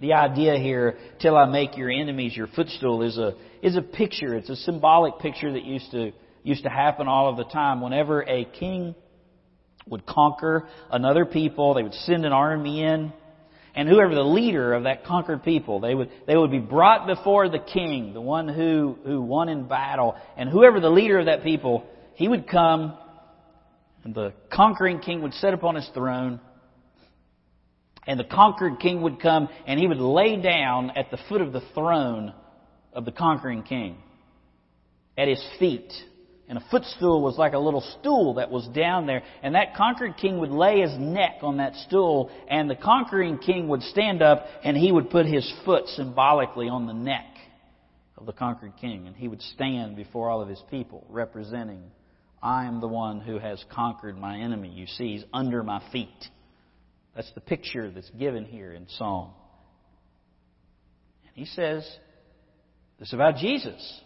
The 0.00 0.14
idea 0.14 0.56
here, 0.56 0.96
till 1.20 1.36
I 1.36 1.44
make 1.44 1.76
your 1.76 1.90
enemies 1.90 2.34
your 2.34 2.46
footstool, 2.46 3.02
is 3.02 3.18
a, 3.18 3.34
is 3.60 3.76
a 3.76 3.82
picture. 3.82 4.34
It's 4.34 4.48
a 4.48 4.56
symbolic 4.56 5.18
picture 5.18 5.52
that 5.52 5.62
used 5.62 5.90
to, 5.90 6.12
used 6.42 6.62
to 6.62 6.70
happen 6.70 7.06
all 7.06 7.28
of 7.28 7.36
the 7.36 7.44
time. 7.44 7.82
Whenever 7.82 8.22
a 8.22 8.46
king 8.46 8.94
would 9.86 10.06
conquer 10.06 10.66
another 10.90 11.26
people, 11.26 11.74
they 11.74 11.82
would 11.82 11.92
send 11.92 12.24
an 12.24 12.32
army 12.32 12.82
in, 12.82 13.12
and 13.74 13.86
whoever 13.86 14.14
the 14.14 14.22
leader 14.22 14.72
of 14.72 14.84
that 14.84 15.04
conquered 15.04 15.44
people, 15.44 15.80
they 15.80 15.94
would, 15.94 16.08
they 16.26 16.34
would 16.34 16.50
be 16.50 16.60
brought 16.60 17.06
before 17.06 17.50
the 17.50 17.58
king, 17.58 18.14
the 18.14 18.22
one 18.22 18.48
who, 18.48 18.96
who 19.04 19.20
won 19.20 19.50
in 19.50 19.68
battle. 19.68 20.16
And 20.38 20.48
whoever 20.48 20.80
the 20.80 20.88
leader 20.88 21.18
of 21.18 21.26
that 21.26 21.42
people, 21.42 21.84
he 22.18 22.26
would 22.26 22.48
come, 22.48 22.98
and 24.02 24.12
the 24.12 24.32
conquering 24.52 24.98
king 24.98 25.22
would 25.22 25.34
sit 25.34 25.54
upon 25.54 25.76
his 25.76 25.88
throne, 25.94 26.40
and 28.08 28.18
the 28.18 28.24
conquered 28.24 28.80
king 28.80 29.02
would 29.02 29.20
come, 29.20 29.48
and 29.68 29.78
he 29.78 29.86
would 29.86 30.00
lay 30.00 30.34
down 30.34 30.90
at 30.96 31.12
the 31.12 31.18
foot 31.28 31.40
of 31.40 31.52
the 31.52 31.62
throne 31.74 32.34
of 32.92 33.04
the 33.04 33.12
conquering 33.12 33.62
king, 33.62 33.98
at 35.16 35.28
his 35.28 35.40
feet. 35.60 35.92
And 36.48 36.58
a 36.58 36.64
footstool 36.72 37.22
was 37.22 37.38
like 37.38 37.52
a 37.52 37.58
little 37.58 37.84
stool 38.00 38.34
that 38.34 38.50
was 38.50 38.66
down 38.68 39.06
there. 39.06 39.22
And 39.44 39.54
that 39.54 39.76
conquered 39.76 40.16
king 40.16 40.40
would 40.40 40.50
lay 40.50 40.80
his 40.80 40.98
neck 40.98 41.38
on 41.42 41.58
that 41.58 41.76
stool, 41.86 42.32
and 42.50 42.68
the 42.68 42.74
conquering 42.74 43.38
king 43.38 43.68
would 43.68 43.82
stand 43.82 44.22
up 44.22 44.44
and 44.64 44.76
he 44.76 44.90
would 44.90 45.10
put 45.10 45.26
his 45.26 45.48
foot 45.64 45.86
symbolically 45.86 46.68
on 46.68 46.86
the 46.88 46.94
neck 46.94 47.26
of 48.16 48.26
the 48.26 48.32
conquered 48.32 48.72
king. 48.80 49.06
And 49.06 49.14
he 49.14 49.28
would 49.28 49.42
stand 49.42 49.94
before 49.94 50.30
all 50.30 50.40
of 50.40 50.48
his 50.48 50.62
people, 50.68 51.06
representing, 51.08 51.82
I 52.42 52.66
am 52.66 52.80
the 52.80 52.88
one 52.88 53.20
who 53.20 53.38
has 53.38 53.62
conquered 53.70 54.16
my 54.16 54.38
enemy. 54.38 54.68
You 54.68 54.86
see, 54.86 55.14
he's 55.14 55.24
under 55.32 55.62
my 55.62 55.82
feet. 55.90 56.08
That's 57.14 57.32
the 57.34 57.40
picture 57.40 57.90
that's 57.90 58.10
given 58.10 58.44
here 58.44 58.72
in 58.72 58.86
Psalm. 58.88 59.30
And 61.26 61.34
he 61.34 61.46
says 61.46 61.88
this 62.98 63.12
about 63.12 63.36
Jesus. 63.36 64.02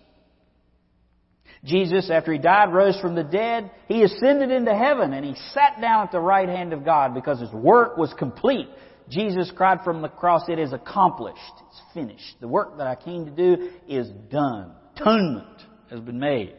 Jesus, 1.65 2.11
after 2.11 2.33
he 2.33 2.39
died, 2.39 2.73
rose 2.73 2.99
from 3.01 3.15
the 3.15 3.23
dead. 3.23 3.71
He 3.87 4.03
ascended 4.03 4.51
into 4.51 4.75
heaven 4.75 5.13
and 5.13 5.25
he 5.25 5.35
sat 5.53 5.81
down 5.81 6.05
at 6.05 6.13
the 6.13 6.21
right 6.21 6.49
hand 6.49 6.73
of 6.73 6.85
God 6.85 7.15
because 7.15 7.39
his 7.39 7.53
work 7.53 7.97
was 7.97 8.13
complete. 8.19 8.69
Jesus 9.09 9.53
cried 9.55 9.81
from 9.85 10.03
the 10.03 10.09
cross, 10.09 10.49
It 10.49 10.59
is 10.59 10.73
accomplished. 10.73 11.39
It's 11.69 11.83
finished. 11.95 12.37
The 12.41 12.49
work 12.49 12.79
that 12.79 12.87
I 12.87 12.97
came 12.97 13.27
to 13.27 13.31
do 13.31 13.71
is 13.87 14.09
done. 14.31 14.73
Atonement 14.97 15.61
has 15.91 16.01
been 16.01 16.19
made. 16.19 16.55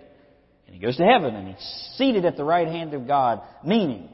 And 0.74 0.82
he 0.82 0.88
goes 0.88 0.98
to 0.98 1.06
heaven 1.06 1.36
and 1.36 1.50
he's 1.50 1.94
seated 1.98 2.26
at 2.26 2.36
the 2.36 2.44
right 2.44 2.68
hand 2.68 2.96
of 2.96 3.06
God, 3.06 3.44
meaning 3.64 4.10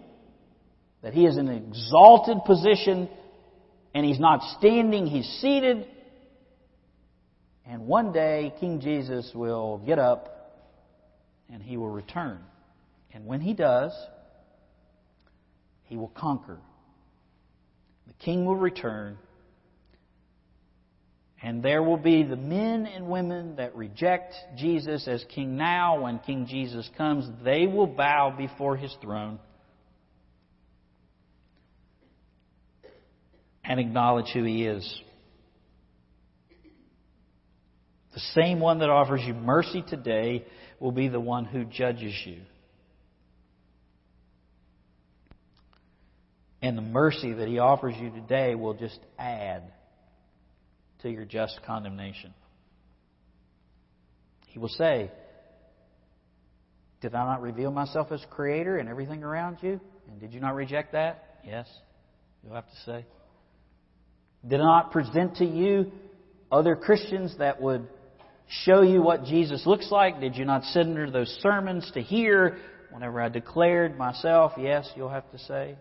that 1.02 1.14
he 1.14 1.26
is 1.26 1.38
in 1.38 1.48
an 1.48 1.56
exalted 1.70 2.40
position 2.46 3.08
and 3.96 4.06
he's 4.06 4.20
not 4.20 4.42
standing, 4.58 5.08
he's 5.08 5.26
seated. 5.40 5.88
And 7.66 7.88
one 7.88 8.12
day, 8.12 8.54
King 8.60 8.82
Jesus 8.82 9.32
will 9.34 9.78
get 9.86 10.00
up 10.00 10.68
and 11.50 11.64
he 11.64 11.78
will 11.78 11.92
return. 11.92 12.40
And 13.14 13.26
when 13.26 13.40
he 13.40 13.54
does, 13.54 13.94
he 15.86 15.96
will 15.96 16.10
conquer. 16.10 16.58
The 18.08 18.14
king 18.16 18.44
will 18.44 18.58
return. 18.58 19.18
And 21.42 21.64
there 21.64 21.82
will 21.82 21.98
be 21.98 22.24
the 22.24 22.36
men 22.36 22.86
and 22.86 23.08
women 23.08 23.56
that 23.56 23.76
reject 23.76 24.36
Jesus 24.58 25.08
as 25.08 25.24
king 25.34 25.56
now. 25.56 26.02
When 26.02 26.20
King 26.20 26.48
Jesus 26.48 26.90
comes, 26.98 27.26
they 27.44 27.66
will 27.66 27.88
bow 27.88 28.34
before 28.38 28.76
his 28.76 28.94
throne 29.02 29.40
and 33.64 33.80
acknowledge 33.80 34.28
who 34.34 34.44
he 34.44 34.66
is. 34.66 35.02
The 38.14 38.20
same 38.42 38.60
one 38.60 38.80
that 38.80 38.90
offers 38.90 39.22
you 39.26 39.34
mercy 39.34 39.82
today 39.88 40.46
will 40.80 40.92
be 40.92 41.08
the 41.08 41.20
one 41.20 41.46
who 41.46 41.64
judges 41.64 42.14
you. 42.26 42.42
And 46.62 46.78
the 46.78 46.82
mercy 46.82 47.32
that 47.34 47.48
He 47.48 47.60
offers 47.60 47.96
you 47.98 48.10
today 48.10 48.56
will 48.56 48.74
just 48.74 49.00
add 49.18 49.72
to 51.02 51.10
your 51.10 51.26
just 51.26 51.60
condemnation. 51.66 52.34
He 54.48 54.60
will 54.60 54.70
say, 54.70 55.12
Did 57.02 57.16
I 57.16 57.26
not 57.26 57.42
reveal 57.42 57.72
myself 57.72 58.12
as 58.12 58.24
Creator 58.32 58.78
and 58.78 58.90
everything 58.90 59.24
around 59.24 59.58
you? 59.62 59.80
And 60.10 60.20
did 60.20 60.34
you 60.34 60.40
not 60.40 60.56
reject 60.56 60.94
that? 60.94 61.24
Yes, 61.46 61.68
you'll 62.44 62.56
have 62.56 62.70
to 62.70 62.76
say. 62.86 63.06
Did 64.48 64.60
I 64.62 64.64
not 64.64 64.92
present 64.92 65.36
to 65.38 65.46
you 65.46 65.92
other 66.52 66.76
Christians 66.76 67.36
that 67.40 67.62
would 67.62 67.88
show 68.64 68.82
you 68.82 69.02
what 69.02 69.26
Jesus 69.26 69.66
looks 69.66 69.92
like? 69.92 70.20
Did 70.20 70.36
you 70.36 70.46
not 70.46 70.64
sit 70.64 70.82
under 70.82 71.12
those 71.12 71.30
sermons 71.42 71.90
to 71.94 72.02
hear 72.02 72.58
whenever 72.92 73.22
I 73.22 73.30
declared 73.30 73.98
myself? 73.98 74.54
Yes, 74.58 74.90
you'll 74.96 75.10
have 75.10 75.30
to 75.32 75.40
say. 75.40 75.76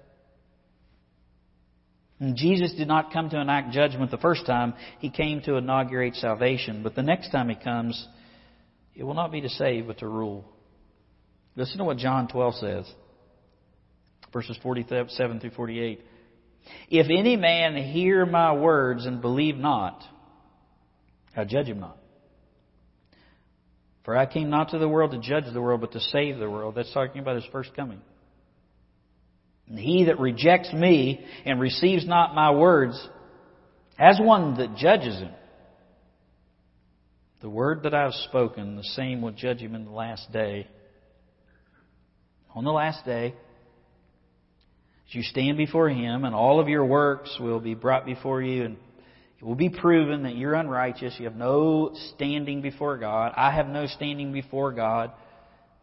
And 2.21 2.37
Jesus 2.37 2.73
did 2.75 2.89
not 2.89 3.13
come 3.13 3.31
to 3.31 3.41
enact 3.41 3.73
judgment 3.73 4.11
the 4.11 4.19
first 4.19 4.45
time. 4.45 4.75
He 4.99 5.11
came 5.11 5.41
to 5.43 5.57
inaugurate 5.57 6.17
salvation. 6.17 6.83
But 6.83 6.95
the 6.95 7.03
next 7.03 7.31
time 7.31 7.49
he 7.49 7.55
comes, 7.55 8.07
it 8.95 9.05
will 9.05 9.15
not 9.15 9.31
be 9.31 9.41
to 9.41 9.49
save, 9.49 9.87
but 9.87 9.99
to 9.99 10.09
rule. 10.09 10.45
Listen 11.55 11.79
to 11.79 11.85
what 11.85 11.99
John 11.99 12.29
12 12.29 12.55
says. 12.55 12.93
Verses 14.33 14.59
47 14.63 15.41
through 15.41 15.51
48. 15.51 16.01
If 16.91 17.07
any 17.07 17.37
man 17.37 17.77
hear 17.77 18.27
my 18.27 18.53
words 18.53 19.07
and 19.07 19.23
believe 19.23 19.57
not, 19.57 20.03
I 21.37 21.45
judge 21.45 21.67
him 21.67 21.81
not. 21.81 21.97
For 24.05 24.17
I 24.17 24.27
came 24.27 24.51
not 24.51 24.71
to 24.71 24.79
the 24.79 24.89
world 24.89 25.13
to 25.13 25.19
judge 25.19 25.45
the 25.53 25.61
world, 25.61 25.83
but 25.83 25.93
to 25.93 26.01
save 26.01 26.39
the 26.39 26.51
world. 26.51 26.75
That's 26.75 26.93
talking 26.93 27.21
about 27.21 27.37
his 27.37 27.45
first 27.53 27.75
coming. 27.77 28.01
And 29.69 29.79
he 29.79 30.05
that 30.05 30.19
rejects 30.19 30.73
me 30.73 31.25
and 31.45 31.61
receives 31.61 32.07
not 32.07 32.35
my 32.35 32.51
words 32.51 33.09
has 33.99 34.19
one 34.21 34.57
that 34.59 34.77
judges 34.77 35.19
him. 35.19 35.33
The 37.41 37.51
word 37.51 37.83
that 37.83 37.95
I 37.95 38.05
have 38.05 38.15
spoken, 38.15 38.77
the 38.77 38.83
same 38.83 39.23
will 39.23 39.33
judge 39.33 39.59
him 39.59 39.75
in 39.75 39.85
the 39.85 39.91
last 39.91 40.33
day. 40.33 40.67
On 42.55 42.65
the 42.65 42.73
last 42.73 43.05
day, 43.05 43.35
as 45.09 45.15
you 45.15 45.23
stand 45.23 45.57
before 45.57 45.89
him, 45.89 46.25
and 46.25 46.35
all 46.35 46.61
of 46.61 46.69
your 46.69 46.85
works 46.85 47.37
will 47.41 47.61
be 47.61 47.75
brought 47.75 48.07
before 48.07 48.43
you, 48.43 48.65
and 48.65 48.77
it 49.39 49.45
will 49.45 49.55
be 49.55 49.69
proven 49.69 50.25
that 50.25 50.37
you're 50.37 50.55
unrighteous. 50.55 51.15
You 51.19 51.27
have 51.27 51.37
no 51.37 51.95
standing 52.15 52.61
before 52.61 52.99
God. 52.99 53.33
I 53.37 53.53
have 53.53 53.69
no 53.69 53.87
standing 53.87 54.33
before 54.33 54.73
God. 54.73 55.13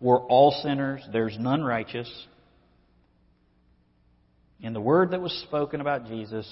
We're 0.01 0.19
all 0.19 0.51
sinners. 0.61 1.01
There's 1.11 1.37
none 1.39 1.63
righteous. 1.63 2.11
And 4.65 4.75
the 4.75 4.81
word 4.81 5.11
that 5.11 5.21
was 5.21 5.31
spoken 5.47 5.79
about 5.79 6.07
Jesus 6.07 6.47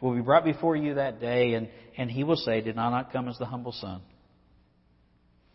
will 0.00 0.16
be 0.16 0.20
brought 0.20 0.44
before 0.44 0.74
you 0.74 0.94
that 0.94 1.20
day, 1.20 1.54
and, 1.54 1.68
and 1.96 2.10
he 2.10 2.24
will 2.24 2.34
say, 2.34 2.60
Did 2.60 2.76
I 2.76 2.90
not 2.90 3.12
come 3.12 3.28
as 3.28 3.38
the 3.38 3.46
humble 3.46 3.70
son? 3.70 4.02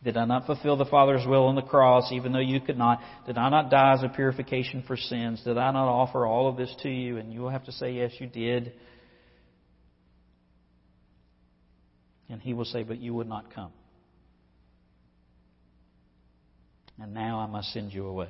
Did 0.02 0.16
I 0.16 0.24
not 0.24 0.45
fulfill 0.45 0.78
the 0.78 0.86
Father's 0.86 1.28
will 1.28 1.47
on 1.47 1.56
the 1.56 1.62
cross, 1.62 2.14
even 2.14 2.32
though 2.32 2.39
you 2.39 2.62
could 2.62 2.78
not? 2.78 3.02
Did 3.28 3.38
I 3.38 3.50
not 3.50 3.70
die 3.70 3.95
as 3.95 4.02
a 4.02 4.08
purification 4.08 4.86
for 4.88 4.95
sins? 4.95 5.41
Did 5.43 5.58
I 5.58 5.70
not 5.74 5.89
offer 5.89 6.26
all 6.26 6.47
of 6.47 6.56
this 6.56 6.74
to 6.84 6.89
you? 6.89 7.18
And 7.18 7.34
you 7.34 7.41
will 7.41 7.50
have 7.50 7.66
to 7.66 7.74
say, 7.74 7.91
Yes, 7.91 8.14
you 8.20 8.28
did. 8.28 8.72
And 12.30 12.41
he 12.41 12.54
will 12.54 12.64
say, 12.64 12.84
But 12.84 13.00
you 13.00 13.14
would 13.16 13.28
not 13.28 13.54
come. 13.54 13.74
And 16.97 17.14
now 17.14 17.41
I 17.41 17.47
must 17.47 17.74
send 17.74 17.91
you 17.91 18.06
away. 18.06 18.30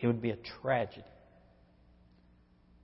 It 0.00 0.06
would 0.06 0.22
be 0.22 0.30
a 0.30 0.38
tragedy 0.62 1.04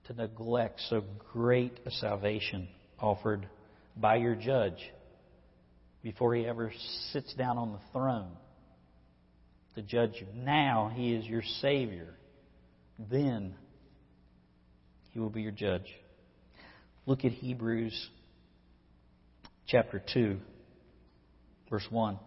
to 0.06 0.14
neglect 0.14 0.80
so 0.88 1.02
great 1.32 1.78
a 1.86 1.90
salvation 1.90 2.68
offered 3.00 3.48
by 3.96 4.16
your 4.16 4.34
judge 4.34 4.78
before 6.02 6.34
he 6.34 6.46
ever 6.46 6.72
sits 7.12 7.32
down 7.34 7.58
on 7.58 7.72
the 7.72 7.80
throne 7.92 8.32
to 9.74 9.82
judge 9.82 10.12
you. 10.20 10.26
Now 10.34 10.92
he 10.94 11.14
is 11.14 11.24
your 11.26 11.42
Savior. 11.60 12.14
Then 13.10 13.54
he 15.10 15.18
will 15.18 15.30
be 15.30 15.42
your 15.42 15.52
judge. 15.52 15.86
Look 17.06 17.24
at 17.24 17.32
Hebrews 17.32 18.10
chapter 19.66 20.02
2, 20.12 20.38
verse 21.70 21.86
1. 21.90 22.18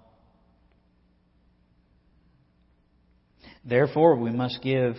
Therefore, 3.66 4.16
we 4.16 4.32
must 4.32 4.62
give 4.62 4.96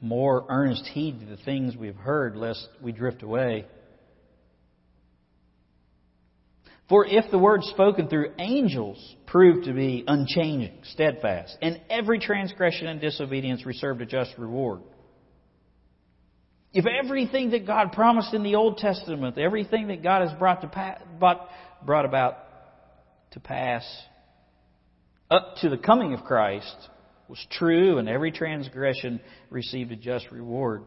more 0.00 0.44
earnest 0.48 0.84
heed 0.86 1.20
to 1.20 1.26
the 1.26 1.36
things 1.36 1.76
we 1.76 1.86
have 1.86 1.96
heard, 1.96 2.36
lest 2.36 2.68
we 2.82 2.92
drift 2.92 3.22
away. 3.22 3.66
For 6.88 7.06
if 7.06 7.30
the 7.30 7.38
word 7.38 7.62
spoken 7.64 8.08
through 8.08 8.34
angels 8.38 9.16
proved 9.26 9.64
to 9.64 9.72
be 9.72 10.04
unchanging, 10.06 10.78
steadfast, 10.92 11.56
and 11.62 11.80
every 11.88 12.18
transgression 12.18 12.86
and 12.88 13.00
disobedience 13.00 13.64
reserved 13.64 14.02
a 14.02 14.06
just 14.06 14.34
reward, 14.36 14.80
if 16.74 16.84
everything 16.86 17.50
that 17.50 17.66
God 17.66 17.92
promised 17.92 18.34
in 18.34 18.42
the 18.42 18.56
Old 18.56 18.78
Testament, 18.78 19.38
everything 19.38 19.88
that 19.88 20.02
God 20.02 20.28
has 20.28 20.38
brought, 20.38 20.60
to 20.60 20.66
pa- 20.66 20.98
brought, 21.18 21.48
brought 21.86 22.04
about 22.04 22.36
to 23.30 23.40
pass 23.40 23.84
up 25.30 25.54
to 25.62 25.70
the 25.70 25.78
coming 25.78 26.12
of 26.12 26.24
Christ 26.24 26.76
was 27.28 27.44
true 27.52 27.98
and 27.98 28.08
every 28.08 28.32
transgression 28.32 29.20
received 29.50 29.92
a 29.92 29.96
just 29.96 30.30
reward. 30.30 30.82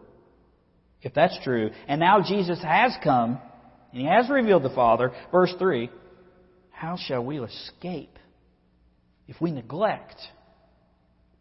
If 1.01 1.13
that's 1.13 1.37
true, 1.43 1.69
and 1.87 1.99
now 1.99 2.21
Jesus 2.21 2.61
has 2.63 2.91
come 3.03 3.39
and 3.91 4.01
he 4.01 4.07
has 4.07 4.29
revealed 4.29 4.63
the 4.63 4.69
Father, 4.69 5.11
verse 5.31 5.53
3, 5.57 5.89
how 6.71 6.97
shall 6.97 7.23
we 7.23 7.39
escape 7.39 8.17
if 9.27 9.39
we 9.41 9.51
neglect 9.51 10.19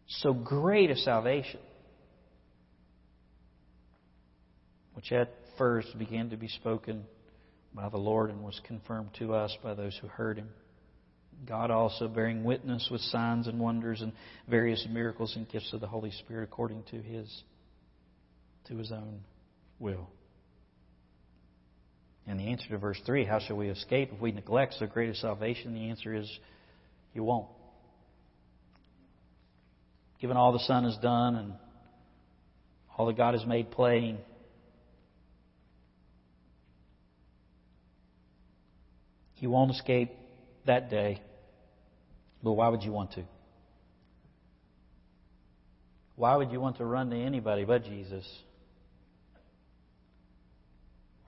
so 0.07 0.33
great 0.33 0.89
a 0.89 0.95
salvation? 0.95 1.59
Which 4.93 5.11
at 5.11 5.31
first 5.57 5.97
began 5.97 6.31
to 6.31 6.37
be 6.37 6.47
spoken 6.47 7.03
by 7.73 7.89
the 7.89 7.97
Lord 7.97 8.31
and 8.31 8.43
was 8.43 8.59
confirmed 8.65 9.09
to 9.19 9.33
us 9.33 9.55
by 9.63 9.75
those 9.75 9.95
who 10.01 10.07
heard 10.07 10.37
him. 10.37 10.49
God 11.45 11.71
also 11.71 12.07
bearing 12.07 12.43
witness 12.43 12.89
with 12.91 13.01
signs 13.01 13.47
and 13.47 13.59
wonders 13.59 14.01
and 14.01 14.11
various 14.49 14.85
miracles 14.89 15.35
and 15.35 15.47
gifts 15.47 15.71
of 15.73 15.81
the 15.81 15.87
Holy 15.87 16.11
Spirit 16.11 16.43
according 16.43 16.83
to 16.91 16.97
his 17.01 17.43
to 18.67 18.77
his 18.77 18.91
own 18.91 19.21
will. 19.79 20.09
And 22.27 22.39
the 22.39 22.47
answer 22.47 22.67
to 22.69 22.77
verse 22.77 22.99
3, 23.05 23.23
how 23.23 23.39
shall 23.39 23.55
we 23.55 23.69
escape 23.69 24.11
if 24.11 24.19
we 24.19 24.33
neglect 24.33 24.73
so 24.73 24.85
great 24.85 25.09
a 25.09 25.15
salvation? 25.15 25.73
The 25.73 25.89
answer 25.89 26.13
is 26.13 26.29
you 27.13 27.23
won't. 27.23 27.47
Given 30.19 30.35
all 30.35 30.51
the 30.51 30.59
Son 30.59 30.83
has 30.83 30.97
done 30.97 31.35
and 31.35 31.53
all 32.97 33.05
that 33.05 33.15
God 33.15 33.33
has 33.35 33.45
made 33.45 33.71
plain, 33.71 34.17
you 39.37 39.49
won't 39.49 39.71
escape 39.71 40.11
that 40.65 40.89
day. 40.89 41.21
But 42.47 42.53
why 42.53 42.69
would 42.69 42.81
you 42.81 42.93
want 42.93 43.11
to? 43.11 43.25
Why 46.15 46.33
would 46.33 46.49
you 46.49 46.61
want 46.61 46.77
to 46.77 46.85
run 46.85 47.09
to 47.09 47.17
anybody 47.17 47.65
but 47.65 47.83
Jesus? 47.83 48.25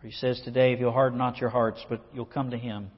he 0.02 0.12
says 0.12 0.40
today, 0.46 0.72
if 0.72 0.80
you'll 0.80 0.94
harden 0.94 1.20
not 1.20 1.40
your 1.40 1.50
hearts, 1.50 1.86
but 1.90 2.06
you'll 2.14 2.24
come 2.24 2.52
to 2.52 2.58
Him. 2.58 2.90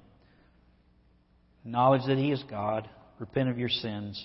Acknowledge 1.66 2.06
that 2.06 2.20
He 2.20 2.32
is 2.32 2.44
God. 2.48 2.88
Repent 3.18 3.50
of 3.50 3.58
your 3.58 3.70
sins. 3.70 4.24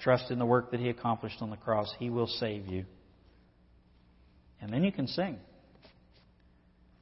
Trust 0.00 0.30
in 0.30 0.38
the 0.38 0.46
work 0.46 0.70
that 0.70 0.80
He 0.80 0.88
accomplished 0.88 1.42
on 1.42 1.50
the 1.50 1.56
cross. 1.58 1.92
He 1.98 2.08
will 2.08 2.28
save 2.28 2.66
you. 2.66 2.86
And 4.62 4.72
then 4.72 4.84
you 4.84 4.90
can 4.90 5.06
sing 5.06 5.36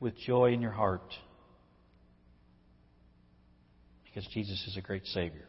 with 0.00 0.18
joy 0.18 0.54
in 0.54 0.60
your 0.60 0.72
heart 0.72 1.14
because 4.16 4.32
Jesus 4.32 4.66
is 4.66 4.78
a 4.78 4.80
great 4.80 5.04
Savior. 5.08 5.46